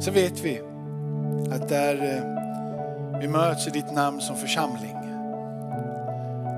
så 0.00 0.10
vet 0.10 0.40
vi 0.40 0.60
att 1.52 1.68
där 1.68 1.94
eh, 1.94 3.20
vi 3.20 3.28
möts 3.28 3.66
i 3.66 3.70
ditt 3.70 3.92
namn 3.92 4.20
som 4.20 4.36
församling, 4.36 4.96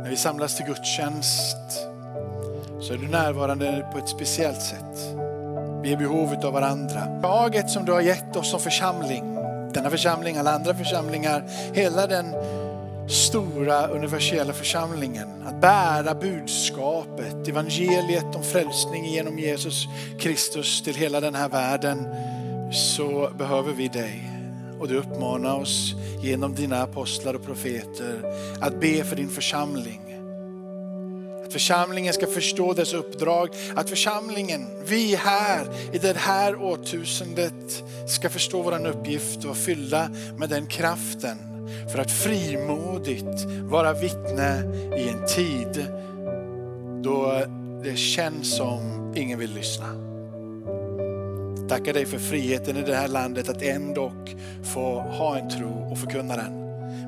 när 0.02 0.10
vi 0.10 0.16
samlas 0.16 0.56
till 0.56 0.66
gudstjänst 0.66 1.88
så 2.80 2.92
är 2.92 2.98
du 2.98 3.08
närvarande 3.08 3.86
på 3.92 3.98
ett 3.98 4.08
speciellt 4.08 4.62
sätt. 4.62 5.16
Vi 5.82 5.88
är 5.88 5.92
i 5.92 5.96
behovet 5.96 6.44
av 6.44 6.52
varandra. 6.52 7.20
Laget 7.22 7.70
som 7.70 7.84
du 7.84 7.92
har 7.92 8.00
gett 8.00 8.36
oss 8.36 8.50
som 8.50 8.60
församling, 8.60 9.34
denna 9.74 9.90
församling, 9.90 10.36
alla 10.36 10.54
andra 10.54 10.74
församlingar, 10.74 11.44
hela 11.72 12.06
den 12.06 12.34
stora 13.08 13.86
universella 13.86 14.52
församlingen. 14.52 15.28
Att 15.46 15.60
bära 15.60 16.14
budskapet, 16.14 17.48
evangeliet 17.48 18.34
om 18.34 18.42
frälsning 18.42 19.04
genom 19.04 19.38
Jesus 19.38 19.86
Kristus 20.18 20.82
till 20.82 20.94
hela 20.94 21.20
den 21.20 21.34
här 21.34 21.48
världen 21.48 22.08
så 22.72 23.30
behöver 23.38 23.72
vi 23.72 23.88
dig. 23.88 24.30
Och 24.80 24.88
du 24.88 24.96
uppmanar 24.96 25.54
oss 25.54 25.94
genom 26.22 26.54
dina 26.54 26.82
apostlar 26.82 27.34
och 27.34 27.44
profeter 27.44 28.22
att 28.60 28.80
be 28.80 29.04
för 29.04 29.16
din 29.16 29.28
församling. 29.28 30.00
Att 31.44 31.52
församlingen 31.52 32.14
ska 32.14 32.26
förstå 32.26 32.72
dess 32.72 32.94
uppdrag, 32.94 33.48
att 33.74 33.90
församlingen, 33.90 34.66
vi 34.86 35.14
här 35.14 35.66
i 35.92 35.98
det 35.98 36.16
här 36.16 36.56
årtusendet 36.62 37.84
ska 38.06 38.30
förstå 38.30 38.62
vår 38.62 38.86
uppgift 38.86 39.44
och 39.44 39.56
fylla 39.56 40.10
med 40.36 40.48
den 40.48 40.66
kraften 40.66 41.38
för 41.92 41.98
att 41.98 42.10
frimodigt 42.10 43.44
vara 43.62 43.92
vittne 43.92 44.62
i 44.96 45.08
en 45.08 45.26
tid 45.26 45.86
då 47.02 47.42
det 47.84 47.96
känns 47.96 48.56
som 48.56 49.12
ingen 49.16 49.38
vill 49.38 49.54
lyssna. 49.54 50.07
Tackar 51.68 51.92
dig 51.92 52.06
för 52.06 52.18
friheten 52.18 52.76
i 52.76 52.82
det 52.82 52.94
här 52.94 53.08
landet 53.08 53.48
att 53.48 53.62
ändå 53.62 54.12
få 54.62 55.00
ha 55.00 55.38
en 55.38 55.50
tro 55.50 55.88
och 55.90 55.98
förkunna 55.98 56.36
den. 56.36 56.52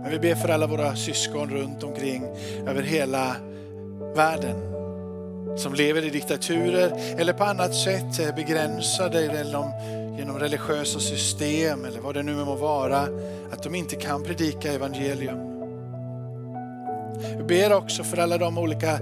Men 0.02 0.10
vi 0.10 0.18
ber 0.18 0.34
för 0.34 0.48
alla 0.48 0.66
våra 0.66 0.96
syskon 0.96 1.50
runt 1.50 1.82
omkring 1.82 2.24
över 2.66 2.82
hela 2.82 3.36
världen 4.14 4.70
som 5.56 5.74
lever 5.74 6.04
i 6.04 6.10
diktaturer 6.10 6.92
eller 7.18 7.32
på 7.32 7.44
annat 7.44 7.74
sätt 7.74 8.18
eh, 8.18 8.28
är 8.28 8.32
begränsade 8.32 9.22
genom, 9.22 9.72
genom 10.18 10.38
religiösa 10.38 11.00
system 11.00 11.84
eller 11.84 12.00
vad 12.00 12.14
det 12.14 12.22
nu 12.22 12.34
må 12.34 12.54
vara, 12.54 13.08
att 13.50 13.62
de 13.62 13.74
inte 13.74 13.96
kan 13.96 14.22
predika 14.22 14.72
evangelium. 14.72 15.59
Vi 17.36 17.42
ber 17.42 17.72
också 17.72 18.04
för 18.04 18.16
alla 18.16 18.38
de 18.38 18.58
olika 18.58 18.98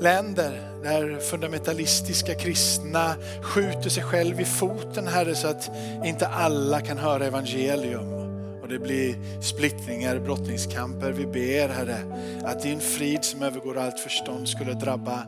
länder 0.00 0.60
där 0.82 1.18
fundamentalistiska 1.20 2.34
kristna 2.34 3.14
skjuter 3.42 3.90
sig 3.90 4.02
själv 4.02 4.40
i 4.40 4.44
foten 4.44 5.06
Herre 5.06 5.34
så 5.34 5.48
att 5.48 5.70
inte 6.04 6.26
alla 6.26 6.80
kan 6.80 6.98
höra 6.98 7.26
evangelium 7.26 8.16
och 8.62 8.72
det 8.72 8.78
blir 8.78 9.14
splittringar, 9.40 10.18
brottningskamper. 10.18 11.12
Vi 11.12 11.26
ber 11.26 11.68
Herre 11.68 11.98
att 12.44 12.62
din 12.62 12.80
frid 12.80 13.24
som 13.24 13.42
övergår 13.42 13.78
allt 13.78 14.00
förstånd 14.00 14.48
skulle 14.48 14.72
drabba 14.72 15.22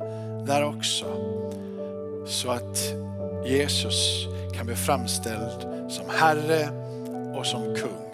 där 0.46 0.64
också. 0.64 1.06
Så 2.26 2.50
att 2.50 2.78
Jesus 3.46 4.26
kan 4.56 4.66
bli 4.66 4.76
framställd 4.76 5.60
som 5.88 6.04
Herre 6.08 6.68
och 7.38 7.46
som 7.46 7.62
kung. 7.62 8.08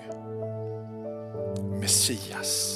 Messias. 1.81 2.73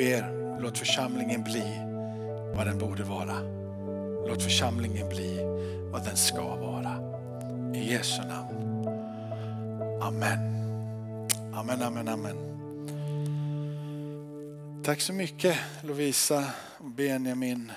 Ber, 0.00 0.58
låt 0.60 0.78
församlingen 0.78 1.42
bli 1.42 1.64
vad 2.56 2.66
den 2.66 2.78
borde 2.78 3.02
vara. 3.02 3.40
Låt 4.28 4.42
församlingen 4.42 5.08
bli 5.08 5.40
vad 5.92 6.04
den 6.04 6.16
ska 6.16 6.56
vara. 6.56 6.94
I 7.74 7.92
Jesu 7.92 8.22
namn. 8.22 8.86
Amen. 10.02 10.38
Amen, 11.54 11.82
amen, 11.82 12.08
amen. 12.08 12.36
Tack 14.84 15.00
så 15.00 15.12
mycket 15.12 15.56
Lovisa 15.82 16.44
och 16.78 16.90
Benjamin. 16.90 17.72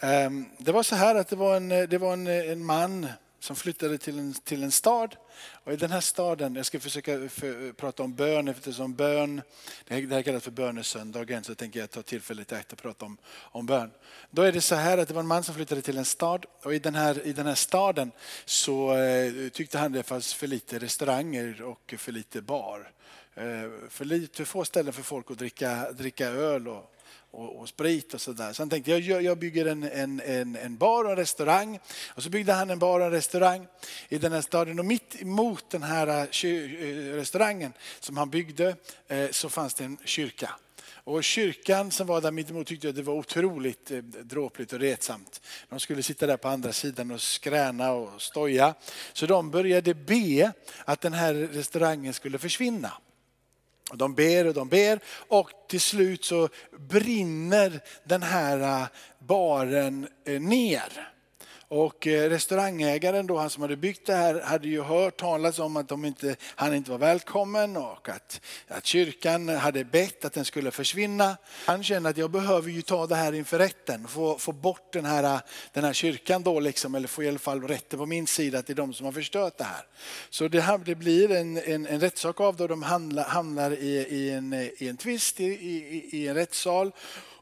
Ehm, 0.00 0.44
det 0.58 0.72
var 0.72 0.82
så 0.82 0.94
här 0.94 1.14
att 1.14 1.28
det 1.28 1.36
var 1.36 1.56
en, 1.56 1.68
det 1.68 1.98
var 1.98 2.12
en, 2.12 2.26
en 2.26 2.64
man 2.64 3.06
som 3.46 3.56
flyttade 3.56 3.98
till 3.98 4.18
en, 4.18 4.34
till 4.34 4.62
en 4.62 4.70
stad. 4.70 5.16
Och 5.64 5.72
i 5.72 5.76
den 5.76 5.90
här 5.90 6.00
staden, 6.00 6.54
jag 6.54 6.66
ska 6.66 6.80
försöka 6.80 7.28
för, 7.28 7.72
prata 7.72 8.02
om 8.02 8.14
bön 8.14 8.48
eftersom 8.48 8.94
bön, 8.94 9.42
det 9.88 9.94
här 9.94 10.22
kallas 10.22 10.42
för 10.42 10.50
bönesöndagen 10.50 11.44
så 11.44 11.54
tänker 11.54 11.80
jag 11.80 11.90
ta 11.90 12.02
tillfället 12.02 12.52
i 12.52 12.54
akt 12.54 12.72
och 12.72 12.78
prata 12.78 13.06
om, 13.06 13.18
om 13.34 13.66
bön. 13.66 13.90
Då 14.30 14.42
är 14.42 14.52
det 14.52 14.60
så 14.60 14.74
här 14.74 14.98
att 14.98 15.08
det 15.08 15.14
var 15.14 15.20
en 15.20 15.26
man 15.26 15.44
som 15.44 15.54
flyttade 15.54 15.82
till 15.82 15.98
en 15.98 16.04
stad 16.04 16.46
och 16.62 16.74
i 16.74 16.78
den 16.78 16.94
här, 16.94 17.26
i 17.26 17.32
den 17.32 17.46
här 17.46 17.54
staden 17.54 18.12
så 18.44 18.96
eh, 18.96 19.48
tyckte 19.48 19.78
han 19.78 19.92
det 19.92 20.02
fanns 20.02 20.34
för 20.34 20.46
lite 20.46 20.78
restauranger 20.78 21.62
och 21.62 21.94
för 21.98 22.12
lite 22.12 22.42
bar. 22.42 22.90
Eh, 23.34 23.70
för, 23.88 24.04
lite, 24.04 24.36
för 24.36 24.44
få 24.44 24.64
ställen 24.64 24.92
för 24.92 25.02
folk 25.02 25.30
att 25.30 25.38
dricka, 25.38 25.92
dricka 25.92 26.26
öl 26.28 26.68
och, 26.68 26.95
och, 27.30 27.56
och 27.56 27.68
sprit 27.68 28.14
och 28.14 28.20
sådär. 28.20 28.52
Så 28.52 28.62
han 28.62 28.70
tänkte 28.70 28.90
jag, 28.90 29.22
jag 29.22 29.38
bygger 29.38 29.66
en, 29.66 29.82
en, 29.82 30.20
en, 30.20 30.56
en, 30.56 30.76
bar 30.76 31.04
och 31.04 31.10
en 31.10 31.16
restaurang. 31.16 31.78
Och 32.08 32.22
så 32.22 32.30
byggde 32.30 32.52
han 32.52 32.70
en 32.70 32.78
bar 32.78 33.00
och 33.00 33.06
en 33.06 33.12
restaurang 33.12 33.66
i 34.08 34.18
den 34.18 34.32
här 34.32 34.40
staden. 34.40 34.78
Och 34.78 34.84
mitt 34.84 35.22
emot 35.22 35.70
den 35.70 35.82
här 35.82 36.06
eh, 36.06 36.22
eh, 36.22 37.14
restaurangen 37.14 37.72
som 38.00 38.16
han 38.16 38.30
byggde 38.30 38.76
eh, 39.08 39.30
så 39.30 39.48
fanns 39.48 39.74
det 39.74 39.84
en 39.84 39.98
kyrka. 40.04 40.50
Och 40.88 41.24
kyrkan 41.24 41.90
som 41.90 42.06
var 42.06 42.20
där 42.20 42.30
mittemot 42.30 42.66
tyckte 42.66 42.88
att 42.88 42.96
det 42.96 43.02
var 43.02 43.14
otroligt 43.14 43.90
dråpligt 44.22 44.72
och 44.72 44.80
retsamt. 44.80 45.40
De 45.68 45.80
skulle 45.80 46.02
sitta 46.02 46.26
där 46.26 46.36
på 46.36 46.48
andra 46.48 46.72
sidan 46.72 47.10
och 47.10 47.20
skräna 47.20 47.92
och 47.92 48.22
stoja. 48.22 48.74
Så 49.12 49.26
de 49.26 49.50
började 49.50 49.94
be 49.94 50.52
att 50.84 51.00
den 51.00 51.12
här 51.12 51.34
restaurangen 51.34 52.14
skulle 52.14 52.38
försvinna. 52.38 52.92
De 53.92 54.14
ber 54.14 54.46
och 54.46 54.54
de 54.54 54.68
ber 54.68 55.00
och 55.28 55.50
till 55.68 55.80
slut 55.80 56.24
så 56.24 56.48
brinner 56.78 57.80
den 58.04 58.22
här 58.22 58.82
äh, 58.82 58.88
baren 59.18 60.08
äh, 60.24 60.40
ner. 60.40 61.15
Och 61.68 62.06
eh, 62.06 62.30
restaurangägaren 62.30 63.26
då, 63.26 63.38
han 63.38 63.50
som 63.50 63.62
hade 63.62 63.76
byggt 63.76 64.06
det 64.06 64.14
här, 64.14 64.40
hade 64.40 64.68
ju 64.68 64.82
hört 64.82 65.16
talas 65.16 65.58
om 65.58 65.76
att 65.76 65.88
de 65.88 66.04
inte, 66.04 66.36
han 66.42 66.74
inte 66.74 66.90
var 66.90 66.98
välkommen 66.98 67.76
och 67.76 68.08
att, 68.08 68.40
att 68.68 68.86
kyrkan 68.86 69.48
hade 69.48 69.84
bett 69.84 70.24
att 70.24 70.32
den 70.32 70.44
skulle 70.44 70.70
försvinna. 70.70 71.36
Han 71.64 71.82
kände 71.82 72.08
att 72.08 72.16
jag 72.16 72.30
behöver 72.30 72.70
ju 72.70 72.82
ta 72.82 73.06
det 73.06 73.14
här 73.14 73.32
inför 73.32 73.58
rätten, 73.58 74.08
få, 74.08 74.38
få 74.38 74.52
bort 74.52 74.92
den 74.92 75.04
här, 75.04 75.40
den 75.72 75.84
här 75.84 75.92
kyrkan 75.92 76.42
då 76.42 76.60
liksom, 76.60 76.94
eller 76.94 77.08
få 77.08 77.22
i 77.22 77.28
alla 77.28 77.38
fall 77.38 77.62
rätten 77.62 77.98
på 77.98 78.06
min 78.06 78.26
sida 78.26 78.58
att 78.58 78.66
det 78.66 78.72
är 78.72 78.74
de 78.74 78.94
som 78.94 79.06
har 79.06 79.12
förstört 79.12 79.58
det 79.58 79.64
här. 79.64 79.86
Så 80.30 80.48
det, 80.48 80.60
här, 80.60 80.78
det 80.78 80.94
blir 80.94 81.30
en, 81.30 81.56
en, 81.56 81.86
en 81.86 82.00
rättssak 82.00 82.40
av 82.40 82.56
det 82.56 82.66
de 82.66 82.82
hamnar, 82.82 83.24
hamnar 83.24 83.70
i, 83.70 84.06
i, 84.10 84.30
en, 84.30 84.52
i 84.52 84.88
en 84.88 84.96
tvist 84.96 85.40
i, 85.40 85.44
i, 85.44 86.08
i 86.12 86.28
en 86.28 86.34
rättssal. 86.34 86.92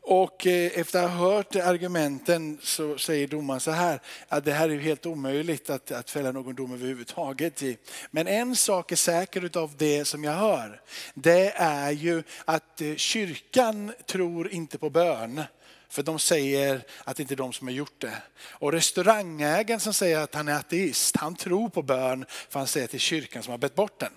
Och 0.07 0.47
eh, 0.47 0.71
efter 0.75 1.03
att 1.03 1.11
ha 1.11 1.19
hört 1.19 1.57
argumenten 1.57 2.59
så 2.63 2.99
säger 2.99 3.29
domaren 3.29 3.61
så 3.61 3.71
här, 3.71 4.01
att 4.29 4.45
det 4.45 4.53
här 4.53 4.69
är 4.69 4.79
helt 4.79 5.07
omöjligt 5.07 5.71
att, 5.71 5.91
att 5.91 6.11
fälla 6.11 6.33
någon 6.33 6.55
dom 6.55 6.73
överhuvudtaget. 6.73 7.63
i. 7.63 7.79
Men 8.11 8.27
en 8.27 8.57
sak 8.57 8.93
är 8.93 8.97
säker 8.97 9.59
av 9.59 9.77
det 9.77 10.05
som 10.05 10.25
jag 10.25 10.33
hör, 10.33 10.81
det 11.15 11.53
är 11.57 11.91
ju 11.91 12.23
att 12.45 12.81
eh, 12.81 12.95
kyrkan 12.95 13.93
tror 14.07 14.53
inte 14.53 14.79
på 14.79 14.91
bön. 14.91 15.43
För 15.89 16.03
de 16.03 16.19
säger 16.19 16.83
att 17.05 17.17
det 17.17 17.23
inte 17.23 17.35
är 17.35 17.37
de 17.37 17.53
som 17.53 17.67
har 17.67 17.75
gjort 17.75 18.01
det. 18.01 18.23
Och 18.51 18.73
restaurangägaren 18.73 19.81
som 19.81 19.95
säger 19.95 20.19
att 20.19 20.35
han 20.35 20.49
är 20.49 20.55
ateist, 20.55 21.17
han 21.17 21.37
tror 21.37 21.69
på 21.69 21.83
bön 21.83 22.25
för 22.49 22.59
han 22.59 22.67
säger 22.67 22.85
att 22.85 22.91
det 22.91 22.97
är 22.97 22.99
kyrkan 22.99 23.43
som 23.43 23.51
har 23.51 23.59
bett 23.59 23.75
bort 23.75 24.01
den. 24.01 24.13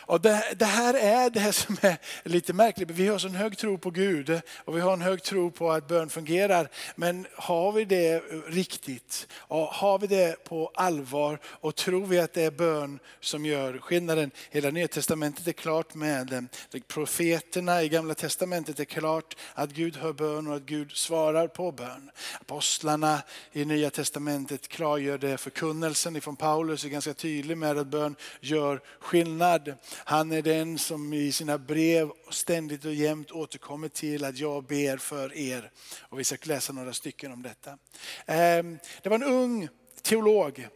Och 0.00 0.20
det, 0.20 0.44
det, 0.56 0.64
här 0.64 0.94
är 0.94 1.30
det 1.30 1.52
som 1.52 1.76
är 1.80 1.98
lite 2.22 2.52
märkligt. 2.52 2.90
Vi 2.90 3.08
har 3.08 3.18
så 3.18 3.28
en 3.28 3.34
hög 3.34 3.58
tro 3.58 3.78
på 3.78 3.90
Gud 3.90 4.40
och 4.56 4.76
vi 4.76 4.80
har 4.80 4.92
en 4.92 5.00
hög 5.00 5.22
tro 5.22 5.50
på 5.50 5.72
att 5.72 5.88
bön 5.88 6.08
fungerar. 6.08 6.68
Men 6.96 7.26
har 7.34 7.72
vi 7.72 7.84
det 7.84 8.18
riktigt? 8.46 9.28
Och 9.34 9.66
har 9.66 9.98
vi 9.98 10.06
det 10.06 10.44
på 10.44 10.70
allvar? 10.74 11.38
Och 11.44 11.76
tror 11.76 12.06
vi 12.06 12.18
att 12.18 12.32
det 12.32 12.42
är 12.42 12.50
bön 12.50 12.98
som 13.20 13.46
gör 13.46 13.78
skillnaden? 13.78 14.30
Hela 14.50 14.70
Nya 14.70 14.88
Testamentet 14.88 15.48
är 15.48 15.52
klart 15.52 15.94
med 15.94 16.48
det. 16.70 16.80
Profeterna 16.88 17.82
i 17.82 17.88
Gamla 17.88 18.14
Testamentet 18.14 18.80
är 18.80 18.84
klart 18.84 19.36
att 19.54 19.70
Gud 19.70 19.96
hör 19.96 20.12
bön 20.12 20.46
och 20.46 20.56
att 20.56 20.62
Gud 20.62 20.92
svarar 20.92 21.48
på 21.48 21.72
bön. 21.72 22.10
Apostlarna 22.40 23.22
i 23.52 23.64
Nya 23.64 23.90
Testamentet 23.90 24.68
klargör 24.68 25.18
det. 25.18 25.38
Förkunnelsen 25.38 26.16
ifrån 26.16 26.36
Paulus 26.36 26.84
är 26.84 26.88
ganska 26.88 27.14
tydlig 27.14 27.56
med 27.56 27.78
att 27.78 27.86
bön 27.86 28.16
gör 28.40 28.80
skillnad. 29.00 29.59
Han 30.04 30.32
är 30.32 30.42
den 30.42 30.78
som 30.78 31.12
i 31.12 31.32
sina 31.32 31.58
brev 31.58 32.10
ständigt 32.30 32.84
och 32.84 32.94
jämt 32.94 33.30
återkommer 33.30 33.88
till 33.88 34.24
att 34.24 34.38
jag 34.38 34.64
ber 34.64 34.96
för 34.96 35.36
er. 35.36 35.70
Och 36.00 36.18
vi 36.18 36.24
ska 36.24 36.36
läsa 36.42 36.72
några 36.72 36.92
stycken 36.92 37.32
om 37.32 37.42
detta. 37.42 37.78
Ehm, 38.26 38.78
det 39.02 39.08
var 39.08 39.16
en 39.16 39.22
ung 39.22 39.68
teolog 40.02 40.68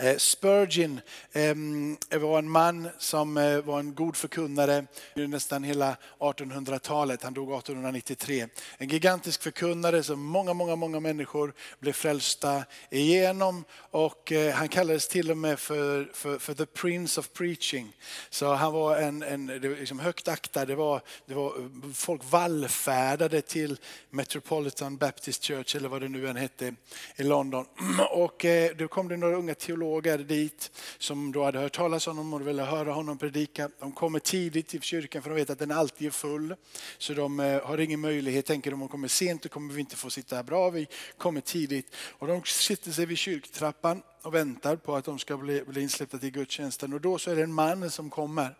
Eh, 0.00 0.16
Spurgeon 0.16 1.00
ehm, 1.32 1.96
eh, 2.10 2.18
var 2.18 2.38
en 2.38 2.50
man 2.50 2.88
som 2.98 3.36
eh, 3.36 3.58
var 3.58 3.80
en 3.80 3.94
god 3.94 4.16
förkunnare 4.16 4.86
nästan 5.14 5.64
hela 5.64 5.96
1800-talet. 6.18 7.22
Han 7.22 7.34
dog 7.34 7.52
1893. 7.52 8.48
En 8.78 8.88
gigantisk 8.88 9.42
förkunnare 9.42 10.02
som 10.02 10.20
många, 10.20 10.54
många, 10.54 10.76
många 10.76 11.00
människor 11.00 11.54
blev 11.80 11.92
frälsta 11.92 12.64
igenom. 12.90 13.64
Och 13.90 14.32
han 14.54 14.68
kallades 14.68 15.08
till 15.08 15.30
och 15.30 15.38
med 15.38 15.58
för, 15.58 16.10
för, 16.12 16.38
för 16.38 16.54
the 16.54 16.66
prince 16.66 17.20
of 17.20 17.32
preaching. 17.32 17.96
Så 18.30 18.54
han 18.54 18.72
var 18.72 18.96
en, 18.96 19.22
en 19.22 19.46
liksom 19.46 19.98
högt 19.98 20.28
aktad. 20.28 20.64
Det 20.64 20.74
var, 20.74 21.00
det 21.26 21.34
var, 21.34 21.52
folk 21.94 22.22
vallfärdade 22.30 23.40
till 23.40 23.78
Metropolitan 24.10 24.96
Baptist 24.96 25.44
Church 25.44 25.76
eller 25.76 25.88
vad 25.88 26.00
det 26.00 26.08
nu 26.08 26.28
än 26.28 26.36
hette 26.36 26.74
i 27.16 27.22
London. 27.22 27.66
Och 28.10 28.44
då 28.76 28.88
kom 28.88 29.08
det 29.08 29.16
några 29.16 29.36
unga 29.36 29.54
teologer 29.54 29.85
teologer 29.86 30.18
dit 30.18 30.70
som 30.98 31.32
då 31.32 31.44
hade 31.44 31.58
hört 31.58 31.76
talas 31.76 32.06
om 32.06 32.16
honom 32.16 32.34
och 32.34 32.48
ville 32.48 32.62
höra 32.62 32.92
honom 32.92 33.18
predika. 33.18 33.70
De 33.78 33.92
kommer 33.92 34.18
tidigt 34.18 34.68
till 34.68 34.82
kyrkan 34.82 35.22
för 35.22 35.30
de 35.30 35.36
vet 35.36 35.50
att 35.50 35.58
den 35.58 35.70
alltid 35.70 36.06
är 36.06 36.10
full. 36.10 36.54
Så 36.98 37.14
de 37.14 37.40
eh, 37.40 37.62
har 37.62 37.78
ingen 37.78 38.00
möjlighet, 38.00 38.46
tänker 38.46 38.70
de, 38.70 38.74
om 38.74 38.80
de 38.80 38.88
kommer 38.88 39.08
sent 39.08 39.42
då 39.42 39.48
kommer 39.48 39.74
vi 39.74 39.80
inte 39.80 39.96
få 39.96 40.10
sitta 40.10 40.36
här 40.36 40.42
bra. 40.42 40.70
Vi 40.70 40.88
kommer 41.18 41.40
tidigt. 41.40 41.94
Och 42.18 42.26
de 42.26 42.42
sitter 42.44 42.92
sig 42.92 43.06
vid 43.06 43.18
kyrktrappan 43.18 44.02
och 44.22 44.34
väntar 44.34 44.76
på 44.76 44.96
att 44.96 45.04
de 45.04 45.18
ska 45.18 45.36
bli, 45.36 45.62
bli 45.66 45.82
insläppta 45.82 46.18
till 46.18 46.30
gudstjänsten. 46.30 46.92
Och 46.92 47.00
då 47.00 47.18
så 47.18 47.30
är 47.30 47.36
det 47.36 47.42
en 47.42 47.52
man 47.52 47.90
som 47.90 48.10
kommer 48.10 48.54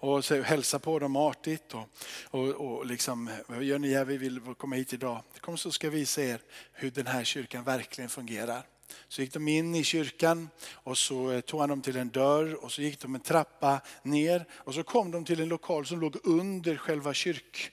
och 0.00 0.24
så 0.24 0.42
hälsar 0.42 0.78
på 0.78 0.98
dem 0.98 1.16
artigt. 1.16 1.74
Och, 1.74 1.88
och, 2.30 2.48
och 2.48 2.86
liksom, 2.86 3.30
vad 3.46 3.62
gör 3.62 3.78
ni 3.78 3.94
här? 3.94 4.04
Vi 4.04 4.16
vill 4.16 4.40
komma 4.56 4.76
hit 4.76 4.92
idag. 4.92 5.22
Kom 5.40 5.56
så 5.56 5.70
ska 5.70 5.90
vi 5.90 5.98
visa 5.98 6.22
er 6.22 6.40
hur 6.72 6.90
den 6.90 7.06
här 7.06 7.24
kyrkan 7.24 7.64
verkligen 7.64 8.10
fungerar. 8.10 8.62
Så 9.08 9.22
gick 9.22 9.32
de 9.32 9.48
in 9.48 9.74
i 9.74 9.84
kyrkan 9.84 10.48
och 10.72 10.98
så 10.98 11.30
eh, 11.30 11.40
tog 11.40 11.60
han 11.60 11.68
dem 11.68 11.82
till 11.82 11.96
en 11.96 12.08
dörr 12.08 12.64
och 12.64 12.72
så 12.72 12.82
gick 12.82 13.00
de 13.00 13.14
en 13.14 13.20
trappa 13.20 13.80
ner 14.02 14.44
och 14.52 14.74
så 14.74 14.82
kom 14.82 15.10
de 15.10 15.24
till 15.24 15.40
en 15.40 15.48
lokal 15.48 15.86
som 15.86 16.00
låg 16.00 16.16
under 16.24 16.76
själva 16.76 17.14
kyrksalen. 17.14 17.72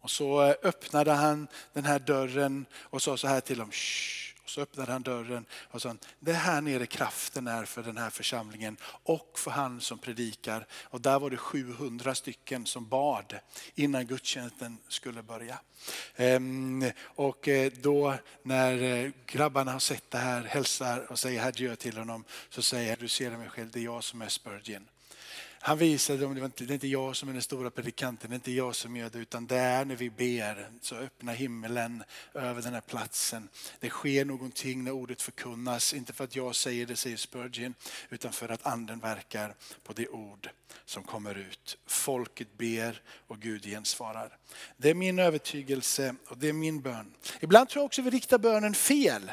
Och 0.00 0.10
så 0.10 0.42
eh, 0.42 0.54
öppnade 0.62 1.12
han 1.12 1.48
den 1.72 1.84
här 1.84 1.98
dörren 1.98 2.66
och 2.74 3.02
sa 3.02 3.16
så 3.16 3.26
här 3.26 3.40
till 3.40 3.58
dem. 3.58 3.70
Shh 3.70 4.25
och 4.46 4.50
så 4.50 4.60
öppnade 4.60 4.92
han 4.92 5.02
dörren 5.02 5.46
och 5.52 5.82
sa, 5.82 5.96
det 6.20 6.30
är 6.30 6.34
här 6.34 6.60
nere 6.60 6.86
kraften 6.86 7.46
är 7.46 7.64
för 7.64 7.82
den 7.82 7.96
här 7.96 8.10
församlingen 8.10 8.76
och 9.02 9.38
för 9.38 9.50
han 9.50 9.80
som 9.80 9.98
predikar. 9.98 10.66
Och 10.72 11.00
där 11.00 11.18
var 11.18 11.30
det 11.30 11.36
700 11.36 12.14
stycken 12.14 12.66
som 12.66 12.88
bad 12.88 13.38
innan 13.74 14.06
gudstjänsten 14.06 14.78
skulle 14.88 15.22
börja. 15.22 15.58
Ehm, 16.16 16.84
och 17.02 17.48
eh, 17.48 17.72
då 17.80 18.14
när 18.42 18.82
eh, 18.82 19.10
grabbarna 19.26 19.72
har 19.72 19.78
sett 19.78 20.10
det 20.10 20.18
här, 20.18 20.42
hälsar 20.42 21.12
och 21.12 21.18
säger 21.18 21.46
adjö 21.46 21.76
till 21.76 21.96
honom, 21.96 22.24
så 22.48 22.62
säger 22.62 22.90
jag, 22.90 22.98
du 22.98 23.08
ser 23.08 23.30
mig 23.30 23.48
själv, 23.48 23.70
det 23.70 23.80
är 23.80 23.84
jag 23.84 24.04
som 24.04 24.22
är 24.22 24.28
Spurgeon. 24.28 24.88
Han 25.66 25.78
visade 25.78 26.18
dem, 26.18 26.34
det, 26.34 26.40
var 26.40 26.46
inte, 26.46 26.64
det 26.64 26.72
är 26.72 26.74
inte 26.74 26.88
jag 26.88 27.16
som 27.16 27.28
är 27.28 27.32
den 27.32 27.42
stora 27.42 27.70
predikanten, 27.70 28.30
det 28.30 28.34
är 28.34 28.36
inte 28.36 28.52
jag 28.52 28.76
som 28.76 28.96
gör 28.96 29.10
det, 29.10 29.18
utan 29.18 29.46
det 29.46 29.56
är 29.56 29.84
när 29.84 29.96
vi 29.96 30.10
ber 30.10 30.68
så 30.80 30.96
öppnar 30.96 31.34
himmelen 31.34 32.04
över 32.34 32.62
den 32.62 32.74
här 32.74 32.80
platsen. 32.80 33.48
Det 33.80 33.88
sker 33.88 34.24
någonting 34.24 34.84
när 34.84 34.90
ordet 34.90 35.22
förkunnas, 35.22 35.94
inte 35.94 36.12
för 36.12 36.24
att 36.24 36.36
jag 36.36 36.54
säger 36.54 36.86
det, 36.86 36.96
säger 36.96 37.16
Spurgeon, 37.16 37.74
utan 38.10 38.32
för 38.32 38.48
att 38.48 38.66
anden 38.66 38.98
verkar 38.98 39.54
på 39.82 39.92
det 39.92 40.08
ord 40.08 40.48
som 40.84 41.02
kommer 41.02 41.34
ut. 41.34 41.78
Folket 41.86 42.58
ber 42.58 43.02
och 43.26 43.38
Gud 43.38 43.64
gensvarar. 43.64 44.38
Det 44.76 44.90
är 44.90 44.94
min 44.94 45.18
övertygelse 45.18 46.14
och 46.26 46.38
det 46.38 46.48
är 46.48 46.52
min 46.52 46.80
bön. 46.80 47.14
Ibland 47.40 47.68
tror 47.68 47.80
jag 47.80 47.86
också 47.86 48.02
vi 48.02 48.10
riktar 48.10 48.38
bönen 48.38 48.74
fel. 48.74 49.30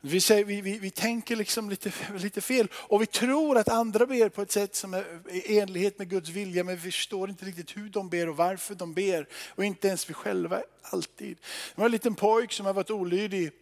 Vi, 0.00 0.20
säger, 0.20 0.44
vi, 0.44 0.60
vi, 0.60 0.78
vi 0.78 0.90
tänker 0.90 1.36
liksom 1.36 1.70
lite, 1.70 1.92
lite 2.16 2.40
fel 2.40 2.68
och 2.74 3.02
vi 3.02 3.06
tror 3.06 3.58
att 3.58 3.68
andra 3.68 4.06
ber 4.06 4.28
på 4.28 4.42
ett 4.42 4.52
sätt 4.52 4.74
som 4.74 4.94
är 4.94 5.04
i 5.30 5.58
enlighet 5.58 5.98
med 5.98 6.10
Guds 6.10 6.28
vilja 6.28 6.64
men 6.64 6.76
vi 6.76 6.90
förstår 6.90 7.30
inte 7.30 7.44
riktigt 7.44 7.76
hur 7.76 7.88
de 7.88 8.08
ber 8.08 8.28
och 8.28 8.36
varför 8.36 8.74
de 8.74 8.94
ber. 8.94 9.28
Och 9.48 9.64
inte 9.64 9.88
ens 9.88 10.10
vi 10.10 10.14
själva 10.14 10.62
alltid. 10.82 11.36
Det 11.74 11.80
var 11.80 11.84
en 11.84 11.92
liten 11.92 12.14
pojk 12.14 12.52
som 12.52 12.66
har 12.66 12.72
varit 12.72 12.90
olydig 12.90 13.52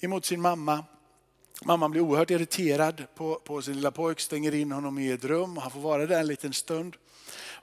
emot 0.00 0.24
sin 0.24 0.40
mamma. 0.40 0.84
Mamman 1.64 1.90
blir 1.90 2.00
oerhört 2.00 2.30
irriterad 2.30 3.04
på, 3.14 3.34
på 3.34 3.62
sin 3.62 3.74
lilla 3.74 3.90
pojk, 3.90 4.20
stänger 4.20 4.54
in 4.54 4.72
honom 4.72 4.98
i 4.98 5.10
ett 5.10 5.24
rum 5.24 5.56
och 5.56 5.62
han 5.62 5.72
får 5.72 5.80
vara 5.80 6.06
där 6.06 6.20
en 6.20 6.26
liten 6.26 6.52
stund. 6.52 6.96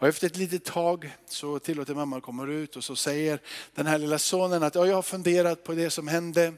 Och 0.02 0.08
efter 0.08 0.28
ett 0.28 0.38
litet 0.38 0.64
tag 0.66 1.12
så 1.26 1.60
tillåter 1.60 1.96
mamma 1.96 2.18
att 2.18 2.24
komma 2.24 2.48
ut 2.48 2.76
och 2.76 2.84
så 2.84 2.96
säger 2.96 3.40
den 3.76 3.88
här 3.88 3.98
lilla 3.98 4.20
sonen 4.20 4.64
att 4.64 4.76
ja, 4.76 4.88
jag 4.88 4.96
har 4.96 5.02
funderat 5.02 5.64
på 5.64 5.74
det 5.74 5.90
som 5.90 6.08
hände 6.08 6.54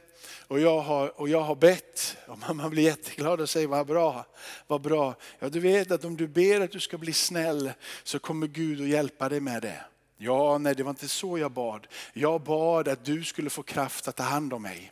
och 0.48 0.60
jag 0.60 0.82
har, 0.82 1.22
och 1.22 1.30
jag 1.30 1.42
har 1.42 1.56
bett. 1.56 2.18
Och 2.28 2.40
mamma 2.40 2.70
blir 2.70 2.84
jätteglad 2.84 3.42
och 3.42 3.50
säger 3.50 3.68
vad 3.68 3.88
bra, 3.88 4.26
vad 4.68 4.82
bra. 4.82 5.16
Ja, 5.40 5.50
du 5.50 5.60
vet 5.60 5.92
att 5.92 6.06
om 6.06 6.18
du 6.18 6.28
ber 6.28 6.62
att 6.62 6.72
du 6.72 6.80
ska 6.80 6.98
bli 6.98 7.14
snäll 7.14 7.72
så 8.04 8.20
kommer 8.20 8.48
Gud 8.48 8.82
att 8.82 8.88
hjälpa 8.88 9.30
dig 9.30 9.40
med 9.40 9.62
det. 9.62 9.86
Ja, 10.18 10.58
nej 10.58 10.76
det 10.76 10.84
var 10.84 10.90
inte 10.90 11.08
så 11.08 11.38
jag 11.38 11.52
bad. 11.52 11.88
Jag 12.14 12.42
bad 12.42 12.88
att 12.88 13.06
du 13.06 13.24
skulle 13.24 13.50
få 13.50 13.64
kraft 13.64 14.08
att 14.08 14.16
ta 14.16 14.24
hand 14.24 14.54
om 14.54 14.62
mig. 14.62 14.92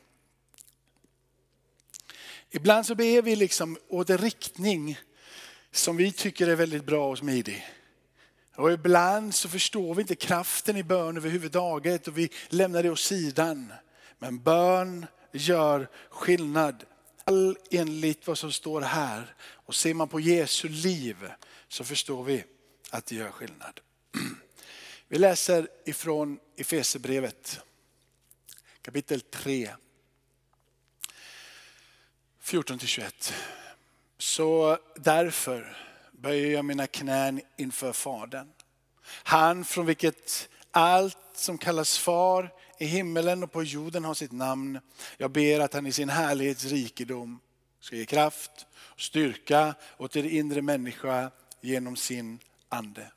Ibland 2.50 2.86
så 2.86 2.96
ber 2.96 3.22
vi 3.22 3.36
liksom 3.36 3.78
åt 3.88 4.10
en 4.10 4.18
riktning 4.18 5.00
som 5.72 5.98
vi 5.98 6.12
tycker 6.12 6.48
är 6.48 6.56
väldigt 6.56 6.86
bra 6.86 7.10
och 7.10 7.18
smidig. 7.18 7.68
Och 8.56 8.72
ibland 8.72 9.36
så 9.36 9.50
förstår 9.50 9.96
vi 9.96 10.02
inte 10.02 10.16
kraften 10.16 10.78
i 10.78 10.84
bön 10.84 11.18
överhuvudtaget 11.18 12.08
och 12.08 12.18
vi 12.18 12.30
lämnar 12.50 12.84
det 12.84 12.90
åt 12.90 13.00
sidan. 13.00 13.74
Men 14.20 14.40
bön 14.40 15.06
gör 15.31 15.89
skillnad. 16.10 16.83
All 17.24 17.57
enligt 17.72 18.28
vad 18.28 18.38
som 18.38 18.51
står 18.51 18.81
här. 18.81 19.36
Och 19.42 19.75
ser 19.75 19.94
man 19.94 20.07
på 20.07 20.19
Jesu 20.19 20.69
liv 20.69 21.31
så 21.68 21.83
förstår 21.83 22.24
vi 22.24 22.44
att 22.89 23.06
det 23.06 23.16
gör 23.16 23.31
skillnad. 23.31 23.80
Vi 25.07 25.18
läser 25.18 25.68
ifrån 25.86 26.39
Efesebrevet 26.57 27.62
kapitel 28.81 29.22
3. 29.22 29.69
14-21. 32.44 33.34
Så 34.18 34.77
därför 34.95 35.77
böjer 36.12 36.51
jag 36.51 36.66
mina 36.66 36.88
knän 36.88 37.42
inför 37.57 37.94
Fadern. 37.94 38.51
Han 39.04 39.66
från 39.66 39.86
vilket 39.86 40.50
allt 40.72 41.18
som 41.34 41.57
kallas 41.57 41.98
far 41.98 42.54
i 42.81 42.86
himmelen 42.86 43.44
och 43.44 43.51
på 43.51 43.63
jorden 43.63 44.06
har 44.06 44.13
sitt 44.13 44.31
namn. 44.31 44.80
Jag 45.18 45.31
ber 45.31 45.60
att 45.60 45.74
han 45.74 45.88
i 45.88 45.92
sin 45.92 46.10
härlighets 46.10 46.66
rikedom 46.66 47.39
ska 47.80 47.95
ge 47.95 48.06
kraft 48.06 48.51
och 48.75 49.01
styrka 49.01 49.75
åt 49.98 50.16
er 50.16 50.24
inre 50.24 50.62
människa 50.62 51.31
genom 51.62 51.95
sin 51.95 52.39
ande. 52.69 53.12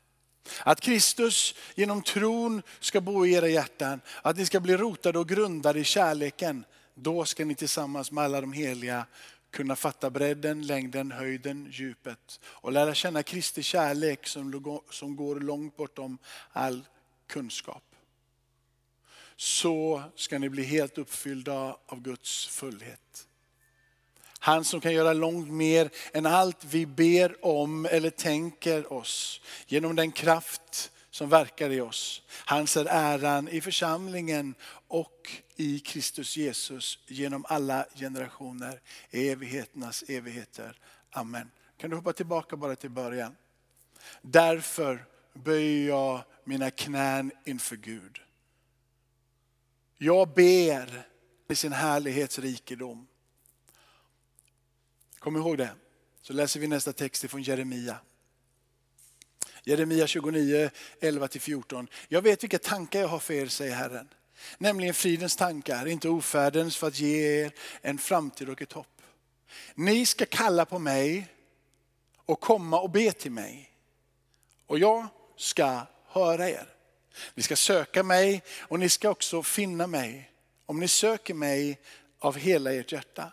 Att 0.63 0.81
Kristus 0.81 1.55
genom 1.75 2.01
tron 2.01 2.61
ska 2.79 3.01
bo 3.01 3.25
i 3.25 3.33
era 3.33 3.47
hjärtan, 3.47 4.01
att 4.21 4.37
ni 4.37 4.45
ska 4.45 4.59
bli 4.59 4.77
rotade 4.77 5.19
och 5.19 5.29
grundade 5.29 5.79
i 5.79 5.83
kärleken. 5.83 6.65
Då 6.93 7.25
ska 7.25 7.45
ni 7.45 7.55
tillsammans 7.55 8.11
med 8.11 8.23
alla 8.23 8.41
de 8.41 8.53
heliga 8.53 9.05
kunna 9.51 9.75
fatta 9.75 10.09
bredden, 10.09 10.67
längden, 10.67 11.11
höjden, 11.11 11.67
djupet 11.71 12.39
och 12.43 12.71
lära 12.71 12.93
känna 12.93 13.23
Kristi 13.23 13.63
kärlek 13.63 14.27
som 14.89 15.15
går 15.15 15.39
långt 15.39 15.77
bortom 15.77 16.17
all 16.51 16.85
kunskap 17.27 17.84
så 19.37 20.03
ska 20.15 20.39
ni 20.39 20.49
bli 20.49 20.63
helt 20.63 20.97
uppfyllda 20.97 21.77
av 21.85 22.01
Guds 22.01 22.47
fullhet. 22.47 23.27
Han 24.39 24.65
som 24.65 24.81
kan 24.81 24.93
göra 24.93 25.13
långt 25.13 25.51
mer 25.51 25.89
än 26.13 26.25
allt 26.25 26.63
vi 26.63 26.85
ber 26.85 27.45
om 27.45 27.85
eller 27.85 28.09
tänker 28.09 28.93
oss 28.93 29.41
genom 29.67 29.95
den 29.95 30.11
kraft 30.11 30.91
som 31.09 31.29
verkar 31.29 31.69
i 31.69 31.81
oss. 31.81 32.21
Hans 32.45 32.77
är 32.77 32.85
äran 32.85 33.47
i 33.47 33.61
församlingen 33.61 34.55
och 34.87 35.31
i 35.55 35.79
Kristus 35.79 36.37
Jesus 36.37 36.99
genom 37.07 37.45
alla 37.47 37.85
generationer, 37.95 38.81
evigheternas 39.11 40.03
evigheter. 40.07 40.79
Amen. 41.11 41.51
Kan 41.77 41.89
du 41.89 41.95
hoppa 41.95 42.13
tillbaka 42.13 42.57
bara 42.57 42.75
till 42.75 42.89
början? 42.89 43.35
Därför 44.21 45.05
böjer 45.33 45.87
jag 45.87 46.23
mina 46.43 46.71
knän 46.71 47.31
inför 47.45 47.75
Gud. 47.75 48.19
Jag 49.97 50.33
ber 50.33 51.07
i 51.49 51.55
sin 51.55 51.73
härlighetsrikedom. 51.73 53.07
Kom 55.19 55.35
ihåg 55.35 55.57
det. 55.57 55.69
Så 56.21 56.33
läser 56.33 56.59
vi 56.59 56.67
nästa 56.67 56.93
text 56.93 57.29
från 57.29 57.41
Jeremia. 57.41 57.97
Jeremia 59.63 60.07
29, 60.07 60.69
11-14. 61.01 61.87
Jag 62.07 62.21
vet 62.21 62.43
vilka 62.43 62.59
tankar 62.59 62.99
jag 62.99 63.07
har 63.07 63.19
för 63.19 63.33
er, 63.33 63.47
säger 63.47 63.75
Herren. 63.75 64.07
Nämligen 64.57 64.93
fridens 64.93 65.35
tankar, 65.35 65.85
inte 65.85 66.09
ofärdens, 66.09 66.77
för 66.77 66.87
att 66.87 66.99
ge 66.99 67.43
er 67.43 67.51
en 67.81 67.97
framtid 67.97 68.49
och 68.49 68.61
ett 68.61 68.73
hopp. 68.73 69.01
Ni 69.75 70.05
ska 70.05 70.25
kalla 70.25 70.65
på 70.65 70.79
mig 70.79 71.27
och 72.15 72.39
komma 72.41 72.81
och 72.81 72.89
be 72.89 73.11
till 73.11 73.31
mig. 73.31 73.71
Och 74.65 74.79
jag 74.79 75.07
ska 75.35 75.81
höra 76.05 76.49
er. 76.49 76.74
Ni 77.35 77.43
ska 77.43 77.55
söka 77.55 78.03
mig 78.03 78.43
och 78.59 78.79
ni 78.79 78.89
ska 78.89 79.09
också 79.09 79.43
finna 79.43 79.87
mig. 79.87 80.31
Om 80.65 80.79
ni 80.79 80.87
söker 80.87 81.33
mig 81.33 81.79
av 82.19 82.35
hela 82.37 82.73
ert 82.73 82.91
hjärta. 82.91 83.31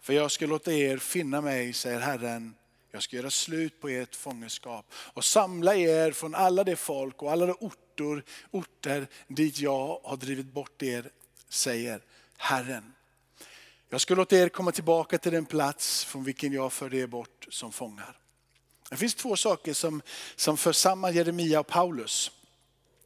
För 0.00 0.12
jag 0.12 0.30
ska 0.30 0.46
låta 0.46 0.72
er 0.72 0.98
finna 0.98 1.40
mig, 1.40 1.72
säger 1.72 2.00
Herren. 2.00 2.54
Jag 2.90 3.02
ska 3.02 3.16
göra 3.16 3.30
slut 3.30 3.80
på 3.80 3.88
ert 3.88 4.14
fångenskap 4.14 4.92
och 4.94 5.24
samla 5.24 5.76
er 5.76 6.12
från 6.12 6.34
alla 6.34 6.64
de 6.64 6.76
folk 6.76 7.22
och 7.22 7.32
alla 7.32 7.46
de 7.46 7.56
orter, 7.60 8.22
orter 8.50 9.06
dit 9.28 9.58
jag 9.58 10.00
har 10.04 10.16
drivit 10.16 10.46
bort 10.46 10.82
er, 10.82 11.10
säger 11.48 12.00
Herren. 12.36 12.94
Jag 13.90 14.00
ska 14.00 14.14
låta 14.14 14.36
er 14.36 14.48
komma 14.48 14.72
tillbaka 14.72 15.18
till 15.18 15.32
den 15.32 15.46
plats 15.46 16.04
från 16.04 16.24
vilken 16.24 16.52
jag 16.52 16.72
förde 16.72 16.96
er 16.96 17.06
bort 17.06 17.46
som 17.50 17.72
fångar. 17.72 18.18
Det 18.90 18.96
finns 18.96 19.14
två 19.14 19.36
saker 19.36 19.74
som, 19.74 20.02
som 20.36 20.56
för 20.56 20.72
samman 20.72 21.14
Jeremia 21.14 21.60
och 21.60 21.66
Paulus. 21.66 22.30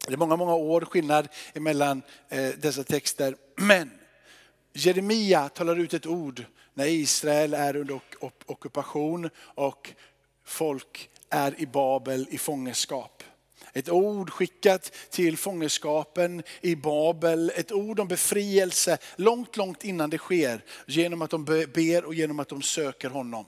Det 0.07 0.13
är 0.13 0.17
många, 0.17 0.35
många 0.35 0.55
år 0.55 0.81
skillnad 0.81 1.27
mellan 1.53 2.01
eh, 2.29 2.49
dessa 2.49 2.83
texter. 2.83 3.35
Men 3.55 3.91
Jeremia 4.73 5.49
talar 5.49 5.79
ut 5.79 5.93
ett 5.93 6.05
ord 6.05 6.45
när 6.73 6.85
Israel 6.85 7.53
är 7.53 7.75
under 7.75 7.99
ockupation 8.45 9.29
och 9.37 9.93
folk 10.45 11.09
är 11.29 11.61
i 11.61 11.65
Babel 11.65 12.27
i 12.29 12.37
fångenskap. 12.37 13.23
Ett 13.73 13.89
ord 13.89 14.29
skickat 14.29 14.91
till 15.09 15.37
fångenskapen 15.37 16.43
i 16.61 16.75
Babel, 16.75 17.51
ett 17.55 17.71
ord 17.71 17.99
om 17.99 18.07
befrielse 18.07 18.97
långt, 19.15 19.57
långt 19.57 19.83
innan 19.83 20.09
det 20.09 20.17
sker. 20.17 20.63
Genom 20.87 21.21
att 21.21 21.29
de 21.29 21.45
ber 21.73 22.05
och 22.05 22.13
genom 22.13 22.39
att 22.39 22.49
de 22.49 22.61
söker 22.61 23.09
honom. 23.09 23.45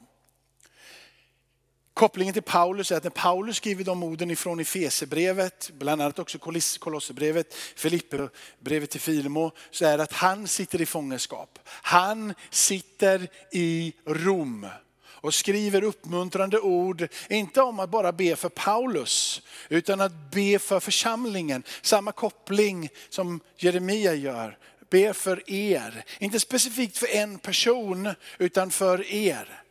Kopplingen 1.96 2.34
till 2.34 2.44
Paulus 2.44 2.92
är 2.92 2.98
att 2.98 3.04
när 3.04 3.12
Paulus 3.12 3.58
skriver 3.58 3.84
de 3.84 4.04
orden 4.04 4.32
ifrån 4.32 4.60
Efesebrevet, 4.60 5.72
bland 5.74 6.02
annat 6.02 6.20
också 6.20 6.38
Kolosserbrevet, 6.80 7.54
Filipperbrevet 7.54 8.90
till 8.90 9.02
Filimo, 9.02 9.52
så 9.72 9.86
är 9.86 9.98
det 9.98 10.04
att 10.04 10.12
han 10.12 10.48
sitter 10.48 10.82
i 10.82 10.86
fångenskap. 10.86 11.60
Han 11.66 12.34
sitter 12.50 13.28
i 13.52 13.94
Rom 14.06 14.68
och 15.06 15.34
skriver 15.34 15.84
uppmuntrande 15.84 16.60
ord, 16.60 17.08
inte 17.30 17.62
om 17.62 17.80
att 17.80 17.90
bara 17.90 18.12
be 18.12 18.36
för 18.36 18.50
Paulus, 18.50 19.42
utan 19.70 20.02
att 20.02 20.32
be 20.32 20.60
för 20.60 20.80
församlingen. 20.80 21.64
Samma 21.82 22.12
koppling 22.12 22.90
som 23.10 23.40
Jeremia 23.58 24.14
gör. 24.14 24.58
Be 24.90 25.14
för 25.14 25.52
er, 25.52 26.06
inte 26.20 26.40
specifikt 26.40 26.98
för 26.98 27.16
en 27.16 27.40
person, 27.40 28.10
utan 28.38 28.72
för 28.72 29.12
er. 29.12 29.62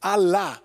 Alla 0.00 0.56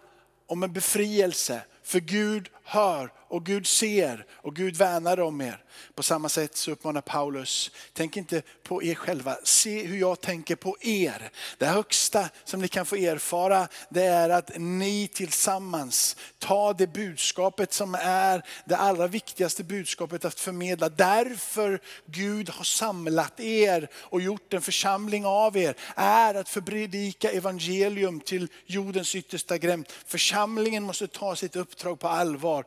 om 0.51 0.63
en 0.63 0.73
befrielse. 0.73 1.61
För 1.83 1.99
Gud 1.99 2.49
hör 2.71 3.11
och 3.31 3.45
Gud 3.45 3.67
ser 3.67 4.25
och 4.31 4.55
Gud 4.55 4.75
värnar 4.75 5.19
om 5.19 5.41
er. 5.41 5.63
På 5.95 6.03
samma 6.03 6.29
sätt 6.29 6.57
så 6.57 6.71
uppmanar 6.71 7.01
Paulus, 7.01 7.71
tänk 7.93 8.17
inte 8.17 8.41
på 8.63 8.83
er 8.83 8.95
själva, 8.95 9.37
se 9.43 9.83
hur 9.83 9.97
jag 9.97 10.21
tänker 10.21 10.55
på 10.55 10.77
er. 10.81 11.31
Det 11.57 11.65
högsta 11.65 12.29
som 12.43 12.61
ni 12.61 12.67
kan 12.67 12.85
få 12.85 12.95
erfara 12.95 13.67
det 13.89 14.03
är 14.03 14.29
att 14.29 14.51
ni 14.57 15.07
tillsammans 15.07 16.15
tar 16.39 16.73
det 16.73 16.87
budskapet 16.87 17.73
som 17.73 17.95
är 18.01 18.43
det 18.65 18.77
allra 18.77 19.07
viktigaste 19.07 19.63
budskapet 19.63 20.25
att 20.25 20.39
förmedla. 20.39 20.89
Därför 20.89 21.81
Gud 22.05 22.49
har 22.49 22.63
samlat 22.63 23.39
er 23.39 23.89
och 23.95 24.21
gjort 24.21 24.53
en 24.53 24.61
församling 24.61 25.25
av 25.25 25.57
er 25.57 25.75
är 25.95 26.35
att 26.35 26.49
förbredika 26.49 27.31
evangelium 27.31 28.19
till 28.19 28.47
jordens 28.65 29.15
yttersta 29.15 29.57
gräns. 29.57 29.87
Församlingen 30.05 30.83
måste 30.83 31.07
ta 31.07 31.35
sitt 31.35 31.55
uppdrag 31.55 31.99
på 31.99 32.07
allvar. 32.07 32.60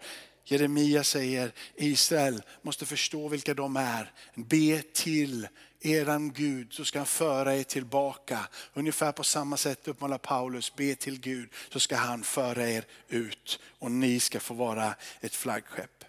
Jeremia 0.44 1.04
säger 1.04 1.52
Israel 1.74 2.42
måste 2.62 2.86
förstå 2.86 3.28
vilka 3.28 3.54
de 3.54 3.76
är. 3.76 4.12
Be 4.34 4.82
till 4.92 5.48
eran 5.80 6.32
Gud 6.32 6.72
så 6.72 6.84
ska 6.84 6.98
han 6.98 7.06
föra 7.06 7.56
er 7.56 7.62
tillbaka. 7.62 8.48
Ungefär 8.74 9.12
på 9.12 9.24
samma 9.24 9.56
sätt 9.56 9.88
uppmanar 9.88 10.18
Paulus, 10.18 10.76
be 10.76 10.94
till 10.94 11.20
Gud 11.20 11.48
så 11.72 11.80
ska 11.80 11.96
han 11.96 12.22
föra 12.22 12.70
er 12.70 12.84
ut 13.08 13.58
och 13.78 13.90
ni 13.90 14.20
ska 14.20 14.40
få 14.40 14.54
vara 14.54 14.94
ett 15.20 15.34
flaggskepp. 15.34 16.04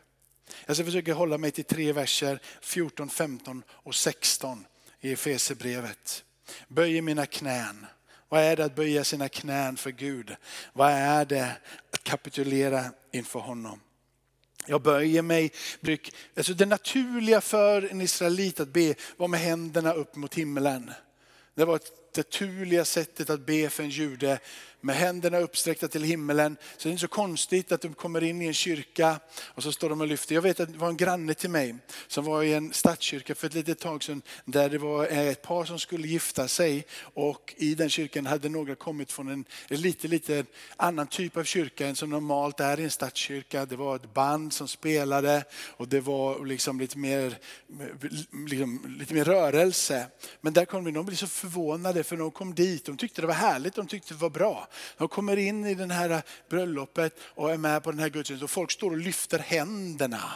Jag 0.65 0.75
ska 0.75 0.85
försöka 0.85 1.13
hålla 1.13 1.37
mig 1.37 1.51
till 1.51 1.65
tre 1.65 1.91
verser, 1.91 2.39
14, 2.61 3.09
15 3.09 3.63
och 3.69 3.95
16 3.95 4.65
i 5.01 5.11
Efesebrevet. 5.11 6.23
Böj 6.67 7.01
mina 7.01 7.25
knän. 7.25 7.85
Vad 8.29 8.43
är 8.43 8.55
det 8.55 8.65
att 8.65 8.75
böja 8.75 9.03
sina 9.03 9.29
knän 9.29 9.77
för 9.77 9.91
Gud? 9.91 10.35
Vad 10.73 10.91
är 10.91 11.25
det 11.25 11.51
att 11.91 12.03
kapitulera 12.03 12.85
inför 13.11 13.39
honom? 13.39 13.79
Jag 14.67 14.81
böjer 14.81 15.21
mig. 15.21 15.51
Alltså 16.37 16.53
det 16.53 16.65
naturliga 16.65 17.41
för 17.41 17.91
en 17.91 18.01
israelit 18.01 18.59
att 18.59 18.67
be 18.67 18.95
var 19.17 19.27
med 19.27 19.39
händerna 19.39 19.93
upp 19.93 20.15
mot 20.15 20.35
himlen. 20.35 20.91
Det 21.55 21.65
var 21.65 21.79
det 22.13 22.17
naturliga 22.17 22.85
sättet 22.85 23.29
att 23.29 23.45
be 23.45 23.69
för 23.69 23.83
en 23.83 23.89
jude 23.89 24.39
med 24.85 24.95
händerna 24.95 25.39
uppsträckta 25.39 25.87
till 25.87 26.03
himmelen. 26.03 26.57
Så 26.77 26.83
det 26.83 26.89
är 26.89 26.91
inte 26.91 27.01
så 27.01 27.07
konstigt 27.07 27.71
att 27.71 27.81
de 27.81 27.93
kommer 27.93 28.23
in 28.23 28.41
i 28.41 28.45
en 28.45 28.53
kyrka 28.53 29.19
och 29.41 29.63
så 29.63 29.71
står 29.71 29.89
de 29.89 30.01
och 30.01 30.07
lyfter. 30.07 30.35
Jag 30.35 30.41
vet 30.41 30.59
att 30.59 30.71
det 30.71 30.77
var 30.77 30.89
en 30.89 30.97
granne 30.97 31.33
till 31.33 31.49
mig 31.49 31.75
som 32.07 32.25
var 32.25 32.43
i 32.43 32.53
en 32.53 32.73
stadskyrka 32.73 33.35
för 33.35 33.47
ett 33.47 33.53
litet 33.53 33.79
tag 33.79 34.03
sedan 34.03 34.21
där 34.45 34.69
det 34.69 34.77
var 34.77 35.07
eh, 35.11 35.27
ett 35.27 35.41
par 35.41 35.65
som 35.65 35.79
skulle 35.79 36.07
gifta 36.07 36.47
sig 36.47 36.85
och 36.99 37.53
i 37.57 37.75
den 37.75 37.89
kyrkan 37.89 38.25
hade 38.25 38.49
några 38.49 38.75
kommit 38.75 39.11
från 39.11 39.27
en 39.27 39.45
lite, 39.67 40.07
lite 40.07 40.45
annan 40.77 41.07
typ 41.07 41.37
av 41.37 41.43
kyrka 41.43 41.87
än 41.87 41.95
som 41.95 42.09
normalt 42.09 42.59
är 42.59 42.79
i 42.79 42.83
en 42.83 42.91
stadskyrka. 42.91 43.65
Det 43.65 43.75
var 43.75 43.95
ett 43.95 44.13
band 44.13 44.53
som 44.53 44.67
spelade 44.67 45.43
och 45.53 45.87
det 45.87 45.99
var 45.99 46.45
liksom 46.45 46.79
lite, 46.79 46.97
mer, 46.97 47.37
liksom, 48.49 48.97
lite 48.99 49.13
mer 49.13 49.25
rörelse. 49.25 50.07
Men 50.41 50.53
där 50.53 50.65
kom 50.65 50.83
de, 50.83 50.91
de 50.91 51.05
blev 51.05 51.15
så 51.15 51.27
förvånade 51.27 52.03
för 52.03 52.17
de 52.17 52.31
kom 52.31 52.55
dit, 52.55 52.85
de 52.85 52.97
tyckte 52.97 53.21
det 53.21 53.27
var 53.27 53.33
härligt, 53.33 53.75
de 53.75 53.87
tyckte 53.87 54.13
det 54.13 54.21
var 54.21 54.29
bra. 54.29 54.67
De 54.97 55.07
kommer 55.07 55.37
in 55.37 55.65
i 55.65 55.75
det 55.75 55.93
här 55.93 56.21
bröllopet 56.49 57.19
och 57.23 57.51
är 57.51 57.57
med 57.57 57.83
på 57.83 57.91
den 57.91 57.99
här 57.99 58.09
gudstjänsten. 58.09 58.43
Och 58.43 58.51
folk 58.51 58.71
står 58.71 58.91
och 58.91 58.97
lyfter 58.97 59.39
händerna 59.39 60.31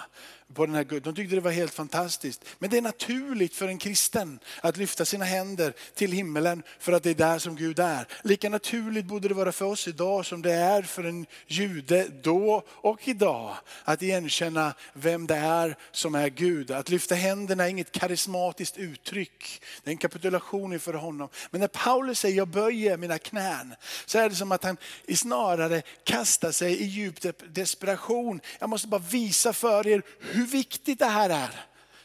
på 0.53 0.65
den 0.65 0.75
här 0.75 0.83
Gud. 0.83 1.03
De 1.03 1.15
tyckte 1.15 1.35
det 1.35 1.41
var 1.41 1.51
helt 1.51 1.73
fantastiskt. 1.73 2.45
Men 2.59 2.69
det 2.69 2.77
är 2.77 2.81
naturligt 2.81 3.55
för 3.55 3.67
en 3.67 3.77
kristen 3.77 4.39
att 4.61 4.77
lyfta 4.77 5.05
sina 5.05 5.25
händer 5.25 5.73
till 5.95 6.11
himmelen 6.11 6.63
för 6.79 6.91
att 6.91 7.03
det 7.03 7.09
är 7.09 7.15
där 7.15 7.39
som 7.39 7.55
Gud 7.55 7.79
är. 7.79 8.07
Lika 8.23 8.49
naturligt 8.49 9.05
borde 9.05 9.27
det 9.27 9.33
vara 9.33 9.51
för 9.51 9.65
oss 9.65 9.87
idag 9.87 10.25
som 10.25 10.41
det 10.41 10.53
är 10.53 10.81
för 10.81 11.03
en 11.03 11.25
jude 11.47 12.07
då 12.23 12.63
och 12.67 13.07
idag 13.07 13.55
att 13.83 14.01
igenkänna 14.01 14.73
vem 14.93 15.27
det 15.27 15.35
är 15.35 15.75
som 15.91 16.15
är 16.15 16.29
Gud. 16.29 16.71
Att 16.71 16.89
lyfta 16.89 17.15
händerna 17.15 17.65
är 17.65 17.69
inget 17.69 17.91
karismatiskt 17.91 18.77
uttryck. 18.77 19.61
Det 19.83 19.89
är 19.89 19.91
en 19.91 19.97
kapitulation 19.97 20.73
inför 20.73 20.93
honom. 20.93 21.29
Men 21.51 21.61
när 21.61 21.67
Paulus 21.67 22.19
säger 22.19 22.37
jag 22.37 22.47
böjer 22.47 22.97
mina 22.97 23.17
knän 23.17 23.75
så 24.05 24.19
är 24.19 24.29
det 24.29 24.35
som 24.35 24.51
att 24.51 24.63
han 24.63 24.77
snarare 25.15 25.81
kastar 26.03 26.51
sig 26.51 26.77
i 26.81 26.85
djup 26.85 27.15
desperation. 27.47 28.41
Jag 28.59 28.69
måste 28.69 28.87
bara 28.87 29.01
visa 29.01 29.53
för 29.53 29.87
er 29.87 30.01
hur 30.39 30.45
viktigt 30.45 30.99
det 30.99 31.05
här 31.05 31.29
är. 31.29 31.49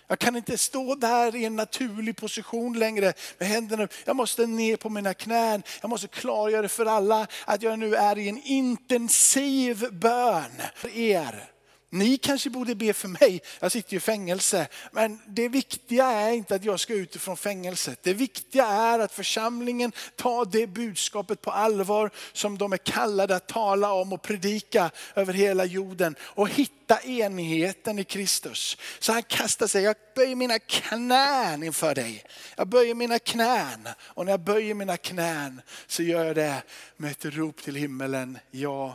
Jag 0.06 0.18
kan 0.18 0.36
inte 0.36 0.58
stå 0.58 0.94
där 0.94 1.36
i 1.36 1.44
en 1.44 1.56
naturlig 1.56 2.16
position 2.16 2.78
längre 2.78 3.12
med 3.38 3.48
händerna 3.48 3.88
Jag 4.04 4.16
måste 4.16 4.46
ner 4.46 4.76
på 4.76 4.90
mina 4.90 5.14
knän. 5.14 5.62
Jag 5.80 5.90
måste 5.90 6.08
klargöra 6.08 6.68
för 6.68 6.86
alla 6.86 7.26
att 7.44 7.62
jag 7.62 7.78
nu 7.78 7.94
är 7.94 8.18
i 8.18 8.28
en 8.28 8.42
intensiv 8.42 9.92
bön 9.92 10.52
för 10.74 10.96
er. 10.96 11.53
Ni 11.94 12.16
kanske 12.16 12.50
borde 12.50 12.74
be 12.74 12.92
för 12.92 13.08
mig, 13.08 13.42
jag 13.60 13.72
sitter 13.72 13.96
i 13.96 14.00
fängelse. 14.00 14.68
Men 14.92 15.20
det 15.26 15.48
viktiga 15.48 16.06
är 16.06 16.32
inte 16.32 16.54
att 16.54 16.64
jag 16.64 16.80
ska 16.80 16.94
ut 16.94 17.16
från 17.16 17.36
fängelset. 17.36 17.98
Det 18.02 18.14
viktiga 18.14 18.66
är 18.66 18.98
att 18.98 19.12
församlingen 19.12 19.92
tar 20.16 20.44
det 20.44 20.66
budskapet 20.66 21.40
på 21.40 21.50
allvar 21.50 22.10
som 22.32 22.58
de 22.58 22.72
är 22.72 22.76
kallade 22.76 23.36
att 23.36 23.48
tala 23.48 23.92
om 23.92 24.12
och 24.12 24.22
predika 24.22 24.90
över 25.14 25.32
hela 25.32 25.64
jorden. 25.64 26.16
Och 26.20 26.48
hitta 26.48 27.00
enigheten 27.00 27.98
i 27.98 28.04
Kristus. 28.04 28.76
Så 28.98 29.12
han 29.12 29.22
kastar 29.22 29.66
sig, 29.66 29.82
jag 29.82 29.96
böjer 30.14 30.36
mina 30.36 30.58
knän 30.58 31.62
inför 31.62 31.94
dig. 31.94 32.24
Jag 32.56 32.68
böjer 32.68 32.94
mina 32.94 33.18
knän. 33.18 33.88
Och 33.98 34.24
när 34.24 34.32
jag 34.32 34.40
böjer 34.40 34.74
mina 34.74 34.96
knän 34.96 35.60
så 35.86 36.02
gör 36.02 36.24
jag 36.24 36.36
det 36.36 36.62
med 36.96 37.10
ett 37.10 37.24
rop 37.24 37.62
till 37.62 37.74
himmelen, 37.74 38.38
jag 38.50 38.92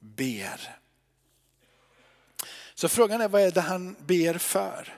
ber. 0.00 0.81
Så 2.82 2.88
frågan 2.88 3.20
är 3.20 3.28
vad 3.28 3.42
är 3.42 3.50
det 3.50 3.60
han 3.60 3.96
ber 4.06 4.38
för? 4.38 4.96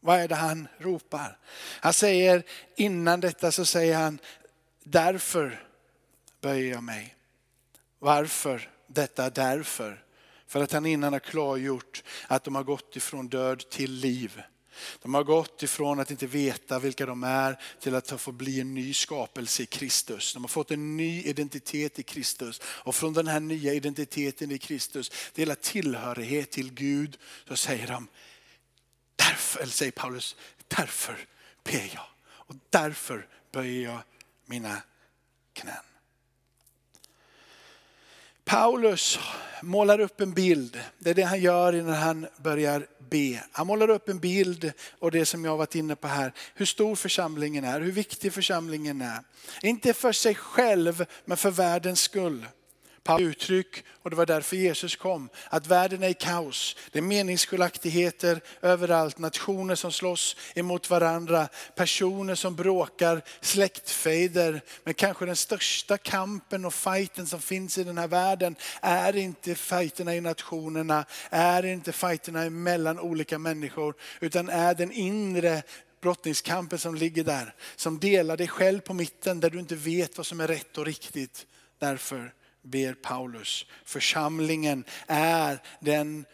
Vad 0.00 0.20
är 0.20 0.28
det 0.28 0.34
han 0.34 0.68
ropar? 0.78 1.38
Han 1.80 1.92
säger 1.92 2.42
innan 2.76 3.20
detta 3.20 3.52
så 3.52 3.64
säger 3.64 3.96
han 3.96 4.18
därför 4.84 5.66
böjer 6.40 6.72
jag 6.72 6.82
mig. 6.82 7.16
Varför 7.98 8.70
detta 8.86 9.30
därför? 9.30 10.04
För 10.46 10.62
att 10.62 10.72
han 10.72 10.86
innan 10.86 11.12
har 11.12 11.20
klargjort 11.20 12.02
att 12.26 12.44
de 12.44 12.54
har 12.54 12.64
gått 12.64 12.96
ifrån 12.96 13.28
död 13.28 13.70
till 13.70 13.92
liv. 13.92 14.42
De 15.02 15.14
har 15.14 15.24
gått 15.24 15.62
ifrån 15.62 16.00
att 16.00 16.10
inte 16.10 16.26
veta 16.26 16.78
vilka 16.78 17.06
de 17.06 17.24
är 17.24 17.60
till 17.80 17.94
att 17.94 18.20
få 18.20 18.32
bli 18.32 18.60
en 18.60 18.74
ny 18.74 18.94
skapelse 18.94 19.62
i 19.62 19.66
Kristus. 19.66 20.34
De 20.34 20.44
har 20.44 20.48
fått 20.48 20.70
en 20.70 20.96
ny 20.96 21.22
identitet 21.22 21.98
i 21.98 22.02
Kristus. 22.02 22.60
Och 22.64 22.94
från 22.94 23.12
den 23.12 23.26
här 23.26 23.40
nya 23.40 23.74
identiteten 23.74 24.50
i 24.50 24.58
Kristus, 24.58 25.10
det 25.34 25.62
tillhörighet 25.62 26.50
till 26.50 26.72
Gud, 26.72 27.18
så 27.48 27.56
säger 27.56 27.86
de, 27.86 28.08
därför, 29.16 29.60
eller 29.60 29.72
säger 29.72 29.92
Paulus, 29.92 30.36
därför 30.68 31.26
ber 31.64 31.90
jag. 31.94 32.06
Och 32.26 32.54
därför 32.70 33.28
böjer 33.52 33.90
jag 33.90 34.00
mina 34.46 34.82
knän. 35.52 35.89
Paulus 38.50 39.18
målar 39.62 40.00
upp 40.00 40.20
en 40.20 40.32
bild. 40.32 40.80
Det 40.98 41.10
är 41.10 41.14
det 41.14 41.22
han 41.22 41.40
gör 41.40 41.72
innan 41.72 41.94
han 41.94 42.26
börjar 42.36 42.86
be. 43.10 43.44
Han 43.52 43.66
målar 43.66 43.90
upp 43.90 44.08
en 44.08 44.18
bild 44.18 44.72
och 44.98 45.10
det 45.10 45.26
som 45.26 45.44
jag 45.44 45.52
har 45.52 45.58
varit 45.58 45.74
inne 45.74 45.96
på 45.96 46.08
här. 46.08 46.32
Hur 46.54 46.66
stor 46.66 46.96
församlingen 46.96 47.64
är, 47.64 47.80
hur 47.80 47.92
viktig 47.92 48.32
församlingen 48.32 49.02
är. 49.02 49.18
Inte 49.62 49.92
för 49.92 50.12
sig 50.12 50.34
själv 50.34 51.06
men 51.24 51.36
för 51.36 51.50
världens 51.50 52.00
skull 52.00 52.46
uttryck 53.18 53.84
och 54.02 54.10
det 54.10 54.16
var 54.16 54.26
därför 54.26 54.56
Jesus 54.56 54.96
kom. 54.96 55.28
Att 55.48 55.66
världen 55.66 56.02
är 56.02 56.08
i 56.08 56.14
kaos. 56.14 56.76
Det 56.92 56.98
är 56.98 57.02
meningsskiljaktigheter 57.02 58.40
överallt. 58.62 59.18
Nationer 59.18 59.74
som 59.74 59.92
slåss 59.92 60.36
emot 60.54 60.90
varandra. 60.90 61.48
Personer 61.74 62.34
som 62.34 62.56
bråkar. 62.56 63.22
Släktfejder. 63.40 64.60
Men 64.84 64.94
kanske 64.94 65.26
den 65.26 65.36
största 65.36 65.98
kampen 65.98 66.64
och 66.64 66.74
fighten 66.74 67.26
som 67.26 67.40
finns 67.40 67.78
i 67.78 67.84
den 67.84 67.98
här 67.98 68.08
världen 68.08 68.56
är 68.82 69.16
inte 69.16 69.54
fighterna 69.54 70.14
i 70.14 70.20
nationerna. 70.20 71.04
Är 71.30 71.64
inte 71.64 71.92
fighterna 71.92 72.50
mellan 72.50 72.98
olika 72.98 73.38
människor. 73.38 73.94
Utan 74.20 74.48
är 74.48 74.74
den 74.74 74.92
inre 74.92 75.62
brottningskampen 76.00 76.78
som 76.78 76.94
ligger 76.94 77.24
där. 77.24 77.54
Som 77.76 77.98
delar 77.98 78.36
dig 78.36 78.48
själv 78.48 78.80
på 78.80 78.94
mitten 78.94 79.40
där 79.40 79.50
du 79.50 79.58
inte 79.58 79.76
vet 79.76 80.16
vad 80.16 80.26
som 80.26 80.40
är 80.40 80.48
rätt 80.48 80.78
och 80.78 80.86
riktigt. 80.86 81.46
Därför 81.78 82.32
ber 82.62 82.94
Paulus. 82.94 83.66
Församlingen 83.84 84.84
är 85.06 85.62
den 85.80 86.24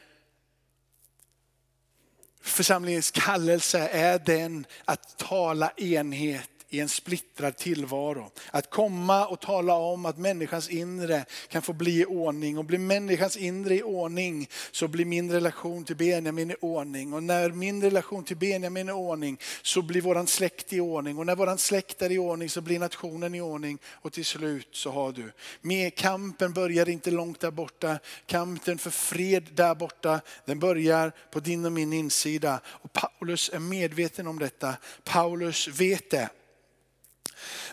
Församlingens 2.41 3.11
kallelse 3.11 3.79
är 3.79 4.19
den 4.19 4.67
att 4.85 5.19
tala 5.19 5.71
enhet 5.77 6.51
i 6.77 6.81
en 6.81 6.89
splittrad 6.89 7.57
tillvaro. 7.57 8.31
Att 8.51 8.71
komma 8.71 9.27
och 9.27 9.41
tala 9.41 9.75
om 9.75 10.07
att 10.07 10.19
människans 10.19 10.69
inre 10.71 11.25
kan 11.49 11.63
få 11.63 11.73
bli 11.73 12.01
i 12.01 12.05
ordning. 12.05 12.59
Och 12.59 12.65
blir 12.65 12.79
människans 12.79 13.37
inre 13.37 13.75
i 13.75 13.83
ordning 13.83 14.49
så 14.71 14.89
blir 14.89 15.05
min 15.05 15.33
relation 15.33 15.85
till 15.85 15.97
Benjamin 15.97 16.51
i 16.51 16.55
ordning. 16.61 17.13
Och 17.13 17.23
när 17.23 17.51
min 17.51 17.83
relation 17.83 18.25
till 18.25 18.37
Benjamin 18.37 18.89
är 18.89 18.93
i 18.93 18.95
ordning 18.95 19.39
så 19.63 19.83
blir 19.83 20.01
våran 20.01 20.27
släkt 20.27 20.73
i 20.73 20.81
ordning. 20.81 21.19
Och 21.19 21.27
när 21.27 21.37
våran 21.37 21.59
släkt 21.59 22.03
är 22.03 22.13
i 22.13 22.19
ordning 22.19 22.49
så 22.51 22.61
blir 22.61 22.79
nationen 22.79 23.35
i 23.35 23.41
ordning. 23.41 23.79
Och 23.87 24.13
till 24.13 24.25
slut 24.25 24.69
så 24.73 24.91
har 24.91 25.13
du. 25.13 25.33
Med 25.61 25.95
kampen 25.95 26.53
börjar 26.53 26.89
inte 26.89 27.11
långt 27.11 27.41
där 27.41 27.51
borta. 27.51 27.99
Kampen 28.27 28.79
för 28.79 28.91
fred 28.91 29.49
där 29.55 29.75
borta, 29.75 30.21
den 30.45 30.59
börjar 30.59 31.13
på 31.33 31.41
din 31.41 31.65
och 31.65 31.73
min 31.73 31.93
insida. 31.93 32.61
Och 32.67 32.93
Paulus 32.93 33.51
är 33.53 33.59
medveten 33.59 34.27
om 34.27 34.39
detta. 34.39 34.77
Paulus 35.05 35.69
vet 35.69 36.11
det. 36.11 36.29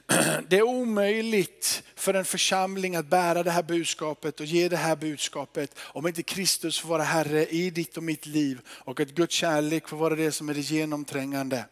Det 0.49 0.57
är 0.57 0.61
omöjligt 0.61 1.83
för 1.95 2.13
en 2.13 2.25
församling 2.25 2.95
att 2.95 3.05
bära 3.05 3.43
det 3.43 3.51
här 3.51 3.63
budskapet 3.63 4.39
och 4.39 4.45
ge 4.45 4.69
det 4.69 4.77
här 4.77 4.95
budskapet 4.95 5.79
om 5.79 6.07
inte 6.07 6.23
Kristus 6.23 6.79
får 6.79 6.89
vara 6.89 7.03
Herre 7.03 7.45
i 7.45 7.69
ditt 7.69 7.97
och 7.97 8.03
mitt 8.03 8.25
liv 8.25 8.59
och 8.67 8.99
att 8.99 9.09
Guds 9.09 9.35
kärlek 9.35 9.87
får 9.87 9.97
vara 9.97 10.15
det 10.15 10.31
som 10.31 10.49
är 10.49 10.53
det 10.53 10.59
genomträngande. 10.59 11.65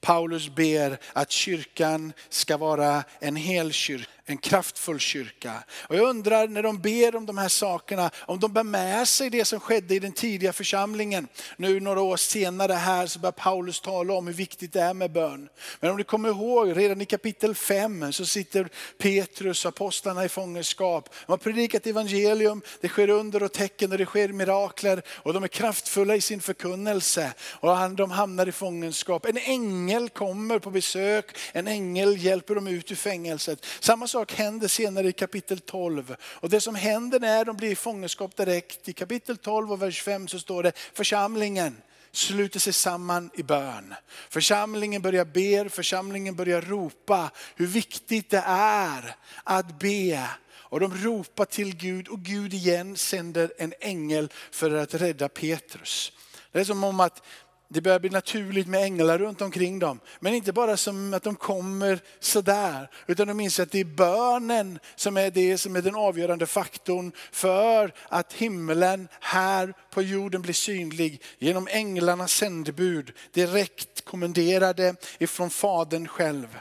Paulus 0.00 0.48
ber 0.48 0.98
att 1.12 1.30
kyrkan 1.30 2.12
ska 2.28 2.56
vara 2.56 3.04
en 3.18 3.36
hel 3.36 3.72
kyrka 3.72 4.10
en 4.30 4.38
kraftfull 4.38 4.98
kyrka. 4.98 5.52
Och 5.70 5.96
jag 5.96 6.08
undrar 6.08 6.48
när 6.48 6.62
de 6.62 6.78
ber 6.78 7.16
om 7.16 7.26
de 7.26 7.38
här 7.38 7.48
sakerna, 7.48 8.10
om 8.16 8.38
de 8.38 8.52
bär 8.52 8.62
med 8.62 9.08
sig 9.08 9.30
det 9.30 9.44
som 9.44 9.60
skedde 9.60 9.94
i 9.94 9.98
den 9.98 10.12
tidiga 10.12 10.52
församlingen. 10.52 11.28
Nu 11.56 11.80
några 11.80 12.00
år 12.00 12.16
senare 12.16 12.72
här 12.72 13.06
så 13.06 13.18
börjar 13.18 13.32
Paulus 13.32 13.80
tala 13.80 14.14
om 14.14 14.26
hur 14.26 14.34
viktigt 14.34 14.72
det 14.72 14.80
är 14.80 14.94
med 14.94 15.12
bön. 15.12 15.48
Men 15.80 15.90
om 15.90 15.96
ni 15.96 16.04
kommer 16.04 16.28
ihåg, 16.28 16.76
redan 16.76 17.00
i 17.00 17.04
kapitel 17.04 17.54
5 17.54 18.12
så 18.12 18.26
sitter 18.26 18.68
Petrus 18.98 19.64
och 19.64 19.68
apostlarna 19.68 20.24
i 20.24 20.28
fångenskap. 20.28 21.08
De 21.26 21.32
har 21.32 21.38
predikat 21.38 21.86
evangelium, 21.86 22.62
det 22.80 22.88
sker 22.88 23.10
under 23.10 23.42
och 23.42 23.52
tecken 23.52 23.92
och 23.92 23.98
det 23.98 24.06
sker 24.06 24.28
mirakler 24.28 25.02
och 25.16 25.32
de 25.32 25.44
är 25.44 25.48
kraftfulla 25.48 26.16
i 26.16 26.20
sin 26.20 26.40
förkunnelse. 26.40 27.32
Och 27.40 27.90
de 27.90 28.10
hamnar 28.10 28.48
i 28.48 28.52
fångenskap. 28.52 29.26
En 29.26 29.36
ängel 29.36 30.08
kommer 30.08 30.58
på 30.58 30.70
besök, 30.70 31.36
en 31.52 31.68
ängel 31.68 32.16
hjälper 32.24 32.54
dem 32.54 32.66
ut 32.66 32.90
ur 32.90 32.96
fängelset. 32.96 33.66
Samma 33.80 34.06
sak 34.06 34.19
sak 34.20 34.32
händer 34.32 34.68
senare 34.68 35.08
i 35.08 35.12
kapitel 35.12 35.60
12. 35.60 36.16
Och 36.22 36.50
det 36.50 36.60
som 36.60 36.74
händer 36.74 37.20
när 37.20 37.44
de 37.44 37.56
blir 37.56 37.70
i 37.70 37.74
fångenskap 37.74 38.36
direkt, 38.36 38.88
i 38.88 38.92
kapitel 38.92 39.36
12 39.36 39.72
och 39.72 39.82
vers 39.82 40.02
5 40.02 40.28
så 40.28 40.38
står 40.38 40.62
det 40.62 40.72
församlingen 40.94 41.76
sluter 42.12 42.60
sig 42.60 42.72
samman 42.72 43.30
i 43.34 43.42
bön. 43.42 43.94
Församlingen 44.28 45.02
börjar 45.02 45.24
be, 45.24 45.68
församlingen 45.68 46.36
börjar 46.36 46.60
ropa 46.60 47.30
hur 47.56 47.66
viktigt 47.66 48.30
det 48.30 48.44
är 48.46 49.16
att 49.44 49.78
be. 49.78 50.28
Och 50.52 50.80
de 50.80 50.94
ropar 50.94 51.44
till 51.44 51.76
Gud 51.76 52.08
och 52.08 52.20
Gud 52.20 52.54
igen 52.54 52.96
sänder 52.96 53.52
en 53.58 53.74
ängel 53.80 54.32
för 54.50 54.74
att 54.74 54.94
rädda 54.94 55.28
Petrus. 55.28 56.12
Det 56.52 56.60
är 56.60 56.64
som 56.64 56.84
om 56.84 57.00
att 57.00 57.22
det 57.72 57.80
börjar 57.80 57.98
bli 57.98 58.10
naturligt 58.10 58.66
med 58.66 58.82
änglar 58.82 59.18
runt 59.18 59.40
omkring 59.40 59.78
dem. 59.78 60.00
Men 60.20 60.34
inte 60.34 60.52
bara 60.52 60.76
som 60.76 61.14
att 61.14 61.22
de 61.22 61.36
kommer 61.36 62.00
sådär, 62.20 62.90
utan 63.06 63.28
de 63.28 63.40
inser 63.40 63.62
att 63.62 63.70
det 63.70 63.80
är 63.80 63.84
bönen 63.84 64.78
som 64.96 65.16
är 65.16 65.30
det 65.30 65.58
som 65.58 65.76
är 65.76 65.82
den 65.82 65.94
avgörande 65.94 66.46
faktorn 66.46 67.12
för 67.32 67.92
att 68.08 68.32
himlen 68.32 69.08
här 69.20 69.74
på 69.90 70.02
jorden 70.02 70.42
blir 70.42 70.54
synlig 70.54 71.22
genom 71.38 71.68
änglarnas 71.70 72.32
sändebud, 72.32 73.12
direkt 73.32 74.04
kommenderade 74.04 74.94
ifrån 75.18 75.50
Fadern 75.50 76.08
själv. 76.08 76.58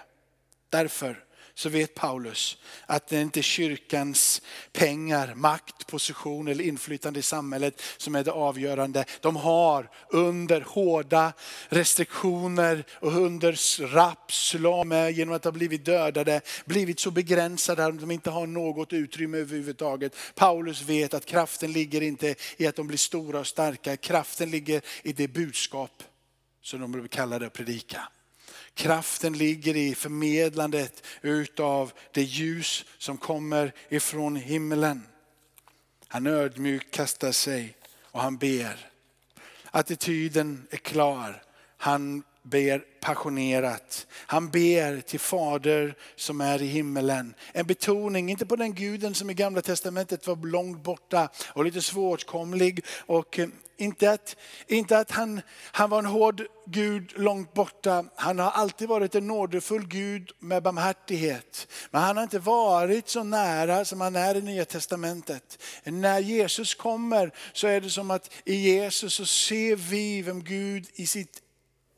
Därför 0.69 1.23
så 1.59 1.69
vet 1.69 1.95
Paulus 1.95 2.57
att 2.85 3.07
det 3.07 3.21
inte 3.21 3.39
är 3.39 3.41
kyrkans 3.41 4.41
pengar, 4.73 5.35
makt, 5.35 5.87
position 5.87 6.47
eller 6.47 6.63
inflytande 6.63 7.19
i 7.19 7.23
samhället 7.23 7.81
som 7.97 8.15
är 8.15 8.23
det 8.23 8.31
avgörande. 8.31 9.05
De 9.21 9.35
har 9.35 9.89
under 10.09 10.61
hårda 10.61 11.33
restriktioner 11.69 12.83
och 12.93 13.13
under 13.13 13.83
rapp, 13.93 14.31
slam, 14.31 14.91
genom 14.91 15.35
att 15.35 15.43
ha 15.43 15.51
blivit 15.51 15.85
dödade, 15.85 16.41
blivit 16.65 16.99
så 16.99 17.11
begränsade 17.11 17.85
att 17.85 17.99
de 17.99 18.11
inte 18.11 18.29
har 18.29 18.47
något 18.47 18.93
utrymme 18.93 19.37
överhuvudtaget. 19.37 20.15
Paulus 20.35 20.81
vet 20.81 21.13
att 21.13 21.25
kraften 21.25 21.71
ligger 21.71 22.01
inte 22.01 22.35
i 22.57 22.67
att 22.67 22.75
de 22.75 22.87
blir 22.87 22.97
stora 22.97 23.39
och 23.39 23.47
starka, 23.47 23.97
kraften 23.97 24.51
ligger 24.51 24.81
i 25.03 25.13
det 25.13 25.27
budskap 25.27 26.03
som 26.61 26.81
de 26.81 26.91
blir 26.91 27.07
kallade 27.07 27.47
att 27.47 27.53
predika. 27.53 28.01
Kraften 28.79 29.33
ligger 29.33 29.75
i 29.77 29.95
förmedlandet 29.95 31.03
utav 31.21 31.93
det 32.11 32.21
ljus 32.21 32.85
som 32.97 33.17
kommer 33.17 33.73
ifrån 33.89 34.35
himlen. 34.35 35.03
Han 36.07 36.27
ödmjukt 36.27 36.91
kastar 36.91 37.31
sig 37.31 37.75
och 38.03 38.21
han 38.21 38.37
ber. 38.37 38.89
Attityden 39.71 40.67
är 40.69 40.77
klar. 40.77 41.43
Han 41.77 42.23
ber 42.49 42.83
passionerat. 43.01 44.07
Han 44.11 44.49
ber 44.49 45.01
till 45.01 45.19
Fader 45.19 45.95
som 46.15 46.41
är 46.41 46.61
i 46.61 46.65
himmelen. 46.65 47.33
En 47.53 47.67
betoning, 47.67 48.29
inte 48.29 48.45
på 48.45 48.55
den 48.55 48.73
guden 48.73 49.15
som 49.15 49.29
i 49.29 49.33
gamla 49.33 49.61
testamentet 49.61 50.27
var 50.27 50.47
långt 50.47 50.83
borta 50.83 51.29
och 51.47 51.65
lite 51.65 51.81
svåråtkomlig 51.81 52.85
och 53.05 53.39
eh, 53.39 53.47
inte 53.77 54.11
att, 54.11 54.35
inte 54.67 54.97
att 54.97 55.11
han, 55.11 55.41
han 55.71 55.89
var 55.89 55.99
en 55.99 56.05
hård 56.05 56.41
Gud 56.65 57.13
långt 57.15 57.53
borta. 57.53 58.05
Han 58.15 58.39
har 58.39 58.51
alltid 58.51 58.87
varit 58.87 59.15
en 59.15 59.27
nådefull 59.27 59.87
Gud 59.87 60.31
med 60.39 60.63
barmhärtighet. 60.63 61.67
Men 61.91 62.01
han 62.01 62.17
har 62.17 62.23
inte 62.23 62.39
varit 62.39 63.09
så 63.09 63.23
nära 63.23 63.85
som 63.85 64.01
han 64.01 64.15
är 64.15 64.35
i 64.35 64.41
Nya 64.41 64.65
Testamentet. 64.65 65.63
När 65.83 66.19
Jesus 66.19 66.75
kommer 66.75 67.33
så 67.53 67.67
är 67.67 67.81
det 67.81 67.89
som 67.89 68.11
att 68.11 68.33
i 68.45 68.55
Jesus 68.55 69.13
så 69.13 69.25
ser 69.25 69.75
vi 69.75 70.21
vem 70.21 70.43
Gud 70.43 70.87
i 70.93 71.07
sitt 71.07 71.41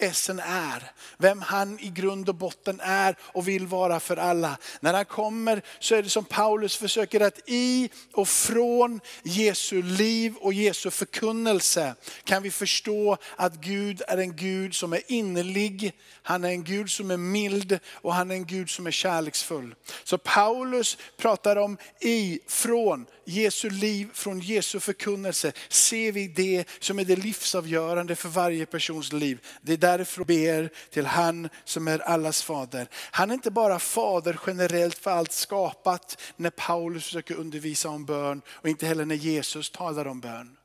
essen 0.02 0.40
är. 0.40 0.92
Vem 1.18 1.42
han 1.42 1.80
i 1.80 1.90
grund 1.90 2.30
och 2.30 2.36
botten 2.36 2.80
är 2.84 3.16
och 3.22 3.48
vill 3.48 3.68
vara 3.68 4.00
för 4.00 4.18
alla. 4.18 4.58
När 4.80 4.94
han 4.94 5.06
kommer 5.06 5.62
så 5.80 5.96
är 5.96 6.04
det 6.04 6.10
som 6.10 6.26
Paulus 6.26 6.76
försöker 6.76 7.20
att 7.20 7.40
i 7.46 7.90
och 8.14 8.28
från 8.28 9.00
Jesu 9.24 9.82
liv 9.82 10.36
och 10.36 10.54
Jesu 10.54 10.92
förkunnelse 10.92 11.96
kan 12.24 12.44
vi 12.44 12.52
förstå 12.52 13.18
att 13.36 13.56
Gud 13.56 14.02
är 14.08 14.18
en 14.18 14.36
Gud 14.36 14.76
som 14.76 14.94
är 14.94 15.02
innerlig, 15.08 15.94
han 16.24 16.44
är 16.44 16.50
en 16.50 16.64
Gud 16.64 16.90
som 16.90 17.12
är 17.12 17.18
mild 17.18 17.80
och 17.92 18.14
han 18.14 18.32
är 18.32 18.36
en 18.36 18.46
Gud 18.46 18.70
som 18.70 18.88
är 18.88 18.92
kärleksfull. 18.92 19.76
Så 20.04 20.18
Paulus 20.18 20.98
pratar 21.18 21.56
om 21.56 21.78
i, 22.00 22.40
från, 22.48 23.06
Jesu 23.32 23.70
liv, 23.70 24.10
från 24.13 24.39
Jesu 24.39 24.80
förkunnelse 24.80 25.52
ser 25.70 26.12
vi 26.12 26.28
det 26.28 26.65
som 26.80 27.00
är 27.00 27.06
det 27.06 27.15
livsavgörande 27.15 28.15
för 28.15 28.30
varje 28.30 28.65
persons 28.65 29.13
liv. 29.13 29.39
Det 29.62 29.74
är 29.74 29.78
därför 29.78 30.24
ber 30.24 30.70
till 30.89 31.06
han 31.06 31.50
som 31.63 31.88
är 31.88 32.00
allas 32.00 32.44
fader. 32.44 32.88
Han 32.94 33.30
är 33.30 33.34
inte 33.34 33.52
bara 33.52 33.80
fader 33.80 34.39
generellt 34.48 34.98
för 34.98 35.12
allt 35.12 35.32
skapat 35.32 36.22
när 36.36 36.50
Paulus 36.50 37.06
försöker 37.06 37.36
undervisa 37.36 37.89
om 37.89 38.06
bön 38.06 38.41
och 38.50 38.70
inte 38.70 38.86
heller 38.86 39.06
när 39.06 39.15
Jesus 39.15 39.70
talar 39.70 40.08
om 40.08 40.20
bön. 40.20 40.58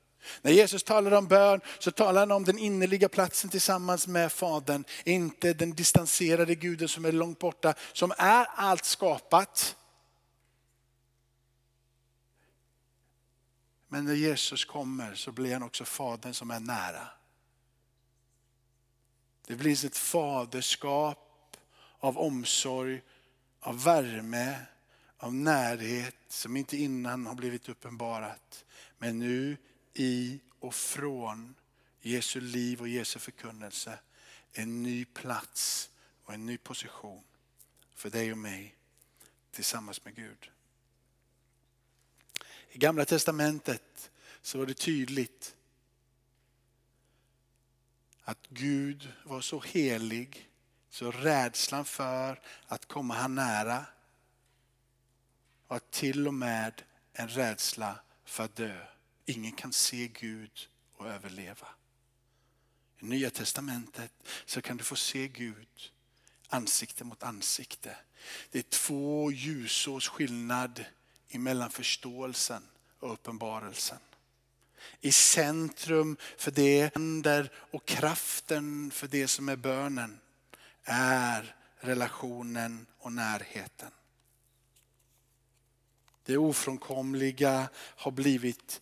När 0.43 0.53
Jesus 0.53 0.83
talar 0.83 1.13
om 1.13 1.27
bön 1.27 1.61
så 1.79 1.91
talar 1.91 2.21
han 2.21 2.31
om 2.31 2.45
den 2.45 2.59
innerliga 2.59 3.09
platsen 3.09 3.51
tillsammans 3.51 4.07
med 4.07 4.33
Fadern. 4.33 4.85
Inte 5.05 5.53
den 5.53 5.75
distanserade 5.75 6.55
guden 6.55 6.89
som 6.89 7.05
är 7.05 7.13
långt 7.13 7.39
borta, 7.39 7.75
som 7.93 8.13
är 8.19 8.47
allt 8.55 8.85
skapat. 8.85 9.77
Men 13.89 14.05
när 14.05 14.15
Jesus 14.15 14.65
kommer 14.65 15.15
så 15.15 15.33
blir 15.33 15.53
han 15.53 15.63
också 15.63 15.85
fadern 15.85 16.35
som 16.35 16.51
är 16.51 16.61
nära. 16.61 17.09
Det 19.47 19.57
blir 19.57 19.87
ett 19.87 19.97
faderskap 19.97 21.57
av 21.99 22.19
omsorg, 22.19 23.03
av 23.61 23.85
värme, 23.85 24.59
av 25.17 25.35
närhet 25.35 26.17
som 26.29 26.57
inte 26.57 26.77
innan 26.77 27.27
har 27.27 27.35
blivit 27.35 27.69
uppenbarat. 27.69 28.65
Men 28.99 29.19
nu 29.19 29.57
i 29.95 30.41
och 30.59 30.75
från 30.75 31.55
Jesu 32.01 32.41
liv 32.41 32.81
och 32.81 32.89
Jesu 32.89 33.19
förkunnelse 33.19 33.99
en 34.53 34.83
ny 34.83 35.05
plats 35.05 35.91
och 36.25 36.35
en 36.35 36.47
ny 36.47 36.59
position 36.59 37.23
för 37.95 38.11
dig 38.11 38.33
och 38.33 38.39
mig 38.39 38.77
tillsammans 39.51 40.05
med 40.05 40.15
Gud. 40.15 40.51
I 42.73 42.79
gamla 42.79 43.05
testamentet 43.05 44.11
så 44.43 44.59
var 44.59 44.67
det 44.67 44.75
tydligt 44.75 45.57
att 48.23 48.47
Gud 48.49 49.13
var 49.25 49.41
så 49.41 49.61
helig 49.61 50.51
så 50.91 51.11
rädslan 51.11 51.85
för 51.85 52.41
att 52.67 52.87
komma 52.87 53.15
han 53.15 53.35
nära 53.35 53.87
var 55.69 55.81
till 55.91 56.27
och 56.27 56.35
med 56.35 56.83
en 57.13 57.29
rädsla 57.29 58.01
för 58.25 58.45
att 58.45 58.57
dö. 58.57 58.87
Ingen 59.25 59.53
kan 59.53 59.73
se 59.73 60.09
Gud 60.09 60.69
och 60.97 61.09
överleva. 61.09 61.69
I 62.99 63.05
Nya 63.05 63.31
Testamentet 63.31 64.13
så 64.47 64.63
kan 64.63 64.77
du 64.77 64.85
få 64.85 64.97
se 64.97 65.29
Gud 65.29 65.93
ansikte 66.49 67.05
mot 67.05 67.23
ansikte. 67.23 67.97
Det 68.51 68.59
är 68.59 68.63
två 68.63 69.31
ljusårs 69.31 70.09
skillnad 70.09 70.85
emellan 71.37 71.71
förståelsen 71.71 72.63
och 73.01 73.13
uppenbarelsen. 73.13 73.99
I 75.01 75.13
centrum 75.13 76.17
för 76.37 76.51
det 76.51 76.95
händer 76.95 77.53
och 77.71 77.87
kraften 77.87 78.91
för 78.91 79.09
det 79.09 79.29
som 79.29 79.49
är 79.49 79.57
bönen 79.57 80.21
är 80.85 81.57
relationen 81.79 82.87
och 82.99 83.13
närheten. 83.13 83.91
Det 86.25 86.37
ofrånkomliga 86.37 87.69
har 87.77 88.11
blivit 88.11 88.81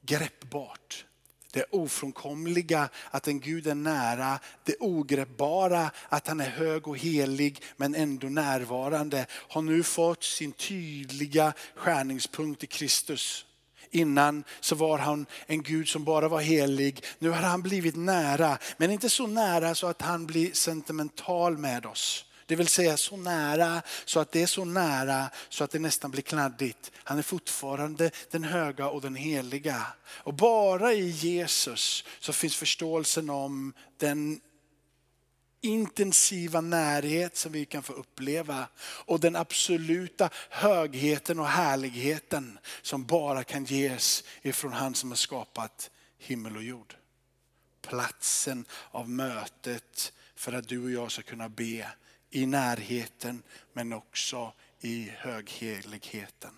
greppbart. 0.00 1.06
Det 1.52 1.64
ofrånkomliga 1.70 2.88
att 3.10 3.28
en 3.28 3.40
Gud 3.40 3.66
är 3.66 3.74
nära, 3.74 4.38
det 4.64 4.76
ogreppbara 4.80 5.90
att 6.08 6.26
han 6.28 6.40
är 6.40 6.50
hög 6.50 6.88
och 6.88 6.98
helig 6.98 7.62
men 7.76 7.94
ändå 7.94 8.26
närvarande 8.26 9.26
har 9.30 9.62
nu 9.62 9.82
fått 9.82 10.24
sin 10.24 10.52
tydliga 10.52 11.52
skärningspunkt 11.74 12.64
i 12.64 12.66
Kristus. 12.66 13.46
Innan 13.90 14.44
så 14.60 14.74
var 14.74 14.98
han 14.98 15.26
en 15.46 15.62
Gud 15.62 15.88
som 15.88 16.04
bara 16.04 16.28
var 16.28 16.40
helig. 16.40 17.04
Nu 17.18 17.30
har 17.30 17.42
han 17.42 17.62
blivit 17.62 17.96
nära, 17.96 18.58
men 18.76 18.90
inte 18.90 19.10
så 19.10 19.26
nära 19.26 19.74
så 19.74 19.86
att 19.86 20.02
han 20.02 20.26
blir 20.26 20.52
sentimental 20.52 21.58
med 21.58 21.86
oss. 21.86 22.24
Det 22.52 22.56
vill 22.56 22.68
säga 22.68 22.96
så 22.96 23.16
nära 23.16 23.82
så 24.04 24.20
att 24.20 24.32
det 24.32 24.42
är 24.42 24.46
så 24.46 24.64
nära 24.64 25.30
så 25.48 25.64
att 25.64 25.70
det 25.70 25.78
nästan 25.78 26.10
blir 26.10 26.22
kladdigt. 26.22 26.92
Han 26.94 27.18
är 27.18 27.22
fortfarande 27.22 28.10
den 28.30 28.44
höga 28.44 28.88
och 28.88 29.00
den 29.00 29.14
heliga. 29.14 29.86
Och 30.04 30.34
bara 30.34 30.92
i 30.92 31.08
Jesus 31.08 32.04
så 32.20 32.32
finns 32.32 32.56
förståelsen 32.56 33.30
om 33.30 33.72
den 33.96 34.40
intensiva 35.60 36.60
närhet 36.60 37.36
som 37.36 37.52
vi 37.52 37.64
kan 37.64 37.82
få 37.82 37.92
uppleva 37.92 38.68
och 38.80 39.20
den 39.20 39.36
absoluta 39.36 40.30
högheten 40.50 41.38
och 41.38 41.48
härligheten 41.48 42.58
som 42.82 43.04
bara 43.04 43.44
kan 43.44 43.64
ges 43.64 44.24
ifrån 44.42 44.72
han 44.72 44.94
som 44.94 45.10
har 45.10 45.16
skapat 45.16 45.90
himmel 46.18 46.56
och 46.56 46.62
jord. 46.62 46.96
Platsen 47.82 48.64
av 48.90 49.10
mötet 49.10 50.12
för 50.34 50.52
att 50.52 50.68
du 50.68 50.84
och 50.84 50.90
jag 50.90 51.12
ska 51.12 51.22
kunna 51.22 51.48
be 51.48 51.86
i 52.32 52.46
närheten 52.46 53.42
men 53.72 53.92
också 53.92 54.52
i 54.80 55.10
högheligheten. 55.16 56.50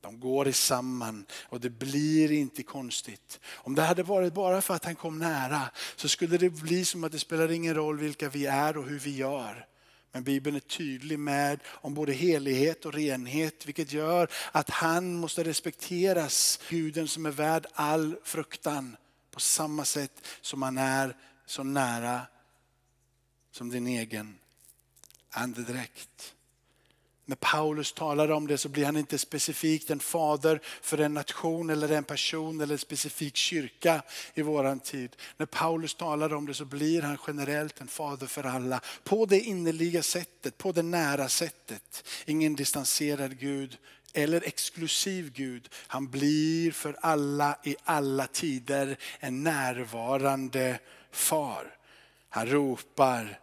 De 0.00 0.20
går 0.20 0.50
samman 0.50 1.26
och 1.32 1.60
det 1.60 1.70
blir 1.70 2.32
inte 2.32 2.62
konstigt. 2.62 3.40
Om 3.52 3.74
det 3.74 3.82
hade 3.82 4.02
varit 4.02 4.34
bara 4.34 4.62
för 4.62 4.74
att 4.74 4.84
han 4.84 4.94
kom 4.94 5.18
nära 5.18 5.70
så 5.96 6.08
skulle 6.08 6.38
det 6.38 6.50
bli 6.50 6.84
som 6.84 7.04
att 7.04 7.12
det 7.12 7.18
spelar 7.18 7.50
ingen 7.50 7.74
roll 7.74 7.98
vilka 7.98 8.28
vi 8.28 8.46
är 8.46 8.76
och 8.76 8.86
hur 8.86 8.98
vi 8.98 9.16
gör. 9.16 9.66
Men 10.12 10.24
Bibeln 10.24 10.56
är 10.56 10.60
tydlig 10.60 11.18
med 11.18 11.60
om 11.66 11.94
både 11.94 12.12
helighet 12.12 12.84
och 12.84 12.94
renhet 12.94 13.66
vilket 13.66 13.92
gör 13.92 14.28
att 14.52 14.70
han 14.70 15.14
måste 15.14 15.44
respekteras. 15.44 16.60
Guden 16.68 17.08
som 17.08 17.26
är 17.26 17.30
värd 17.30 17.66
all 17.72 18.16
fruktan 18.24 18.96
på 19.30 19.40
samma 19.40 19.84
sätt 19.84 20.26
som 20.40 20.62
han 20.62 20.78
är 20.78 21.16
så 21.46 21.62
nära 21.62 22.20
som 23.52 23.70
din 23.70 23.86
egen 23.86 24.38
andedräkt. 25.32 26.34
När 27.24 27.36
Paulus 27.36 27.92
talar 27.92 28.30
om 28.30 28.46
det 28.46 28.58
så 28.58 28.68
blir 28.68 28.84
han 28.84 28.96
inte 28.96 29.18
specifikt 29.18 29.90
en 29.90 30.00
fader 30.00 30.60
för 30.82 30.98
en 30.98 31.14
nation 31.14 31.70
eller 31.70 31.88
en 31.88 32.04
person 32.04 32.60
eller 32.60 32.74
en 32.74 32.78
specifik 32.78 33.36
kyrka 33.36 34.02
i 34.34 34.42
våran 34.42 34.80
tid. 34.80 35.16
När 35.36 35.46
Paulus 35.46 35.94
talar 35.94 36.34
om 36.34 36.46
det 36.46 36.54
så 36.54 36.64
blir 36.64 37.02
han 37.02 37.18
generellt 37.26 37.80
en 37.80 37.88
fader 37.88 38.26
för 38.26 38.44
alla. 38.44 38.80
På 39.04 39.26
det 39.26 39.40
innerliga 39.40 40.02
sättet, 40.02 40.58
på 40.58 40.72
det 40.72 40.82
nära 40.82 41.28
sättet. 41.28 42.04
Ingen 42.24 42.54
distanserad 42.54 43.38
Gud 43.38 43.78
eller 44.12 44.46
exklusiv 44.46 45.32
Gud. 45.32 45.68
Han 45.74 46.10
blir 46.10 46.72
för 46.72 46.96
alla 47.00 47.58
i 47.64 47.76
alla 47.84 48.26
tider 48.26 48.96
en 49.20 49.42
närvarande 49.42 50.78
far. 51.10 51.76
Han 52.28 52.46
ropar 52.46 53.38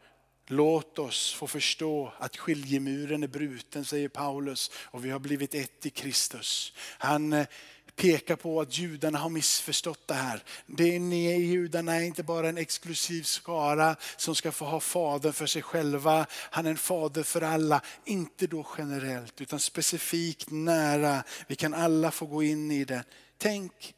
Låt 0.51 0.99
oss 0.99 1.33
få 1.33 1.47
förstå 1.47 2.13
att 2.17 2.37
skiljemuren 2.37 3.23
är 3.23 3.27
bruten, 3.27 3.85
säger 3.85 4.09
Paulus, 4.09 4.71
och 4.75 5.05
vi 5.05 5.09
har 5.09 5.19
blivit 5.19 5.55
ett 5.55 5.85
i 5.85 5.89
Kristus. 5.89 6.73
Han 6.77 7.33
eh, 7.33 7.47
pekar 7.95 8.35
på 8.35 8.61
att 8.61 8.77
judarna 8.77 9.19
har 9.19 9.29
missförstått 9.29 10.07
det 10.07 10.13
här. 10.13 10.43
Det 10.65 10.99
ni 10.99 11.39
judarna 11.39 11.95
är 11.95 12.01
inte 12.01 12.23
bara 12.23 12.49
en 12.49 12.57
exklusiv 12.57 13.23
skara 13.23 13.95
som 14.17 14.35
ska 14.35 14.51
få 14.51 14.65
ha 14.65 14.79
fadern 14.79 15.33
för 15.33 15.45
sig 15.45 15.61
själva. 15.61 16.25
Han 16.31 16.65
är 16.65 16.69
en 16.69 16.77
fader 16.77 17.23
för 17.23 17.41
alla, 17.41 17.81
inte 18.05 18.47
då 18.47 18.67
generellt 18.77 19.41
utan 19.41 19.59
specifikt 19.59 20.51
nära. 20.51 21.23
Vi 21.47 21.55
kan 21.55 21.73
alla 21.73 22.11
få 22.11 22.25
gå 22.25 22.43
in 22.43 22.71
i 22.71 22.85
det. 22.85 23.03
Tänk 23.37 23.93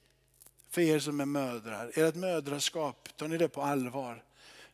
för 0.69 0.81
er 0.81 0.99
som 0.99 1.19
är 1.19 1.25
mödrar, 1.25 1.91
ert 1.95 2.15
mödraskap, 2.15 3.09
tar 3.17 3.27
ni 3.27 3.37
det 3.37 3.49
på 3.49 3.61
allvar? 3.61 4.23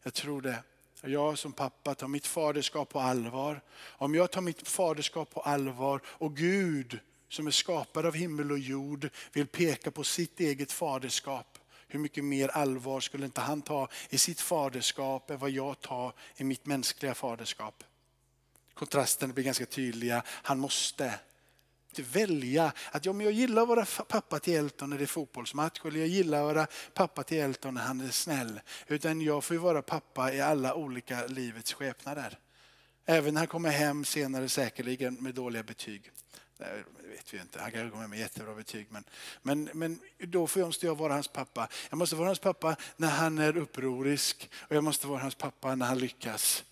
Jag 0.03 0.13
tror 0.13 0.41
det 0.41 0.63
jag 1.01 1.37
som 1.37 1.53
pappa 1.53 1.95
tar 1.95 2.07
mitt 2.07 2.27
faderskap 2.27 2.89
på 2.89 2.99
allvar. 2.99 3.61
Om 3.79 4.15
jag 4.15 4.31
tar 4.31 4.41
mitt 4.41 4.67
faderskap 4.67 5.29
på 5.33 5.41
allvar 5.41 6.01
och 6.05 6.35
Gud 6.35 6.99
som 7.29 7.47
är 7.47 7.51
skapad 7.51 8.05
av 8.05 8.15
himmel 8.15 8.51
och 8.51 8.59
jord 8.59 9.09
vill 9.33 9.47
peka 9.47 9.91
på 9.91 10.03
sitt 10.03 10.39
eget 10.39 10.71
faderskap. 10.71 11.57
Hur 11.87 11.99
mycket 11.99 12.23
mer 12.23 12.47
allvar 12.47 12.99
skulle 12.99 13.25
inte 13.25 13.41
han 13.41 13.61
ta 13.61 13.87
i 14.09 14.17
sitt 14.17 14.41
faderskap 14.41 15.29
än 15.29 15.37
vad 15.37 15.49
jag 15.49 15.81
tar 15.81 16.13
i 16.35 16.43
mitt 16.43 16.65
mänskliga 16.65 17.13
faderskap? 17.13 17.83
Kontrasten 18.73 19.33
blir 19.33 19.43
ganska 19.43 19.65
tydliga. 19.65 20.23
Han 20.27 20.59
måste 20.59 21.19
välja 21.99 22.71
att 22.91 23.05
ja, 23.05 23.13
men 23.13 23.25
jag 23.25 23.33
gillar 23.33 23.61
att 23.61 23.67
vara 23.67 23.85
pappa 23.85 24.39
till 24.39 24.53
Elton 24.55 24.89
när 24.89 24.97
det 24.97 25.03
är 25.03 25.05
fotbollsmatch 25.05 25.85
eller 25.85 25.99
jag 25.99 26.07
gillar 26.07 26.39
att 26.39 26.55
vara 26.55 26.67
pappa 26.93 27.23
till 27.23 27.37
Elton 27.37 27.73
när 27.73 27.81
han 27.81 28.01
är 28.01 28.09
snäll. 28.09 28.59
Utan 28.87 29.21
jag 29.21 29.43
får 29.43 29.55
vara 29.55 29.81
pappa 29.81 30.33
i 30.33 30.41
alla 30.41 30.73
olika 30.73 31.25
livets 31.25 31.73
skepnader. 31.73 32.37
Även 33.05 33.33
när 33.33 33.41
han 33.41 33.47
kommer 33.47 33.69
hem 33.69 34.05
senare 34.05 34.49
säkerligen 34.49 35.13
med 35.13 35.35
dåliga 35.35 35.63
betyg. 35.63 36.11
Det 36.57 36.83
vet 37.09 37.33
vi 37.33 37.37
inte, 37.37 37.61
han 37.61 37.71
kanske 37.71 37.89
kommer 37.89 38.07
med 38.07 38.19
jättebra 38.19 38.55
betyg. 38.55 38.87
Men, 38.89 39.03
men, 39.41 39.69
men 39.73 39.99
då 40.17 40.47
måste 40.55 40.85
jag 40.85 40.97
vara 40.97 41.13
hans 41.13 41.27
pappa. 41.27 41.67
Jag 41.89 41.97
måste 41.97 42.15
vara 42.15 42.27
hans 42.27 42.39
pappa 42.39 42.75
när 42.97 43.09
han 43.09 43.37
är 43.37 43.57
upprorisk 43.57 44.49
och 44.55 44.75
jag 44.75 44.83
måste 44.83 45.07
vara 45.07 45.19
hans 45.19 45.35
pappa 45.35 45.75
när 45.75 45.85
han 45.85 45.97
lyckas. 45.97 46.63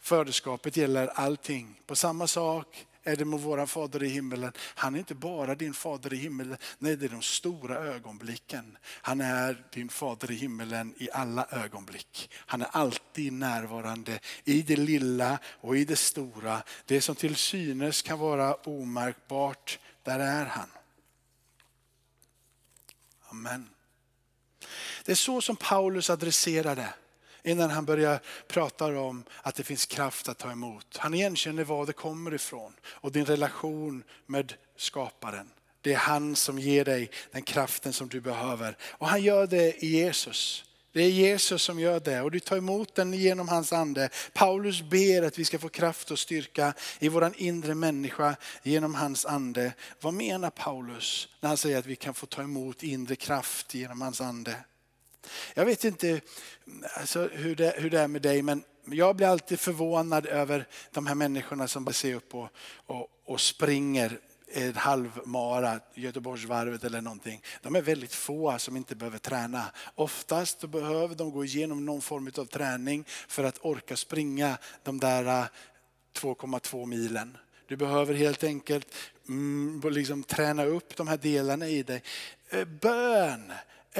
Föderskapet 0.00 0.76
gäller 0.76 1.06
allting. 1.06 1.80
På 1.86 1.96
samma 1.96 2.26
sak 2.26 2.86
är 3.04 3.16
det 3.16 3.24
med 3.24 3.40
vår 3.40 3.66
fader 3.66 4.02
i 4.02 4.08
himmelen. 4.08 4.52
Han 4.58 4.94
är 4.94 4.98
inte 4.98 5.14
bara 5.14 5.54
din 5.54 5.74
fader 5.74 6.12
i 6.12 6.16
himmelen, 6.16 6.56
nej 6.78 6.96
det 6.96 7.06
är 7.06 7.08
de 7.08 7.22
stora 7.22 7.76
ögonblicken. 7.76 8.78
Han 8.84 9.20
är 9.20 9.64
din 9.72 9.88
fader 9.88 10.30
i 10.30 10.34
himmelen 10.34 10.94
i 10.96 11.08
alla 11.12 11.46
ögonblick. 11.50 12.30
Han 12.34 12.62
är 12.62 12.68
alltid 12.72 13.32
närvarande 13.32 14.20
i 14.44 14.62
det 14.62 14.76
lilla 14.76 15.38
och 15.44 15.76
i 15.76 15.84
det 15.84 15.96
stora. 15.96 16.62
Det 16.84 17.00
som 17.00 17.14
till 17.14 17.36
synes 17.36 18.02
kan 18.02 18.18
vara 18.18 18.54
omärkbart, 18.54 19.78
där 20.02 20.20
är 20.20 20.44
han. 20.44 20.68
Amen. 23.28 23.68
Det 25.04 25.12
är 25.12 25.16
så 25.16 25.40
som 25.40 25.56
Paulus 25.56 26.10
adresserar 26.10 26.76
det 26.76 26.94
innan 27.44 27.70
han 27.70 27.84
börjar 27.84 28.20
prata 28.48 29.00
om 29.00 29.24
att 29.42 29.54
det 29.54 29.62
finns 29.62 29.86
kraft 29.86 30.28
att 30.28 30.38
ta 30.38 30.50
emot. 30.50 30.96
Han 30.96 31.14
igenkänner 31.14 31.64
var 31.64 31.86
det 31.86 31.92
kommer 31.92 32.34
ifrån 32.34 32.72
och 32.86 33.12
din 33.12 33.24
relation 33.24 34.02
med 34.26 34.52
skaparen. 34.76 35.50
Det 35.80 35.92
är 35.92 35.98
han 35.98 36.36
som 36.36 36.58
ger 36.58 36.84
dig 36.84 37.10
den 37.32 37.42
kraften 37.42 37.92
som 37.92 38.08
du 38.08 38.20
behöver. 38.20 38.76
Och 38.82 39.08
han 39.08 39.22
gör 39.22 39.46
det 39.46 39.84
i 39.84 39.86
Jesus. 39.86 40.64
Det 40.92 41.02
är 41.02 41.10
Jesus 41.10 41.62
som 41.62 41.80
gör 41.80 42.00
det 42.00 42.20
och 42.20 42.30
du 42.30 42.40
tar 42.40 42.56
emot 42.56 42.94
den 42.94 43.14
genom 43.14 43.48
hans 43.48 43.72
ande. 43.72 44.08
Paulus 44.32 44.82
ber 44.82 45.22
att 45.22 45.38
vi 45.38 45.44
ska 45.44 45.58
få 45.58 45.68
kraft 45.68 46.10
och 46.10 46.18
styrka 46.18 46.74
i 46.98 47.08
våran 47.08 47.34
inre 47.36 47.74
människa 47.74 48.36
genom 48.62 48.94
hans 48.94 49.26
ande. 49.26 49.72
Vad 50.00 50.14
menar 50.14 50.50
Paulus 50.50 51.28
när 51.40 51.48
han 51.48 51.56
säger 51.56 51.78
att 51.78 51.86
vi 51.86 51.96
kan 51.96 52.14
få 52.14 52.26
ta 52.26 52.42
emot 52.42 52.82
inre 52.82 53.16
kraft 53.16 53.74
genom 53.74 54.02
hans 54.02 54.20
ande? 54.20 54.56
Jag 55.54 55.64
vet 55.64 55.84
inte 55.84 56.20
alltså, 56.96 57.28
hur, 57.32 57.56
det, 57.56 57.74
hur 57.78 57.90
det 57.90 58.00
är 58.00 58.08
med 58.08 58.22
dig 58.22 58.42
men 58.42 58.64
jag 58.84 59.16
blir 59.16 59.26
alltid 59.26 59.60
förvånad 59.60 60.26
över 60.26 60.66
de 60.90 61.06
här 61.06 61.14
människorna 61.14 61.68
som 61.68 61.84
bara 61.84 61.92
ser 61.92 62.14
upp 62.14 62.34
och, 62.34 62.48
och, 62.86 63.08
och 63.24 63.40
springer 63.40 64.18
en 64.52 64.74
halvmara, 64.74 65.80
Göteborgsvarvet 65.94 66.84
eller 66.84 67.00
någonting. 67.00 67.42
De 67.62 67.76
är 67.76 67.82
väldigt 67.82 68.14
få 68.14 68.58
som 68.58 68.76
inte 68.76 68.96
behöver 68.96 69.18
träna. 69.18 69.64
Oftast 69.94 70.64
behöver 70.64 71.14
de 71.14 71.30
gå 71.30 71.44
igenom 71.44 71.86
någon 71.86 72.00
form 72.00 72.30
av 72.38 72.44
träning 72.44 73.04
för 73.28 73.44
att 73.44 73.58
orka 73.64 73.96
springa 73.96 74.58
de 74.82 75.00
där 75.00 75.40
äh, 75.40 75.46
2,2 76.18 76.86
milen. 76.86 77.36
Du 77.66 77.76
behöver 77.76 78.14
helt 78.14 78.44
enkelt 78.44 78.94
mm, 79.28 79.82
liksom 79.90 80.22
träna 80.22 80.64
upp 80.64 80.96
de 80.96 81.08
här 81.08 81.16
delarna 81.16 81.68
i 81.68 81.82
dig. 81.82 82.02
Äh, 82.50 82.64
bön 82.64 83.52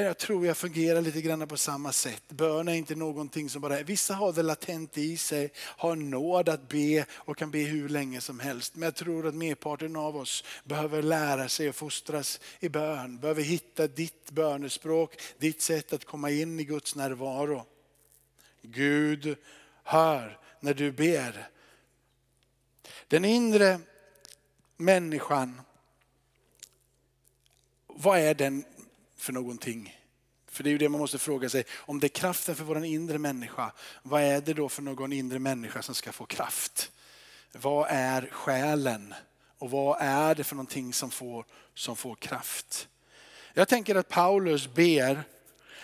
jag 0.03 0.19
tror 0.19 0.47
jag 0.47 0.57
fungerar 0.57 1.01
lite 1.01 1.21
grann 1.21 1.49
på 1.49 1.57
samma 1.57 1.93
sätt. 1.93 2.23
Bön 2.29 2.69
är 2.69 2.73
inte 2.73 2.95
någonting 2.95 3.51
som 3.51 3.61
bara 3.61 3.79
är, 3.79 3.85
vissa 3.85 4.15
har 4.15 4.33
det 4.33 4.43
latent 4.43 4.99
i 4.99 5.17
sig, 5.17 5.53
har 5.57 5.97
nåd 5.97 6.49
att 6.49 6.69
be 6.69 7.07
och 7.13 7.37
kan 7.37 7.51
be 7.51 7.59
hur 7.59 7.89
länge 7.89 8.21
som 8.21 8.41
helst. 8.41 8.75
Men 8.75 8.83
jag 8.83 8.95
tror 8.95 9.27
att 9.27 9.35
merparten 9.35 9.97
av 9.97 10.17
oss 10.17 10.45
behöver 10.65 11.03
lära 11.03 11.49
sig 11.49 11.69
och 11.69 11.75
fostras 11.75 12.41
i 12.61 12.69
bön. 12.69 13.19
Behöver 13.19 13.43
hitta 13.43 13.87
ditt 13.87 14.31
bönespråk, 14.31 15.21
ditt 15.39 15.63
sätt 15.63 15.93
att 15.93 16.05
komma 16.05 16.31
in 16.31 16.61
i 16.61 16.65
Guds 16.65 16.95
närvaro. 16.95 17.67
Gud 18.63 19.37
hör 19.83 20.39
när 20.61 20.75
du 20.75 20.93
ber. 20.93 21.49
Den 23.09 23.25
inre 23.25 23.81
människan, 24.77 25.61
vad 27.87 28.19
är 28.19 28.35
den 28.35 28.65
för 29.25 29.33
någonting? 29.33 30.01
För 30.47 30.65
det 30.65 30.69
är 30.69 30.73
ju 30.73 30.79
det 30.79 30.89
man 30.89 31.01
måste 31.01 31.19
fråga 31.19 31.49
sig. 31.49 31.65
Om 31.77 32.01
det 32.01 32.07
är 32.07 32.09
kraften 32.09 32.57
för 32.57 32.65
vår 32.65 32.85
inre 32.85 33.19
människa, 33.19 33.73
vad 34.03 34.23
är 34.23 34.41
det 34.41 34.55
då 34.55 34.69
för 34.69 34.83
någon 34.83 35.13
inre 35.13 35.39
människa 35.39 35.83
som 35.83 35.95
ska 35.95 36.13
få 36.13 36.27
kraft? 36.27 36.91
Vad 37.53 37.87
är 37.91 38.29
själen? 38.33 39.15
Och 39.59 39.71
vad 39.71 39.97
är 40.01 40.35
det 40.35 40.45
för 40.45 40.55
någonting 40.55 40.93
som 40.93 41.11
får, 41.11 41.45
som 41.75 41.97
får 41.97 42.15
kraft? 42.15 42.89
Jag 43.55 43.69
tänker 43.69 43.95
att 43.95 44.09
Paulus 44.09 44.75
ber 44.75 45.25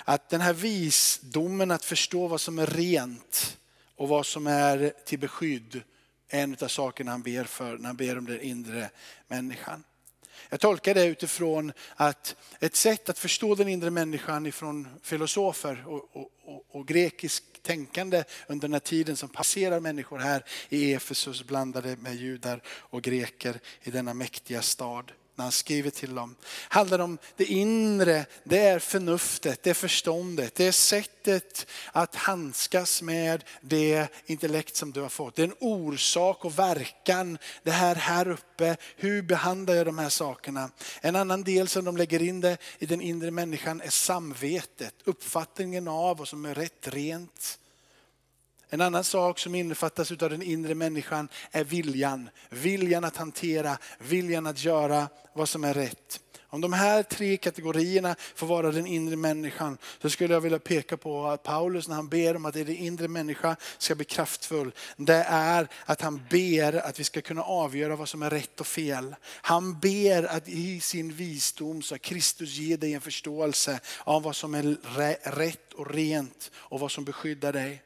att 0.05 0.29
den 0.29 0.40
här 0.40 0.53
visdomen 0.53 1.70
att 1.70 1.85
förstå 1.85 2.26
vad 2.26 2.40
som 2.40 2.59
är 2.59 2.66
rent 2.66 3.59
och 3.96 4.09
vad 4.09 4.26
som 4.26 4.46
är 4.46 4.92
till 5.05 5.18
beskydd 5.18 5.83
är 6.29 6.42
en 6.42 6.57
av 6.61 6.68
sakerna 6.68 7.11
han 7.11 7.22
ber 7.22 7.44
för 7.44 7.79
när 7.79 7.87
han 7.87 7.96
ber 7.96 8.18
om 8.18 8.26
den 8.26 8.40
inre 8.40 8.90
människan. 9.29 9.85
Jag 10.48 10.61
tolkar 10.61 10.94
det 10.94 11.05
utifrån 11.05 11.72
att 11.96 12.37
ett 12.61 12.76
sätt 12.76 13.09
att 13.09 13.18
förstå 13.18 13.55
den 13.55 13.68
inre 13.68 13.90
människan 13.90 14.46
ifrån 14.46 14.88
filosofer 15.03 15.85
och, 15.87 16.16
och, 16.16 16.31
och, 16.44 16.64
och 16.70 16.88
grekisk 16.88 17.44
tänkande 17.62 18.24
under 18.46 18.68
den 18.68 18.72
här 18.72 18.81
tiden 18.81 19.16
som 19.16 19.29
passerar 19.29 19.81
människor 19.81 20.18
här 20.18 20.44
i 20.68 20.94
Efesus 20.94 21.44
blandade 21.44 21.96
med 21.96 22.14
judar 22.14 22.62
och 22.66 23.03
greker 23.03 23.61
i 23.83 23.90
denna 23.90 24.14
mäktiga 24.14 24.62
stad 24.62 25.12
när 25.40 25.44
han 25.44 25.53
skriver 25.53 25.90
till 25.90 26.14
dem. 26.14 26.37
handlar 26.68 26.98
om 26.98 27.18
det 27.37 27.44
inre, 27.44 28.26
det 28.44 28.59
är 28.59 28.79
förnuftet, 28.79 29.62
det 29.62 29.70
är 29.70 29.74
förståndet, 29.74 30.55
det 30.55 30.66
är 30.66 30.72
sättet 30.72 31.66
att 31.92 32.14
handskas 32.14 33.03
med 33.03 33.44
det 33.61 34.09
intellekt 34.26 34.76
som 34.76 34.92
du 34.92 35.00
har 35.00 35.09
fått. 35.09 35.35
Det 35.35 35.42
är 35.42 35.46
en 35.46 35.55
orsak 35.61 36.44
och 36.44 36.59
verkan, 36.59 37.38
det 37.62 37.70
här 37.70 37.94
här 37.94 38.29
uppe, 38.29 38.76
hur 38.96 39.22
behandlar 39.22 39.74
jag 39.74 39.87
de 39.87 39.98
här 39.98 40.09
sakerna? 40.09 40.70
En 41.00 41.16
annan 41.16 41.42
del 41.42 41.68
som 41.68 41.85
de 41.85 41.96
lägger 41.96 42.22
in 42.22 42.40
det 42.40 42.59
i 42.79 42.87
den 42.87 43.00
inre 43.00 43.31
människan 43.31 43.81
är 43.81 43.90
samvetet, 43.90 44.94
uppfattningen 45.05 45.88
av 45.88 46.16
vad 46.18 46.29
som 46.29 46.44
är 46.44 46.55
rätt 46.55 46.88
rent 46.88 47.60
en 48.71 48.81
annan 48.81 49.05
sak 49.05 49.39
som 49.39 49.55
innefattas 49.55 50.11
av 50.11 50.17
den 50.31 50.43
inre 50.43 50.75
människan 50.75 51.29
är 51.51 51.65
viljan. 51.65 52.31
Viljan 52.49 53.05
att 53.05 53.17
hantera, 53.17 53.79
viljan 53.99 54.47
att 54.47 54.65
göra 54.65 55.09
vad 55.33 55.49
som 55.49 55.65
är 55.65 55.75
rätt. 55.75 56.21
Om 56.53 56.61
de 56.61 56.73
här 56.73 57.03
tre 57.03 57.37
kategorierna 57.37 58.17
får 58.35 58.47
vara 58.47 58.73
den 58.73 58.87
inre 58.87 59.17
människan 59.17 59.79
så 60.03 60.11
skulle 60.11 60.35
jag 60.35 60.41
vilja 60.41 60.59
peka 60.59 60.97
på 60.97 61.27
att 61.27 61.43
Paulus 61.43 61.89
när 61.89 61.95
han 61.97 62.09
ber 62.09 62.37
om 62.37 62.45
att 62.45 62.55
den 62.55 62.69
inre 62.69 63.09
människan 63.09 63.57
ska 63.79 63.95
bli 63.95 64.05
kraftfull, 64.05 64.73
det 64.97 65.25
är 65.29 65.69
att 65.85 66.01
han 66.01 66.23
ber 66.31 66.87
att 66.87 67.01
vi 67.01 67.05
ska 67.05 67.21
kunna 67.21 67.43
avgöra 67.43 67.97
vad 67.97 68.09
som 68.09 68.23
är 68.23 68.31
rätt 68.31 68.61
och 68.61 68.67
fel. 68.67 69.15
Han 69.25 69.81
ber 69.81 70.23
att 70.25 70.49
i 70.49 70.81
sin 70.81 71.13
visdom 71.13 71.83
så 71.83 71.99
Kristus 71.99 72.57
ger 72.57 72.77
dig 72.77 72.95
en 72.95 73.01
förståelse 73.01 73.81
av 74.05 74.23
vad 74.23 74.37
som 74.37 74.55
är 74.55 74.77
rätt 75.37 75.73
och 75.73 75.95
rent 75.95 76.51
och 76.55 76.81
vad 76.81 76.91
som 76.91 77.05
beskyddar 77.05 77.53
dig. 77.53 77.83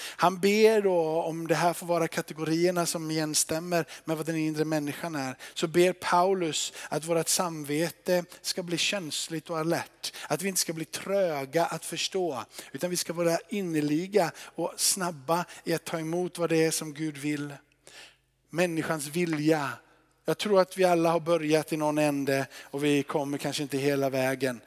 Han 0.00 0.40
ber 0.40 0.82
då, 0.82 1.22
om 1.22 1.46
det 1.46 1.54
här 1.54 1.72
får 1.72 1.86
vara 1.86 2.08
kategorierna 2.08 2.86
som 2.86 3.10
igenstämmer 3.10 3.84
med 4.04 4.16
vad 4.16 4.26
den 4.26 4.36
inre 4.36 4.64
människan 4.64 5.14
är, 5.14 5.36
så 5.54 5.66
ber 5.66 5.92
Paulus 5.92 6.72
att 6.88 7.04
vårt 7.04 7.28
samvete 7.28 8.24
ska 8.42 8.62
bli 8.62 8.78
känsligt 8.78 9.50
och 9.50 9.58
alert. 9.58 10.12
Att 10.28 10.42
vi 10.42 10.48
inte 10.48 10.60
ska 10.60 10.72
bli 10.72 10.84
tröga 10.84 11.66
att 11.66 11.84
förstå, 11.84 12.44
utan 12.72 12.90
vi 12.90 12.96
ska 12.96 13.12
vara 13.12 13.38
innerliga 13.48 14.30
och 14.38 14.72
snabba 14.76 15.44
i 15.64 15.74
att 15.74 15.84
ta 15.84 15.98
emot 15.98 16.38
vad 16.38 16.50
det 16.50 16.64
är 16.64 16.70
som 16.70 16.94
Gud 16.94 17.16
vill. 17.16 17.54
Människans 18.50 19.06
vilja. 19.06 19.70
Jag 20.24 20.38
tror 20.38 20.60
att 20.60 20.78
vi 20.78 20.84
alla 20.84 21.10
har 21.10 21.20
börjat 21.20 21.72
i 21.72 21.76
någon 21.76 21.98
ände 21.98 22.46
och 22.62 22.84
vi 22.84 23.02
kommer 23.02 23.38
kanske 23.38 23.62
inte 23.62 23.78
hela 23.78 24.10
vägen. 24.10 24.60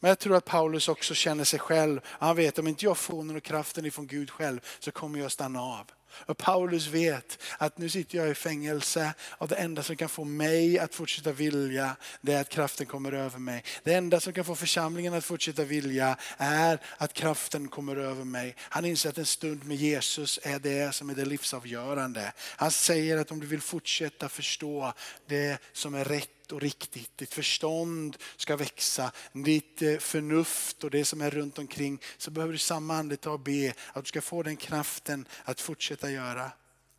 Men 0.00 0.08
jag 0.08 0.18
tror 0.18 0.36
att 0.36 0.44
Paulus 0.44 0.88
också 0.88 1.14
känner 1.14 1.44
sig 1.44 1.58
själv. 1.58 2.00
Han 2.04 2.36
vet 2.36 2.58
om 2.58 2.66
inte 2.66 2.84
jag 2.84 2.98
får 2.98 3.22
någon 3.22 3.40
kraften 3.40 3.86
ifrån 3.86 4.06
Gud 4.06 4.30
själv 4.30 4.60
så 4.78 4.90
kommer 4.90 5.18
jag 5.18 5.32
stanna 5.32 5.62
av. 5.62 5.90
Och 6.12 6.38
Paulus 6.38 6.86
vet 6.86 7.38
att 7.58 7.78
nu 7.78 7.88
sitter 7.88 8.18
jag 8.18 8.30
i 8.30 8.34
fängelse 8.34 9.14
och 9.20 9.48
det 9.48 9.54
enda 9.54 9.82
som 9.82 9.96
kan 9.96 10.08
få 10.08 10.24
mig 10.24 10.78
att 10.78 10.94
fortsätta 10.94 11.32
vilja 11.32 11.96
det 12.20 12.32
är 12.32 12.40
att 12.40 12.48
kraften 12.48 12.86
kommer 12.86 13.12
över 13.12 13.38
mig. 13.38 13.64
Det 13.82 13.94
enda 13.94 14.20
som 14.20 14.32
kan 14.32 14.44
få 14.44 14.54
församlingen 14.54 15.14
att 15.14 15.24
fortsätta 15.24 15.64
vilja 15.64 16.16
är 16.36 16.80
att 16.96 17.12
kraften 17.12 17.68
kommer 17.68 17.96
över 17.96 18.24
mig. 18.24 18.56
Han 18.58 18.84
inser 18.84 19.08
att 19.08 19.18
en 19.18 19.26
stund 19.26 19.64
med 19.64 19.76
Jesus 19.76 20.38
är 20.42 20.58
det 20.58 20.94
som 20.94 21.10
är 21.10 21.14
det 21.14 21.24
livsavgörande. 21.24 22.32
Han 22.38 22.70
säger 22.70 23.16
att 23.16 23.30
om 23.30 23.40
du 23.40 23.46
vill 23.46 23.60
fortsätta 23.60 24.28
förstå 24.28 24.92
det 25.26 25.58
som 25.72 25.94
är 25.94 26.04
rätt 26.04 26.39
och 26.52 26.60
riktigt. 26.60 27.18
Ditt 27.18 27.34
förstånd 27.34 28.16
ska 28.36 28.56
växa, 28.56 29.12
ditt 29.32 29.82
eh, 29.82 29.98
förnuft 29.98 30.84
och 30.84 30.90
det 30.90 31.04
som 31.04 31.20
är 31.20 31.30
runt 31.30 31.58
omkring. 31.58 32.00
Så 32.18 32.30
behöver 32.30 32.52
du 32.52 32.58
samma 32.58 32.96
andetag 32.96 33.42
be 33.42 33.74
att 33.92 34.04
du 34.04 34.08
ska 34.08 34.20
få 34.20 34.42
den 34.42 34.56
kraften 34.56 35.28
att 35.44 35.60
fortsätta 35.60 36.10
göra. 36.10 36.50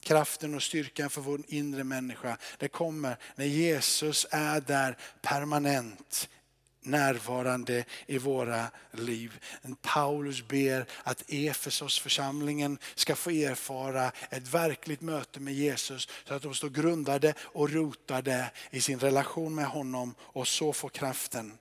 Kraften 0.01 0.55
och 0.55 0.63
styrkan 0.63 1.09
för 1.09 1.21
vår 1.21 1.41
inre 1.47 1.83
människa. 1.83 2.37
Det 2.57 2.67
kommer 2.67 3.17
när 3.35 3.45
Jesus 3.45 4.27
är 4.31 4.61
där 4.61 4.97
permanent 5.21 6.29
närvarande 6.81 7.85
i 8.05 8.17
våra 8.17 8.65
liv. 8.91 9.39
Paulus 9.81 10.47
ber 10.47 10.85
att 11.03 11.23
Efesos 11.27 11.99
församlingen 11.99 12.77
ska 12.95 13.15
få 13.15 13.29
erfara 13.31 14.11
ett 14.29 14.47
verkligt 14.53 15.01
möte 15.01 15.39
med 15.39 15.53
Jesus 15.53 16.07
så 16.27 16.33
att 16.33 16.41
de 16.41 16.53
står 16.53 16.69
grundade 16.69 17.33
och 17.39 17.69
rotade 17.69 18.51
i 18.69 18.81
sin 18.81 18.99
relation 18.99 19.55
med 19.55 19.65
honom 19.65 20.15
och 20.19 20.47
så 20.47 20.73
får 20.73 20.89
kraften. 20.89 21.57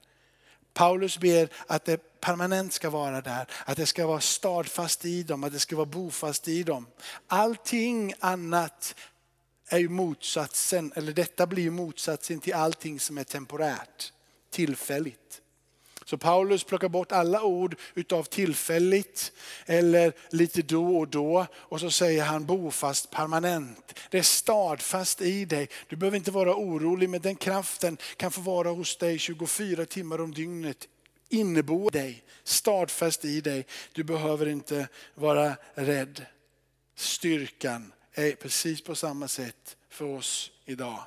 Paulus 0.74 1.18
ber 1.18 1.48
att 1.66 1.84
det 1.84 2.20
permanent 2.20 2.72
ska 2.72 2.90
vara 2.90 3.20
där, 3.20 3.46
att 3.64 3.76
det 3.76 3.86
ska 3.86 4.06
vara 4.06 4.20
stadfast 4.20 5.04
i 5.04 5.22
dem, 5.22 5.44
att 5.44 5.52
det 5.52 5.58
ska 5.58 5.76
vara 5.76 5.86
bofast 5.86 6.48
i 6.48 6.62
dem. 6.62 6.86
Allting 7.26 8.14
annat 8.20 8.94
är 9.68 9.78
ju 9.78 9.88
motsatsen, 9.88 10.92
eller 10.96 11.12
detta 11.12 11.46
blir 11.46 11.70
motsatsen 11.70 12.40
till 12.40 12.54
allting 12.54 13.00
som 13.00 13.18
är 13.18 13.24
temporärt 13.24 14.12
tillfälligt. 14.50 15.40
Så 16.10 16.18
Paulus 16.18 16.64
plockar 16.64 16.88
bort 16.88 17.12
alla 17.12 17.42
ord 17.42 17.76
utav 17.94 18.24
tillfälligt 18.24 19.32
eller 19.66 20.12
lite 20.30 20.62
då 20.62 20.98
och 20.98 21.08
då 21.08 21.46
och 21.54 21.80
så 21.80 21.90
säger 21.90 22.24
han 22.24 22.46
bofast 22.46 23.10
permanent. 23.10 23.94
Det 24.10 24.18
är 24.18 24.22
stadfast 24.22 25.20
i 25.20 25.44
dig. 25.44 25.68
Du 25.88 25.96
behöver 25.96 26.16
inte 26.16 26.30
vara 26.30 26.54
orolig 26.54 27.10
men 27.10 27.20
den 27.20 27.36
kraften 27.36 27.98
kan 28.16 28.30
få 28.30 28.40
vara 28.40 28.68
hos 28.70 28.96
dig 28.96 29.18
24 29.18 29.86
timmar 29.86 30.20
om 30.20 30.34
dygnet. 30.34 30.88
Innebo 31.28 31.90
dig, 31.90 32.24
stadfast 32.44 33.24
i 33.24 33.40
dig. 33.40 33.66
Du 33.92 34.04
behöver 34.04 34.48
inte 34.48 34.88
vara 35.14 35.56
rädd. 35.74 36.26
Styrkan 36.94 37.92
är 38.12 38.32
precis 38.32 38.84
på 38.84 38.94
samma 38.94 39.28
sätt 39.28 39.76
för 39.88 40.04
oss 40.04 40.50
idag. 40.64 41.02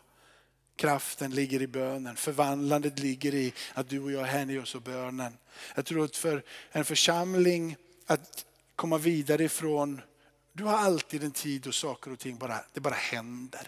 Kraften 0.75 1.31
ligger 1.31 1.62
i 1.62 1.67
bönen. 1.67 2.15
Förvandlandet 2.15 2.99
ligger 2.99 3.36
i 3.36 3.53
att 3.73 3.89
du 3.89 3.99
och 3.99 4.12
jag 4.12 4.23
hänger 4.23 4.62
oss 4.62 4.75
åt 4.75 4.83
bönen. 4.83 5.38
Jag 5.75 5.86
tror 5.86 6.05
att 6.05 6.15
för 6.15 6.43
en 6.71 6.86
församling 6.86 7.75
att 8.05 8.45
komma 8.75 8.97
vidare 8.97 9.43
ifrån, 9.43 10.01
du 10.53 10.63
har 10.63 10.77
alltid 10.77 11.23
en 11.23 11.31
tid 11.31 11.62
då 11.62 11.71
saker 11.71 12.12
och 12.12 12.19
ting 12.19 12.38
bara, 12.38 12.59
det 12.73 12.79
bara 12.79 12.93
händer. 12.93 13.67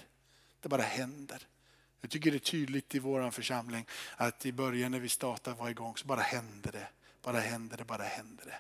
Det 0.62 0.70
bara 0.70 0.82
händer. 0.82 1.48
Jag 2.02 2.12
tycker 2.12 2.32
det 2.32 2.38
är 2.38 2.40
tydligt 2.40 2.96
i 2.96 3.00
vår 3.00 3.32
församling 3.32 3.86
att 4.16 4.46
i 4.46 4.52
början 4.52 4.92
när 4.92 5.00
vi 5.00 5.10
startade 5.10 5.56
var 5.56 5.70
igång 5.70 5.98
så 5.98 6.08
bara 6.08 6.22
hände 6.22 6.72
det. 6.72 6.88
Bara 7.24 7.40
hände 7.40 7.76
det, 7.76 7.84
bara 7.84 8.04
hände 8.04 8.44
det. 8.46 8.60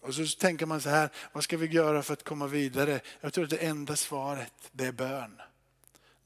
Och 0.00 0.14
så 0.14 0.26
tänker 0.26 0.66
man 0.66 0.80
så 0.80 0.88
här, 0.88 1.10
vad 1.32 1.44
ska 1.44 1.56
vi 1.56 1.66
göra 1.66 2.02
för 2.02 2.12
att 2.12 2.24
komma 2.24 2.46
vidare? 2.46 3.00
Jag 3.20 3.32
tror 3.32 3.44
att 3.44 3.50
det 3.50 3.56
enda 3.56 3.96
svaret, 3.96 4.52
det 4.72 4.84
är 4.84 4.92
bön. 4.92 5.40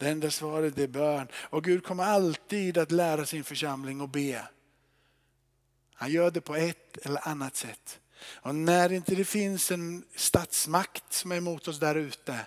Det 0.02 0.08
enda 0.08 0.30
svaret 0.30 0.78
är 0.78 0.86
bön. 0.86 1.28
Och 1.34 1.64
Gud 1.64 1.84
kommer 1.84 2.04
alltid 2.04 2.78
att 2.78 2.90
lära 2.90 3.26
sin 3.26 3.44
församling 3.44 4.00
att 4.00 4.12
be. 4.12 4.48
Han 5.94 6.10
gör 6.10 6.30
det 6.30 6.40
på 6.40 6.54
ett 6.56 6.96
eller 6.96 7.28
annat 7.28 7.56
sätt. 7.56 8.00
Och 8.24 8.54
när 8.54 8.92
inte 8.92 9.14
det 9.14 9.24
finns 9.24 9.70
en 9.70 10.04
statsmakt 10.16 11.12
som 11.12 11.32
är 11.32 11.36
emot 11.36 11.68
oss 11.68 11.80
där 11.80 11.94
ute 11.94 12.38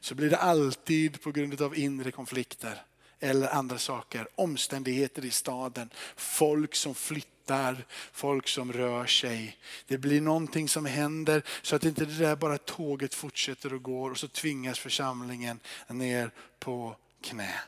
så 0.00 0.14
blir 0.14 0.30
det 0.30 0.36
alltid 0.36 1.22
på 1.22 1.32
grund 1.32 1.62
av 1.62 1.78
inre 1.78 2.10
konflikter 2.10 2.82
eller 3.20 3.48
andra 3.48 3.78
saker. 3.78 4.28
Omständigheter 4.34 5.24
i 5.24 5.30
staden, 5.30 5.90
folk 6.16 6.74
som 6.74 6.94
flyttar, 6.94 7.35
folk 8.12 8.48
som 8.48 8.72
rör 8.72 9.06
sig. 9.06 9.58
Det 9.86 9.98
blir 9.98 10.20
någonting 10.20 10.68
som 10.68 10.84
händer 10.84 11.42
så 11.62 11.76
att 11.76 11.84
inte 11.84 12.04
det 12.04 12.18
där 12.18 12.36
bara 12.36 12.58
tåget 12.58 13.14
fortsätter 13.14 13.74
och 13.74 13.82
går 13.82 14.10
och 14.10 14.18
så 14.18 14.28
tvingas 14.28 14.78
församlingen 14.78 15.60
ner 15.88 16.30
på 16.58 16.96
knä. 17.20 17.60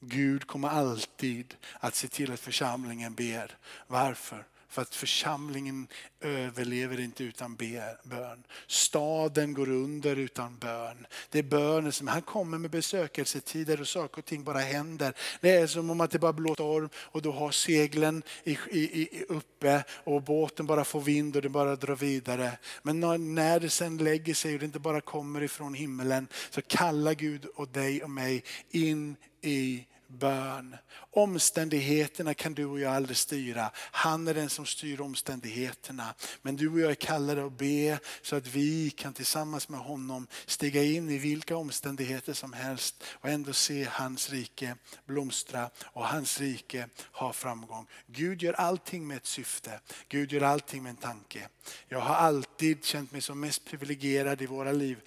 Gud 0.00 0.46
kommer 0.46 0.68
alltid 0.68 1.54
att 1.80 1.94
se 1.94 2.08
till 2.08 2.32
att 2.32 2.40
församlingen 2.40 3.14
ber. 3.14 3.56
Varför? 3.86 4.44
För 4.68 4.82
att 4.82 4.94
församlingen 4.94 5.88
överlever 6.20 7.00
inte 7.00 7.24
utan 7.24 7.56
bön. 8.04 8.44
Staden 8.66 9.54
går 9.54 9.68
under 9.68 10.16
utan 10.16 10.58
bön. 10.58 11.06
Det 11.30 11.38
är 11.38 11.42
bönen 11.42 11.92
som, 11.92 12.08
han 12.08 12.22
kommer 12.22 12.58
med 12.58 12.70
besökelsetider 12.70 13.80
och 13.80 13.88
saker 13.88 14.18
och 14.18 14.24
ting 14.24 14.44
bara 14.44 14.58
händer. 14.58 15.14
Det 15.40 15.50
är 15.50 15.66
som 15.66 15.90
om 15.90 16.00
att 16.00 16.10
det 16.10 16.18
bara 16.18 16.32
blåser 16.32 16.54
storm 16.54 16.88
och 16.94 17.22
du 17.22 17.28
har 17.28 17.50
seglen 17.50 18.22
i, 18.44 18.58
i, 18.70 19.02
i, 19.02 19.24
uppe 19.28 19.84
och 20.04 20.22
båten 20.22 20.66
bara 20.66 20.84
får 20.84 21.00
vind 21.00 21.36
och 21.36 21.42
det 21.42 21.48
bara 21.48 21.76
drar 21.76 21.96
vidare. 21.96 22.58
Men 22.82 23.00
när, 23.00 23.18
när 23.18 23.60
det 23.60 23.70
sen 23.70 23.96
lägger 23.96 24.34
sig 24.34 24.54
och 24.54 24.60
det 24.60 24.66
inte 24.66 24.78
bara 24.78 25.00
kommer 25.00 25.42
ifrån 25.42 25.74
himlen 25.74 26.28
så 26.50 26.62
kallar 26.62 27.14
Gud 27.14 27.44
och 27.44 27.68
dig 27.68 28.02
och 28.02 28.10
mig 28.10 28.44
in 28.70 29.16
i 29.40 29.86
bön. 30.08 30.76
Omständigheterna 31.10 32.34
kan 32.34 32.54
du 32.54 32.64
och 32.64 32.80
jag 32.80 32.94
aldrig 32.94 33.16
styra. 33.16 33.70
Han 33.74 34.28
är 34.28 34.34
den 34.34 34.50
som 34.50 34.66
styr 34.66 35.00
omständigheterna. 35.00 36.14
Men 36.42 36.56
du 36.56 36.68
och 36.68 36.80
jag 36.80 36.90
är 36.90 36.94
kallade 36.94 37.46
att 37.46 37.58
be 37.58 37.98
så 38.22 38.36
att 38.36 38.46
vi 38.46 38.90
kan 38.90 39.12
tillsammans 39.12 39.68
med 39.68 39.80
honom 39.80 40.26
stiga 40.46 40.82
in 40.82 41.10
i 41.10 41.18
vilka 41.18 41.56
omständigheter 41.56 42.32
som 42.32 42.52
helst 42.52 43.04
och 43.12 43.28
ändå 43.28 43.52
se 43.52 43.88
hans 43.90 44.30
rike 44.30 44.76
blomstra 45.06 45.70
och 45.82 46.06
hans 46.06 46.40
rike 46.40 46.88
ha 47.12 47.32
framgång. 47.32 47.86
Gud 48.06 48.42
gör 48.42 48.52
allting 48.52 49.06
med 49.06 49.16
ett 49.16 49.26
syfte. 49.26 49.80
Gud 50.08 50.32
gör 50.32 50.42
allting 50.42 50.82
med 50.82 50.90
en 50.90 50.96
tanke. 50.96 51.48
Jag 51.88 52.00
har 52.00 52.14
alltid 52.14 52.84
känt 52.84 53.12
mig 53.12 53.20
som 53.20 53.40
mest 53.40 53.64
privilegierad 53.64 54.42
i 54.42 54.46
våra 54.46 54.72
liv 54.72 55.00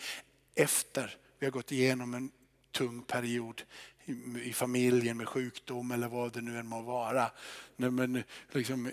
efter 0.56 1.18
vi 1.40 1.46
har 1.46 1.52
gått 1.52 1.72
igenom 1.72 2.14
en 2.14 2.32
tung 2.72 3.02
period 3.02 3.62
i 4.44 4.54
familjen 4.54 5.18
med 5.18 5.28
sjukdom 5.28 5.92
eller 5.92 6.08
vad 6.08 6.34
det 6.34 6.42
nu 6.42 6.60
än 6.60 6.68
må 6.68 6.82
vara. 6.82 7.32
Men 7.76 8.24
liksom 8.52 8.92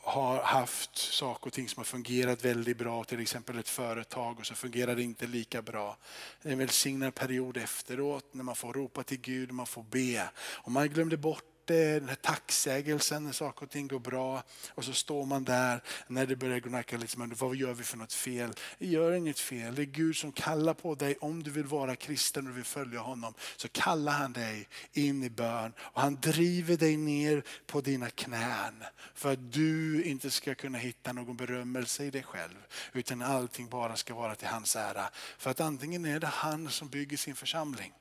har 0.00 0.42
haft 0.42 0.96
saker 0.96 1.46
och 1.46 1.52
ting 1.52 1.68
som 1.68 1.80
har 1.80 1.84
fungerat 1.84 2.44
väldigt 2.44 2.78
bra, 2.78 3.04
till 3.04 3.20
exempel 3.20 3.58
ett 3.58 3.68
företag 3.68 4.38
och 4.38 4.46
så 4.46 4.54
fungerar 4.54 4.96
det 4.96 5.02
inte 5.02 5.26
lika 5.26 5.62
bra. 5.62 5.96
En 6.42 6.58
välsignad 6.58 7.14
period 7.14 7.56
efteråt 7.56 8.34
när 8.34 8.44
man 8.44 8.56
får 8.56 8.72
ropa 8.72 9.02
till 9.02 9.20
Gud 9.20 9.52
man 9.52 9.66
får 9.66 9.82
be. 9.82 10.30
Och 10.38 10.72
man 10.72 10.88
glömde 10.88 11.16
bort 11.16 11.44
Eh, 11.70 11.76
den 11.76 12.08
här 12.08 12.16
tacksägelsen 12.16 13.24
när 13.24 13.32
saker 13.32 13.62
och 13.62 13.70
ting 13.70 13.88
går 13.88 13.98
bra. 13.98 14.42
Och 14.68 14.84
så 14.84 14.92
står 14.92 15.26
man 15.26 15.44
där 15.44 15.82
när 16.06 16.26
det 16.26 16.36
börjar 16.36 16.60
gnacka 16.60 16.96
liksom, 16.96 17.34
vad 17.38 17.56
gör 17.56 17.74
vi 17.74 17.84
för 17.84 17.96
något 17.96 18.12
fel? 18.12 18.54
Gör 18.78 19.12
inget 19.12 19.38
fel. 19.38 19.74
Det 19.74 19.82
är 19.82 19.86
Gud 19.86 20.16
som 20.16 20.32
kallar 20.32 20.74
på 20.74 20.94
dig 20.94 21.16
om 21.20 21.42
du 21.42 21.50
vill 21.50 21.64
vara 21.64 21.96
kristen 21.96 22.46
och 22.46 22.56
vill 22.56 22.64
följa 22.64 23.00
honom. 23.00 23.34
Så 23.56 23.68
kallar 23.68 24.12
han 24.12 24.32
dig 24.32 24.68
in 24.92 25.22
i 25.22 25.30
bön 25.30 25.72
och 25.78 26.00
han 26.00 26.20
driver 26.20 26.76
dig 26.76 26.96
ner 26.96 27.42
på 27.66 27.80
dina 27.80 28.10
knän. 28.10 28.84
För 29.14 29.32
att 29.32 29.52
du 29.52 30.02
inte 30.04 30.30
ska 30.30 30.54
kunna 30.54 30.78
hitta 30.78 31.12
någon 31.12 31.36
berömmelse 31.36 32.04
i 32.04 32.10
dig 32.10 32.22
själv. 32.22 32.66
Utan 32.92 33.22
allting 33.22 33.68
bara 33.68 33.96
ska 33.96 34.14
vara 34.14 34.34
till 34.34 34.48
hans 34.48 34.76
ära. 34.76 35.10
För 35.38 35.50
att 35.50 35.60
antingen 35.60 36.04
är 36.04 36.20
det 36.20 36.26
han 36.26 36.70
som 36.70 36.88
bygger 36.88 37.16
sin 37.16 37.34
församling. 37.34 37.92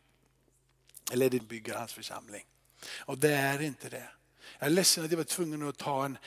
Eller 1.11 1.29
det 1.29 1.47
bygger 1.47 1.75
hans 1.75 1.93
församling. 1.93 2.43
Och 2.99 3.17
det 3.17 3.33
är 3.33 3.61
inte 3.61 3.89
det. 3.89 4.09
Jag 4.59 4.67
är 4.67 4.71
ledsen 4.71 5.05
att 5.05 5.11
jag 5.11 5.17
var 5.17 5.23
tvungen 5.23 5.69
att 5.69 5.77
ta 5.77 6.05
en, 6.05 6.17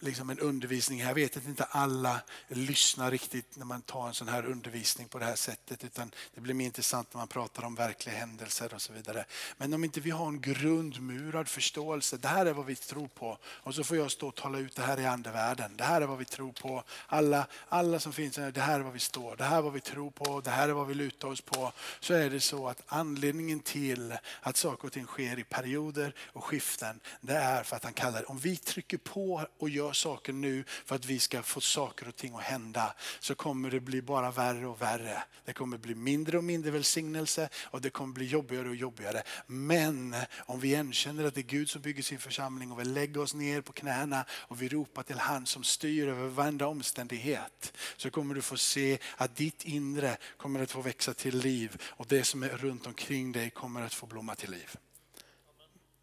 liksom 0.00 0.30
en 0.30 0.38
undervisning. 0.38 1.00
Jag 1.00 1.14
vet 1.14 1.36
att 1.36 1.46
inte 1.46 1.64
alla 1.64 2.20
lyssnar 2.48 3.10
riktigt 3.10 3.56
när 3.56 3.64
man 3.64 3.82
tar 3.82 4.08
en 4.08 4.14
sån 4.14 4.28
här 4.28 4.46
undervisning 4.46 5.08
på 5.08 5.18
det 5.18 5.24
här 5.24 5.36
sättet. 5.36 5.84
Utan 5.84 6.10
det 6.34 6.40
blir 6.40 6.54
mer 6.54 6.66
intressant 6.66 7.14
när 7.14 7.18
man 7.18 7.28
pratar 7.28 7.64
om 7.64 7.74
verkliga 7.74 8.16
händelser 8.16 8.74
och 8.74 8.82
så 8.82 8.92
vidare. 8.92 9.24
Men 9.56 9.74
om 9.74 9.84
inte 9.84 10.00
vi 10.00 10.10
har 10.10 10.28
en 10.28 10.40
grundmurad 10.40 11.48
förståelse. 11.48 12.16
Det 12.16 12.28
här 12.28 12.46
är 12.46 12.52
vad 12.52 12.66
vi 12.66 12.76
tror 12.76 13.08
på. 13.08 13.38
Och 13.44 13.74
så 13.74 13.84
får 13.84 13.96
jag 13.96 14.10
stå 14.10 14.28
och 14.28 14.34
tala 14.34 14.58
ut 14.58 14.76
det 14.76 14.82
här 14.82 15.00
i 15.00 15.06
andevärlden. 15.06 15.76
Det 15.76 15.84
här 15.84 16.00
är 16.00 16.06
vad 16.06 16.18
vi 16.18 16.24
tror 16.24 16.52
på. 16.52 16.84
Alla, 17.06 17.46
alla 17.68 18.00
som 18.00 18.12
finns 18.12 18.36
här, 18.36 18.50
det 18.50 18.60
här 18.60 18.80
är 18.80 18.84
vad 18.84 18.92
vi 18.92 18.98
står. 18.98 19.36
Det 19.36 19.44
här 19.44 19.58
är 19.58 19.62
vad 19.62 19.72
vi 19.72 19.80
tror 19.80 20.10
på. 20.10 20.40
Det 20.40 20.50
här 20.50 20.68
är 20.68 20.72
vad 20.72 20.86
vi 20.86 20.94
lutar 20.94 21.28
oss 21.28 21.40
på. 21.40 21.72
Så 22.00 22.14
är 22.14 22.30
det 22.30 22.40
så 22.40 22.68
att 22.68 22.82
anledningen 22.86 23.60
till 23.60 24.14
att 24.40 24.56
saker 24.56 24.86
och 24.86 24.92
ting 24.92 25.06
sker 25.06 25.38
i 25.38 25.44
perioder 25.44 26.14
och 26.32 26.44
skiften. 26.44 27.00
Det 27.20 27.34
är 27.34 27.62
för 27.62 27.76
att 27.76 27.84
han 27.84 27.92
kallar 27.92 28.20
det. 28.20 28.26
Om 28.26 28.38
vi 28.38 28.56
trycker 28.56 28.98
på 28.98 29.46
och 29.58 29.70
gör 29.70 29.89
gör 29.90 29.94
saker 29.94 30.32
nu 30.32 30.64
för 30.84 30.94
att 30.94 31.04
vi 31.04 31.18
ska 31.18 31.42
få 31.42 31.60
saker 31.60 32.08
och 32.08 32.16
ting 32.16 32.34
att 32.34 32.42
hända 32.42 32.94
så 33.20 33.34
kommer 33.34 33.70
det 33.70 33.80
bli 33.80 34.02
bara 34.02 34.30
värre 34.30 34.66
och 34.66 34.82
värre. 34.82 35.22
Det 35.44 35.52
kommer 35.52 35.78
bli 35.78 35.94
mindre 35.94 36.38
och 36.38 36.44
mindre 36.44 36.70
välsignelse 36.70 37.48
och 37.70 37.80
det 37.80 37.90
kommer 37.90 38.14
bli 38.14 38.26
jobbigare 38.26 38.68
och 38.68 38.76
jobbigare. 38.76 39.22
Men 39.46 40.14
om 40.46 40.60
vi 40.60 40.70
erkänner 40.72 41.24
att 41.24 41.34
det 41.34 41.40
är 41.40 41.42
Gud 41.42 41.70
som 41.70 41.82
bygger 41.82 42.02
sin 42.02 42.18
församling 42.18 42.72
och 42.72 42.80
vi 42.80 42.84
lägger 42.84 43.20
oss 43.20 43.34
ner 43.34 43.60
på 43.60 43.72
knäna 43.72 44.24
och 44.30 44.62
vi 44.62 44.68
ropar 44.68 45.02
till 45.02 45.18
han 45.18 45.46
som 45.46 45.64
styr 45.64 46.08
över 46.08 46.28
varenda 46.28 46.66
omständighet 46.66 47.72
så 47.96 48.10
kommer 48.10 48.34
du 48.34 48.42
få 48.42 48.56
se 48.56 48.98
att 49.16 49.36
ditt 49.36 49.64
inre 49.64 50.16
kommer 50.36 50.62
att 50.62 50.70
få 50.70 50.80
växa 50.80 51.14
till 51.14 51.38
liv 51.38 51.82
och 51.84 52.06
det 52.08 52.24
som 52.24 52.42
är 52.42 52.48
runt 52.48 52.86
omkring 52.86 53.32
dig 53.32 53.50
kommer 53.50 53.82
att 53.82 53.94
få 53.94 54.06
blomma 54.06 54.34
till 54.34 54.50
liv. 54.50 54.76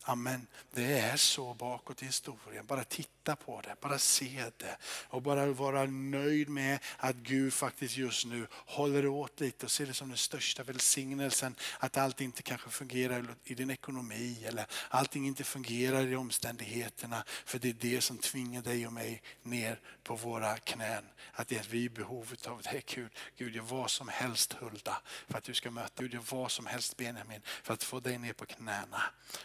Amen. 0.10 0.48
Det 0.72 1.00
är 1.00 1.18
så 1.18 1.54
bakåt 1.54 2.04
i 2.04 2.06
historien. 2.06 2.66
Bara 2.66 2.84
titta 2.84 3.36
på 3.36 3.62
det, 3.62 3.76
bara 3.82 4.00
se 4.00 4.52
det 4.58 4.78
och 4.84 5.22
bara 5.22 5.46
vara 5.46 5.86
nöjd 5.86 6.50
med 6.50 6.80
att 6.98 7.16
Gud 7.16 7.54
faktiskt 7.54 7.98
just 7.98 8.26
nu 8.26 8.48
håller 8.52 9.08
åt 9.08 9.40
lite 9.40 9.66
och 9.66 9.72
ser 9.72 9.86
det 9.86 9.94
som 9.94 10.08
den 10.08 10.18
största 10.18 10.64
välsignelsen. 10.64 11.56
Att 11.80 11.98
allt 11.98 12.22
inte 12.22 12.42
kanske 12.42 12.70
fungerar 12.70 13.36
i 13.44 13.56
din 13.56 13.70
ekonomi 13.70 14.44
eller 14.46 14.66
allting 14.90 15.28
inte 15.28 15.44
fungerar 15.44 16.08
i 16.08 16.16
omständigheterna. 16.16 17.24
För 17.46 17.60
det 17.60 17.70
är 17.70 17.74
det 17.74 18.02
som 18.02 18.18
tvingar 18.18 18.62
dig 18.62 18.88
och 18.88 18.94
mig 18.94 19.22
ner 19.44 19.80
på 20.04 20.16
våra 20.16 20.58
knän. 20.58 21.04
Att 21.32 21.48
det 21.48 21.58
är 21.58 21.66
vi 21.70 21.84
i 21.84 21.90
behovet 21.90 22.48
av 22.48 22.62
det. 22.62 22.96
Gud, 22.96 23.12
Gud 23.38 23.56
gör 23.56 23.64
vad 23.64 23.92
som 23.92 24.08
helst 24.08 24.54
Hulda 24.54 25.02
för 25.28 25.38
att 25.38 25.44
du 25.44 25.54
ska 25.54 25.72
möta. 25.72 26.04
Gud 26.04 26.14
gör 26.14 26.24
vad 26.32 26.52
som 26.52 26.66
helst 26.66 26.98
Benjamin 26.98 27.42
för 27.64 27.74
att 27.74 27.84
få 27.84 28.00
dig 28.00 28.18
ner 28.18 28.34
på 28.34 28.46
knäna. 28.46 29.02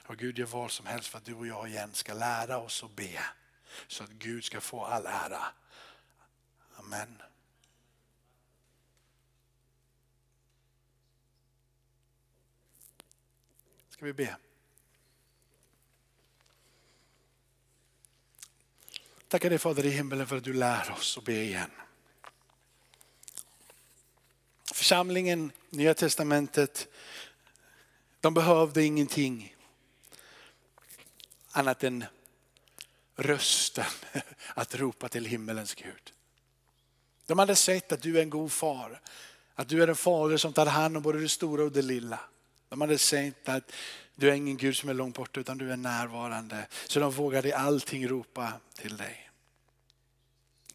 Och 0.06 0.16
Gud 0.16 0.38
gör 0.38 0.51
vad 0.52 0.70
som 0.70 0.86
helst 0.86 1.08
för 1.08 1.18
att 1.18 1.24
du 1.24 1.34
och 1.34 1.46
jag 1.46 1.68
igen 1.68 1.90
ska 1.92 2.14
lära 2.14 2.58
oss 2.58 2.84
att 2.84 2.96
be. 2.96 3.24
Så 3.88 4.04
att 4.04 4.10
Gud 4.10 4.44
ska 4.44 4.60
få 4.60 4.84
all 4.84 5.06
ära. 5.06 5.42
Amen. 6.76 7.22
Ska 13.88 14.04
vi 14.04 14.12
be? 14.12 14.36
Tackar 19.28 19.50
dig 19.50 19.58
Fader 19.58 19.86
i 19.86 19.90
himmelen 19.90 20.26
för 20.26 20.36
att 20.36 20.44
du 20.44 20.52
lär 20.52 20.92
oss 20.92 21.18
att 21.18 21.24
be 21.24 21.42
igen. 21.42 21.70
Församlingen, 24.72 25.52
Nya 25.70 25.94
Testamentet, 25.94 26.88
de 28.20 28.34
behövde 28.34 28.84
ingenting 28.84 29.51
annat 31.52 31.84
än 31.84 32.04
rösten 33.16 33.84
att 34.54 34.74
ropa 34.74 35.08
till 35.08 35.24
himmelens 35.24 35.74
Gud. 35.74 36.12
De 37.26 37.38
hade 37.38 37.56
sett 37.56 37.92
att 37.92 38.02
du 38.02 38.18
är 38.18 38.22
en 38.22 38.30
god 38.30 38.52
far, 38.52 39.00
att 39.54 39.68
du 39.68 39.82
är 39.82 39.88
en 39.88 39.96
fader 39.96 40.36
som 40.36 40.52
tar 40.52 40.66
hand 40.66 40.96
om 40.96 41.02
både 41.02 41.20
det 41.20 41.28
stora 41.28 41.64
och 41.64 41.72
det 41.72 41.82
lilla. 41.82 42.20
De 42.68 42.80
hade 42.80 42.98
sett 42.98 43.48
att 43.48 43.72
du 44.14 44.30
är 44.30 44.34
ingen 44.34 44.56
Gud 44.56 44.76
som 44.76 44.88
är 44.88 44.94
långt 44.94 45.16
borta 45.16 45.40
utan 45.40 45.58
du 45.58 45.72
är 45.72 45.76
närvarande. 45.76 46.66
Så 46.88 47.00
de 47.00 47.10
vågade 47.10 47.48
i 47.48 47.52
allting 47.52 48.08
ropa 48.08 48.52
till 48.74 48.96
dig. 48.96 49.31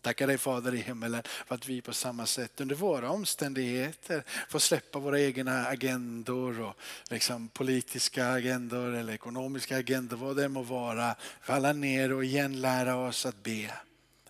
Tackar 0.07 0.27
dig 0.27 0.37
Fader 0.37 0.75
i 0.75 0.77
himmelen 0.77 1.23
för 1.47 1.55
att 1.55 1.69
vi 1.69 1.81
på 1.81 1.93
samma 1.93 2.25
sätt 2.25 2.61
under 2.61 2.75
våra 2.75 3.09
omständigheter 3.09 4.23
får 4.49 4.59
släppa 4.59 4.99
våra 4.99 5.21
egna 5.21 5.65
agendor 5.65 6.61
och 6.61 6.73
liksom 7.09 7.47
politiska 7.47 8.27
agendor 8.27 8.95
eller 8.95 9.13
ekonomiska 9.13 9.77
agendor, 9.77 10.17
vad 10.17 10.35
det 10.35 10.49
må 10.49 10.61
vara. 10.61 11.15
Falla 11.41 11.73
ner 11.73 12.13
och 12.13 12.23
igen 12.23 12.61
lära 12.61 12.95
oss 12.95 13.25
att 13.25 13.43
be. 13.43 13.71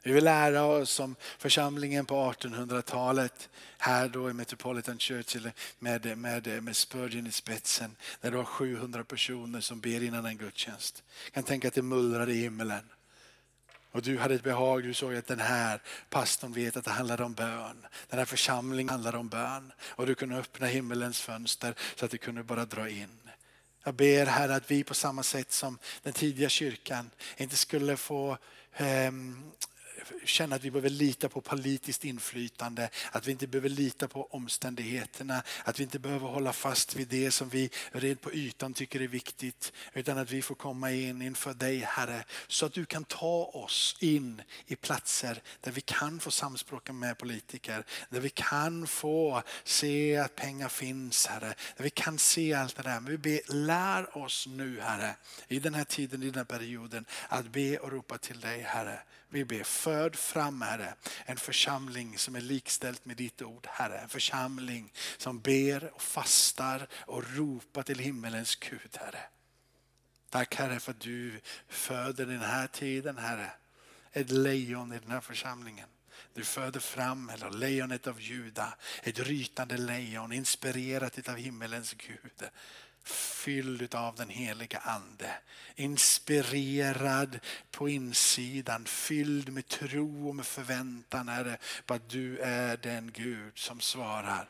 Vi 0.03 0.11
vill 0.11 0.23
lära 0.23 0.63
oss 0.63 0.91
som 0.91 1.15
församlingen 1.37 2.05
på 2.05 2.15
1800-talet 2.31 3.49
här 3.77 4.09
då 4.09 4.29
i 4.29 4.33
Metropolitan 4.33 4.99
Church 4.99 5.37
med, 5.79 6.17
med, 6.17 6.63
med 6.63 6.75
Spurgeon 6.75 7.27
i 7.27 7.31
spetsen. 7.31 7.95
Där 8.21 8.31
det 8.31 8.37
var 8.37 8.43
700 8.43 9.03
personer 9.03 9.61
som 9.61 9.79
ber 9.79 10.03
innan 10.03 10.25
en 10.25 10.37
gudstjänst. 10.37 11.03
Jag 11.25 11.33
kan 11.33 11.43
tänka 11.43 11.67
att 11.67 11.73
det 11.73 11.81
mullrar 11.81 12.29
i 12.29 12.41
himmelen. 12.41 12.83
Och 13.97 14.03
du 14.03 14.17
hade 14.17 14.35
ett 14.35 14.43
behag, 14.43 14.83
du 14.83 14.93
såg 14.93 15.15
att 15.15 15.27
den 15.27 15.39
här 15.39 15.81
pastorn 16.09 16.53
vet 16.53 16.77
att 16.77 16.85
det 16.85 16.91
handlar 16.91 17.21
om 17.21 17.33
bön. 17.33 17.85
Den 18.09 18.19
här 18.19 18.25
församlingen 18.25 18.89
handlar 18.89 19.15
om 19.15 19.29
bön. 19.29 19.71
Och 19.81 20.05
du 20.05 20.15
kunde 20.15 20.35
öppna 20.35 20.67
himmelens 20.67 21.21
fönster 21.21 21.75
så 21.95 22.05
att 22.05 22.11
du 22.11 22.17
kunde 22.17 22.43
bara 22.43 22.65
dra 22.65 22.89
in. 22.89 23.19
Jag 23.83 23.93
ber 23.93 24.25
Herre 24.25 24.55
att 24.55 24.71
vi 24.71 24.83
på 24.83 24.93
samma 24.93 25.23
sätt 25.23 25.51
som 25.51 25.79
den 26.03 26.13
tidiga 26.13 26.49
kyrkan 26.49 27.09
inte 27.37 27.55
skulle 27.55 27.97
få 27.97 28.37
eh, 28.73 29.11
känna 30.25 30.55
att 30.55 30.63
vi 30.63 30.71
behöver 30.71 30.89
lita 30.89 31.29
på 31.29 31.41
politiskt 31.41 32.05
inflytande, 32.05 32.89
att 33.11 33.27
vi 33.27 33.31
inte 33.31 33.47
behöver 33.47 33.69
lita 33.69 34.07
på 34.07 34.27
omständigheterna, 34.31 35.43
att 35.63 35.79
vi 35.79 35.83
inte 35.83 35.99
behöver 35.99 36.27
hålla 36.27 36.53
fast 36.53 36.95
vid 36.95 37.07
det 37.07 37.31
som 37.31 37.49
vi 37.49 37.69
red 37.91 38.21
på 38.21 38.33
ytan 38.33 38.73
tycker 38.73 39.01
är 39.01 39.07
viktigt, 39.07 39.73
utan 39.93 40.17
att 40.17 40.31
vi 40.31 40.41
får 40.41 40.55
komma 40.55 40.91
in 40.91 41.21
inför 41.21 41.53
dig 41.53 41.79
Herre, 41.79 42.23
så 42.47 42.65
att 42.65 42.73
du 42.73 42.85
kan 42.85 43.03
ta 43.03 43.43
oss 43.53 43.97
in 43.99 44.41
i 44.65 44.75
platser 44.75 45.41
där 45.61 45.71
vi 45.71 45.81
kan 45.81 46.19
få 46.19 46.31
samspråka 46.31 46.93
med 46.93 47.17
politiker, 47.17 47.85
där 48.09 48.19
vi 48.19 48.29
kan 48.29 48.87
få 48.87 49.43
se 49.63 50.17
att 50.17 50.35
pengar 50.35 50.69
finns 50.69 51.27
Herre, 51.27 51.53
där 51.77 51.83
vi 51.83 51.89
kan 51.89 52.17
se 52.17 52.53
allt 52.53 52.75
det 52.75 52.83
där. 52.83 52.99
Men 52.99 53.11
vi 53.11 53.17
ber, 53.17 53.53
lär 53.53 54.17
oss 54.17 54.47
nu 54.47 54.79
Herre, 54.79 55.15
i 55.47 55.59
den 55.59 55.73
här 55.73 55.83
tiden, 55.83 56.23
i 56.23 56.25
den 56.25 56.35
här 56.35 56.43
perioden, 56.43 57.05
att 57.27 57.45
be 57.51 57.77
och 57.77 57.91
ropa 57.91 58.17
till 58.17 58.39
dig 58.39 58.61
Herre. 58.61 58.99
Vi 59.29 59.45
ber, 59.45 59.63
föd 59.63 60.15
fram 60.15 60.61
Herre, 60.61 60.93
en 61.25 61.37
församling 61.37 62.17
som 62.17 62.35
är 62.35 62.41
likställt 62.41 63.05
med 63.05 63.17
ditt 63.17 63.41
ord 63.41 63.67
Herre. 63.71 63.97
En 63.97 64.09
församling 64.09 64.93
som 65.17 65.39
ber 65.39 65.93
och 65.93 66.01
fastar 66.01 66.87
och 66.93 67.23
ropar 67.35 67.83
till 67.83 67.99
himmelens 67.99 68.55
Gud 68.55 68.97
Herre. 68.99 69.23
Tack 70.29 70.55
Herre 70.55 70.79
för 70.79 70.91
att 70.91 70.99
du 70.99 71.41
föder 71.67 72.25
den 72.25 72.41
här 72.41 72.67
tiden 72.67 73.17
Herre. 73.17 73.51
Ett 74.11 74.29
lejon 74.29 74.93
i 74.93 74.99
den 74.99 75.11
här 75.11 75.21
församlingen. 75.21 75.89
Du 76.33 76.43
föder 76.43 76.79
fram 76.79 77.29
eller 77.29 77.49
lejonet 77.49 78.07
av 78.07 78.21
Juda, 78.21 78.77
ett 79.03 79.19
rytande 79.19 79.77
lejon 79.77 80.31
inspirerat 80.31 81.29
av 81.29 81.35
himmelens 81.35 81.93
Gud 81.93 82.49
fylld 83.07 83.95
av 83.95 84.15
den 84.15 84.29
heliga 84.29 84.77
ande. 84.77 85.31
Inspirerad 85.75 87.39
på 87.71 87.89
insidan, 87.89 88.85
fylld 88.85 89.49
med 89.53 89.67
tro 89.67 90.27
och 90.27 90.35
med 90.35 90.45
förväntan 90.45 91.27
Herre, 91.27 91.57
på 91.85 91.93
att 91.93 92.09
du 92.09 92.37
är 92.37 92.77
den 92.77 93.11
Gud 93.11 93.57
som 93.57 93.79
svarar. 93.79 94.49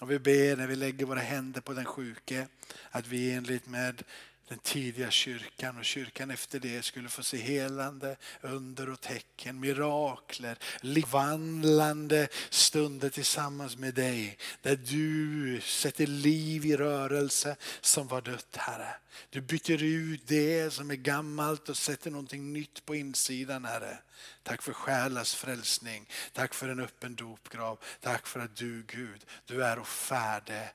Och 0.00 0.10
vi 0.10 0.18
ber 0.18 0.56
när 0.56 0.66
vi 0.66 0.76
lägger 0.76 1.06
våra 1.06 1.20
händer 1.20 1.60
på 1.60 1.72
den 1.72 1.84
sjuke 1.84 2.48
att 2.90 3.06
vi 3.06 3.32
enligt 3.32 3.66
med 3.66 4.02
den 4.48 4.58
tidiga 4.58 5.10
kyrkan 5.10 5.78
och 5.78 5.84
kyrkan 5.84 6.30
efter 6.30 6.60
det 6.60 6.82
skulle 6.84 7.08
få 7.08 7.22
se 7.22 7.36
helande, 7.36 8.16
under 8.40 8.90
och 8.90 9.00
tecken, 9.00 9.60
mirakler, 9.60 10.58
livvandlande 10.80 12.28
stunder 12.50 13.10
tillsammans 13.10 13.76
med 13.76 13.94
dig. 13.94 14.38
Där 14.62 14.76
du 14.76 15.60
sätter 15.60 16.06
liv 16.06 16.66
i 16.66 16.76
rörelse 16.76 17.56
som 17.80 18.06
var 18.08 18.22
dött 18.22 18.56
Herre. 18.56 18.94
Du 19.30 19.40
byter 19.40 19.82
ut 19.82 20.26
det 20.26 20.72
som 20.72 20.90
är 20.90 20.94
gammalt 20.94 21.68
och 21.68 21.76
sätter 21.76 22.10
någonting 22.10 22.52
nytt 22.52 22.86
på 22.86 22.94
insidan 22.94 23.64
Herre. 23.64 23.98
Tack 24.42 24.62
för 24.62 24.72
själars 24.72 25.34
frälsning, 25.34 26.08
tack 26.32 26.54
för 26.54 26.68
en 26.68 26.80
öppen 26.80 27.14
dopgrav, 27.14 27.78
tack 28.00 28.26
för 28.26 28.40
att 28.40 28.56
du 28.56 28.82
Gud, 28.86 29.26
du 29.44 29.64
är 29.64 29.78
och 29.78 29.88
färdig 29.88 30.68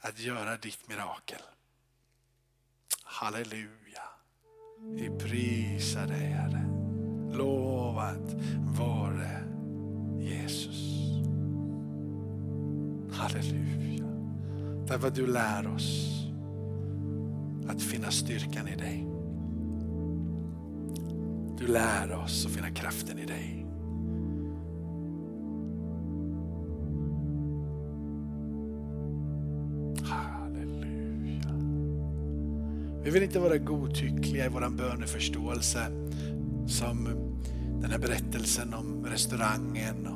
att 0.00 0.18
göra 0.18 0.56
ditt 0.56 0.88
mirakel. 0.88 1.42
Halleluja. 3.20 4.02
Vi 4.94 5.10
prisar 5.18 6.06
dig 6.06 6.26
Herre. 6.26 6.64
Lovat 7.36 8.36
vare 8.78 9.44
Jesus. 10.18 10.98
Halleluja. 13.12 14.06
Därför 14.86 15.08
att 15.08 15.14
du 15.14 15.26
lär 15.26 15.66
oss 15.66 16.10
att 17.68 17.82
finna 17.82 18.10
styrkan 18.10 18.68
i 18.68 18.76
dig. 18.76 19.06
Du 21.58 21.66
lär 21.66 22.12
oss 22.12 22.46
att 22.46 22.52
finna 22.52 22.70
kraften 22.70 23.18
i 23.18 23.26
dig. 23.26 23.63
Vi 33.04 33.10
vill 33.10 33.22
inte 33.22 33.38
vara 33.38 33.58
godtyckliga 33.58 34.46
i 34.46 34.48
vår 34.48 34.70
böneförståelse 34.70 35.86
som 36.66 37.04
den 37.80 37.90
här 37.90 37.98
berättelsen 37.98 38.74
om 38.74 39.06
restaurangen 39.06 40.08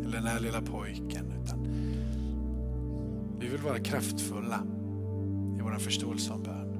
eller 0.00 0.12
den 0.12 0.26
här 0.26 0.40
lilla 0.40 0.60
pojken. 0.60 1.32
Utan 1.44 1.68
vi 3.40 3.48
vill 3.48 3.60
vara 3.60 3.78
kraftfulla 3.78 4.62
i 5.58 5.62
vår 5.62 5.78
förståelse 5.78 6.32
om 6.32 6.42
bön. 6.42 6.76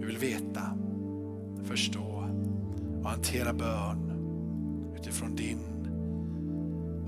Vi 0.00 0.06
vill 0.06 0.18
veta, 0.18 0.62
förstå 1.64 2.28
och 3.02 3.10
hantera 3.10 3.52
bön 3.52 4.12
utifrån 5.00 5.36
din 5.36 5.58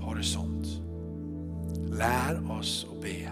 horisont. 0.01 0.81
Lär 1.97 2.51
oss 2.51 2.87
att 2.91 3.01
be 3.01 3.31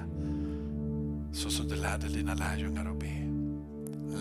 så 1.33 1.49
som 1.49 1.67
du 1.67 1.75
lärde 1.75 2.07
dina 2.07 2.33
lärjungar 2.33 2.91
att 2.91 2.99
be. 2.99 3.22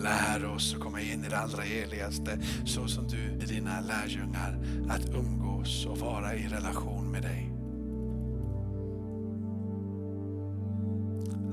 Lär 0.01 0.45
oss 0.45 0.73
att 0.73 0.81
komma 0.81 1.01
in 1.01 1.25
i 1.25 1.29
det 1.29 1.37
allra 1.37 1.61
heligaste 1.61 2.39
så 2.65 2.87
som 2.87 3.07
du 3.07 3.45
i 3.45 3.45
dina 3.45 3.81
lärjungar 3.81 4.59
att 4.89 5.09
umgås 5.09 5.85
och 5.85 5.97
vara 5.97 6.35
i 6.35 6.47
relation 6.47 7.11
med 7.11 7.21
dig. 7.21 7.53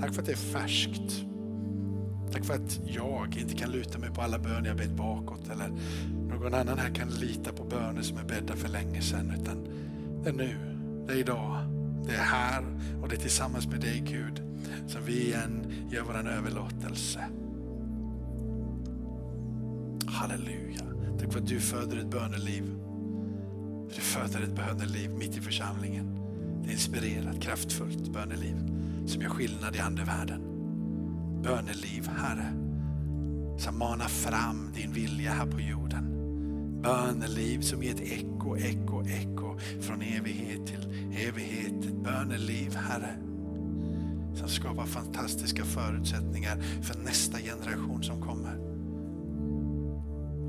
Tack 0.01 0.14
för 0.14 0.20
att 0.22 0.26
det 0.26 0.32
är 0.32 0.36
färskt. 0.36 1.24
Tack 2.32 2.45
för 2.45 2.55
att 2.55 2.80
jag 2.86 3.36
inte 3.36 3.55
kan 3.55 3.70
luta 3.70 3.99
mig 3.99 4.11
på 4.11 4.22
alla 4.22 4.38
böner 4.38 4.68
jag 4.68 4.76
bett 4.76 4.97
bakåt 4.97 5.49
eller 5.51 5.68
någon 6.28 6.55
annan 6.55 6.78
här 6.78 6.95
kan 6.95 7.09
lita 7.09 7.53
på 7.53 7.64
böner 7.64 8.03
som 8.03 8.18
är 8.18 8.24
bädda 8.24 8.57
för 8.57 8.68
länge 8.68 9.03
sedan. 9.03 9.34
Utan 9.41 9.68
det 10.22 10.28
är 10.28 10.32
nu, 10.32 10.57
det 11.07 11.12
är 11.12 11.16
idag, 11.16 11.57
det 12.07 12.14
är 12.14 12.24
här 12.24 12.64
och 13.03 13.09
det 13.09 13.14
är 13.14 13.20
tillsammans 13.20 13.66
med 13.66 13.80
dig 13.80 14.03
Gud 14.07 14.43
som 14.86 15.05
vi 15.05 15.26
igen 15.26 15.72
gör 15.91 16.03
vår 16.03 16.28
överlåtelse. 16.28 17.20
Halleluja. 20.21 20.81
Tack 21.18 21.33
för 21.33 21.41
att 21.41 21.47
du 21.47 21.61
föder 21.61 21.97
ett 21.97 22.11
böneliv. 22.11 22.64
Du 23.95 24.01
föder 24.01 24.43
ett 24.43 24.57
böneliv 24.57 25.11
mitt 25.11 25.37
i 25.37 25.41
församlingen. 25.41 26.18
Det 26.62 26.68
är 26.68 26.73
inspirerat, 26.73 27.41
kraftfullt 27.43 28.12
böneliv 28.12 28.57
som 29.07 29.23
gör 29.23 29.29
skillnad 29.29 29.77
i 29.77 29.79
andevärlden. 29.79 30.41
Böneliv, 31.43 32.09
Herre, 32.09 32.53
som 33.59 33.79
manar 33.79 34.09
fram 34.09 34.73
din 34.75 34.93
vilja 34.93 35.31
här 35.31 35.47
på 35.47 35.61
jorden. 35.61 36.05
Böneliv 36.83 37.61
som 37.61 37.83
ger 37.83 37.95
ett 37.95 38.01
eko, 38.01 38.57
eko, 38.57 39.05
eko 39.07 39.59
från 39.81 40.03
evighet 40.03 40.66
till 40.66 41.12
evighet. 41.29 41.85
Ett 41.85 42.05
böneliv, 42.05 42.77
Herre, 42.77 43.14
som 44.35 44.49
skapar 44.49 44.87
fantastiska 44.87 45.64
förutsättningar 45.64 46.57
för 46.83 46.99
nästa 46.99 47.39
generation 47.39 48.03
som 48.03 48.23
kommer. 48.23 48.70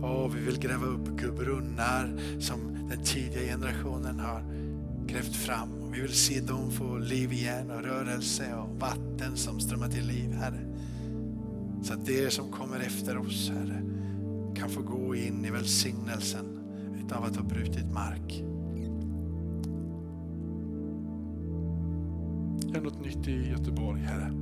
Och 0.02 0.36
vi 0.36 0.40
vill 0.40 0.60
gräva 0.60 0.86
upp 0.86 1.12
brunnar 1.38 2.20
som 2.40 2.60
den 2.90 3.04
tidiga 3.04 3.42
generationen 3.42 4.20
har 4.20 4.44
grävt 5.08 5.36
fram. 5.36 5.92
Vi 5.92 6.02
vill 6.02 6.14
se 6.14 6.42
dem 6.42 6.72
få 6.72 6.98
liv 6.98 7.34
igen 7.34 7.72
och 7.72 7.84
rörelse 7.84 8.56
och 8.56 8.80
vatten 8.80 9.38
som 9.38 9.60
strömmar 9.60 9.88
till 9.88 10.08
liv, 10.08 10.32
Herre. 10.32 10.60
Så 11.84 11.94
att 11.94 12.06
det 12.06 12.34
som 12.34 12.52
kommer 12.52 12.80
efter 12.80 13.18
oss, 13.18 13.50
Herre, 13.50 13.82
kan 14.56 14.70
få 14.70 14.82
gå 14.82 15.16
in 15.16 15.46
i 15.46 15.50
välsignelsen 15.50 16.46
utav 17.06 17.24
att 17.24 17.36
ha 17.36 17.44
brutit 17.44 17.92
mark. 17.92 18.44
Gör 22.74 22.82
något 22.82 23.06
nytt 23.06 23.28
i 23.28 23.50
Göteborg, 23.50 24.02
Herre. 24.02 24.34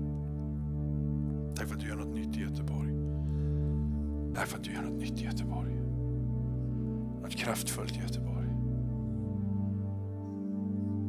Tack 1.56 1.68
för 1.68 1.76
att 1.76 1.82
du 1.82 1.88
gör 1.88 1.96
något 1.96 2.16
nytt 2.16 2.38
i 2.38 2.42
Göteborg. 2.42 3.09
Tack 4.40 4.48
för 4.48 4.58
att 4.58 4.64
du 4.64 4.74
gör 4.74 4.82
något 4.82 5.00
nytt 5.00 5.22
i 5.22 5.24
Göteborg. 5.24 5.76
Något 7.22 7.36
kraftfullt 7.36 7.98
i 7.98 8.00
Göteborg. 8.00 8.48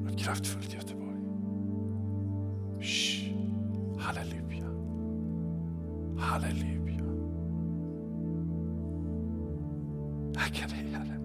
Något 0.05 0.19
kraftfullt 0.19 0.73
i 0.73 0.77
Göteborg. 0.77 1.21
Shh. 2.81 3.35
Halleluja. 3.99 4.67
Halleluja. 6.19 7.05
Tackar 10.35 10.69
dig 10.69 10.93
Herre. 10.93 11.21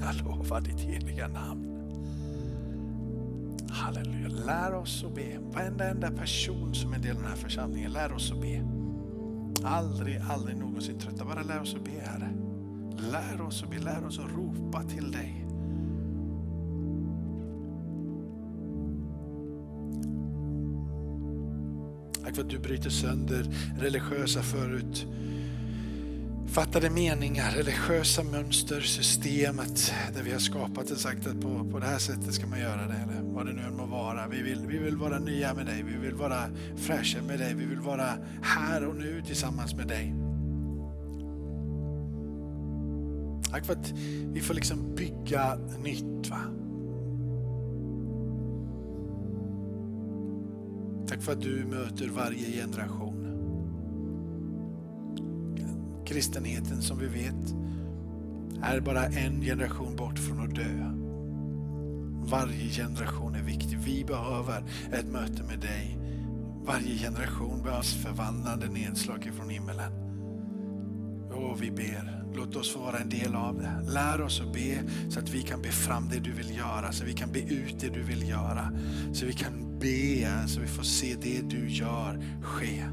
Jag 0.00 0.26
lovar 0.26 0.60
ditt 0.60 0.80
heliga 0.80 1.28
namn. 1.28 1.64
Halleluja. 3.70 4.28
Lär 4.28 4.74
oss 4.74 5.04
att 5.04 5.14
be. 5.14 5.38
Varenda 5.54 5.90
enda 5.90 6.10
person 6.10 6.74
som 6.74 6.92
är 6.92 6.96
en 6.96 7.02
del 7.02 7.16
av 7.16 7.22
den 7.22 7.30
här 7.30 7.36
församlingen, 7.36 7.92
lär 7.92 8.12
oss 8.12 8.32
att 8.32 8.40
be. 8.40 8.77
Aldrig, 9.64 10.20
aldrig 10.30 10.56
någonsin 10.56 10.98
trötta. 10.98 11.24
Bara 11.24 11.42
lär 11.42 11.62
oss 11.62 11.74
att 11.74 11.84
be 11.84 11.90
Herre. 11.90 12.30
Lär 13.12 13.40
oss 13.40 13.62
att 13.62 13.70
be, 13.70 13.78
lär 13.78 14.06
oss 14.06 14.18
att 14.18 14.30
ropa 14.30 14.82
till 14.82 15.12
dig. 15.12 15.44
Tack 22.24 22.34
för 22.34 22.42
att 22.42 22.50
du 22.50 22.58
bryter 22.58 22.90
sönder 22.90 23.46
religiösa 23.78 24.42
förut 24.42 25.06
fattade 26.48 26.90
meningar, 26.90 27.50
religiösa 27.50 28.22
mönster, 28.22 28.80
systemet 28.80 29.94
där 30.14 30.22
vi 30.22 30.32
har 30.32 30.38
skapat 30.38 30.90
och 30.90 30.98
sagt 30.98 31.26
att 31.26 31.40
på, 31.40 31.68
på 31.70 31.78
det 31.78 31.86
här 31.86 31.98
sättet 31.98 32.34
ska 32.34 32.46
man 32.46 32.60
göra 32.60 32.86
det 32.86 32.94
eller 32.94 33.17
vad 33.38 33.46
det 33.46 33.52
nu 33.52 33.62
än 33.62 33.76
må 33.76 33.86
vara. 33.86 34.28
Vi 34.28 34.42
vill, 34.42 34.66
vi 34.66 34.78
vill 34.78 34.96
vara 34.96 35.18
nya 35.18 35.54
med 35.54 35.66
dig, 35.66 35.82
vi 35.82 35.96
vill 35.96 36.14
vara 36.14 36.42
fräscha 36.76 37.22
med 37.22 37.38
dig, 37.38 37.54
vi 37.54 37.66
vill 37.66 37.80
vara 37.80 38.08
här 38.42 38.88
och 38.88 38.96
nu 38.96 39.22
tillsammans 39.26 39.74
med 39.74 39.88
dig. 39.88 40.14
Tack 43.50 43.64
för 43.64 43.72
att 43.72 43.92
vi 44.32 44.40
får 44.40 44.54
liksom 44.54 44.94
bygga 44.94 45.56
nytt. 45.84 46.30
Va? 46.30 46.40
Tack 51.08 51.22
för 51.22 51.32
att 51.32 51.42
du 51.42 51.64
möter 51.64 52.08
varje 52.08 52.62
generation. 52.62 53.24
Kristenheten 56.06 56.82
som 56.82 56.98
vi 56.98 57.06
vet 57.06 57.54
är 58.62 58.80
bara 58.80 59.06
en 59.06 59.40
generation 59.40 59.96
bort 59.96 60.18
från 60.18 60.40
att 60.40 60.54
dö. 60.54 61.07
Varje 62.22 62.70
generation 62.70 63.34
är 63.34 63.42
viktig. 63.42 63.78
Vi 63.78 64.04
behöver 64.04 64.64
ett 64.92 65.06
möte 65.06 65.42
med 65.42 65.60
dig. 65.60 65.98
Varje 66.66 66.98
generation 66.98 67.62
behövs 67.62 67.94
förvandlande 67.94 68.68
nedslag 68.68 69.26
ifrån 69.26 69.48
himmelen. 69.48 69.92
Och 71.30 71.62
vi 71.62 71.70
ber, 71.70 72.24
låt 72.34 72.56
oss 72.56 72.72
få 72.72 72.78
vara 72.80 72.98
en 72.98 73.08
del 73.08 73.34
av 73.34 73.58
det. 73.58 73.92
Lär 73.92 74.20
oss 74.20 74.40
att 74.40 74.52
be 74.52 74.82
så 75.08 75.20
att 75.20 75.30
vi 75.30 75.42
kan 75.42 75.62
be 75.62 75.68
fram 75.68 76.08
det 76.08 76.18
du 76.18 76.32
vill 76.32 76.56
göra, 76.56 76.92
så 76.92 77.04
vi 77.04 77.12
kan 77.12 77.32
be 77.32 77.40
ut 77.40 77.80
det 77.80 77.88
du 77.88 78.02
vill 78.02 78.28
göra. 78.28 78.72
Så 79.12 79.26
vi 79.26 79.32
kan 79.32 79.78
be, 79.78 80.48
så 80.48 80.60
vi 80.60 80.66
får 80.66 80.82
se 80.82 81.16
det 81.22 81.50
du 81.50 81.70
gör 81.70 82.22
ske. 82.42 82.84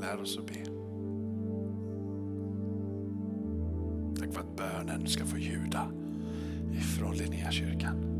Lär 0.00 0.22
oss 0.22 0.38
att 0.38 0.46
be. 0.46 0.63
Ska 5.06 5.24
få 5.24 5.38
ljuda 5.38 5.88
ifrån 6.72 7.16
Linnéakyrkan. 7.16 8.13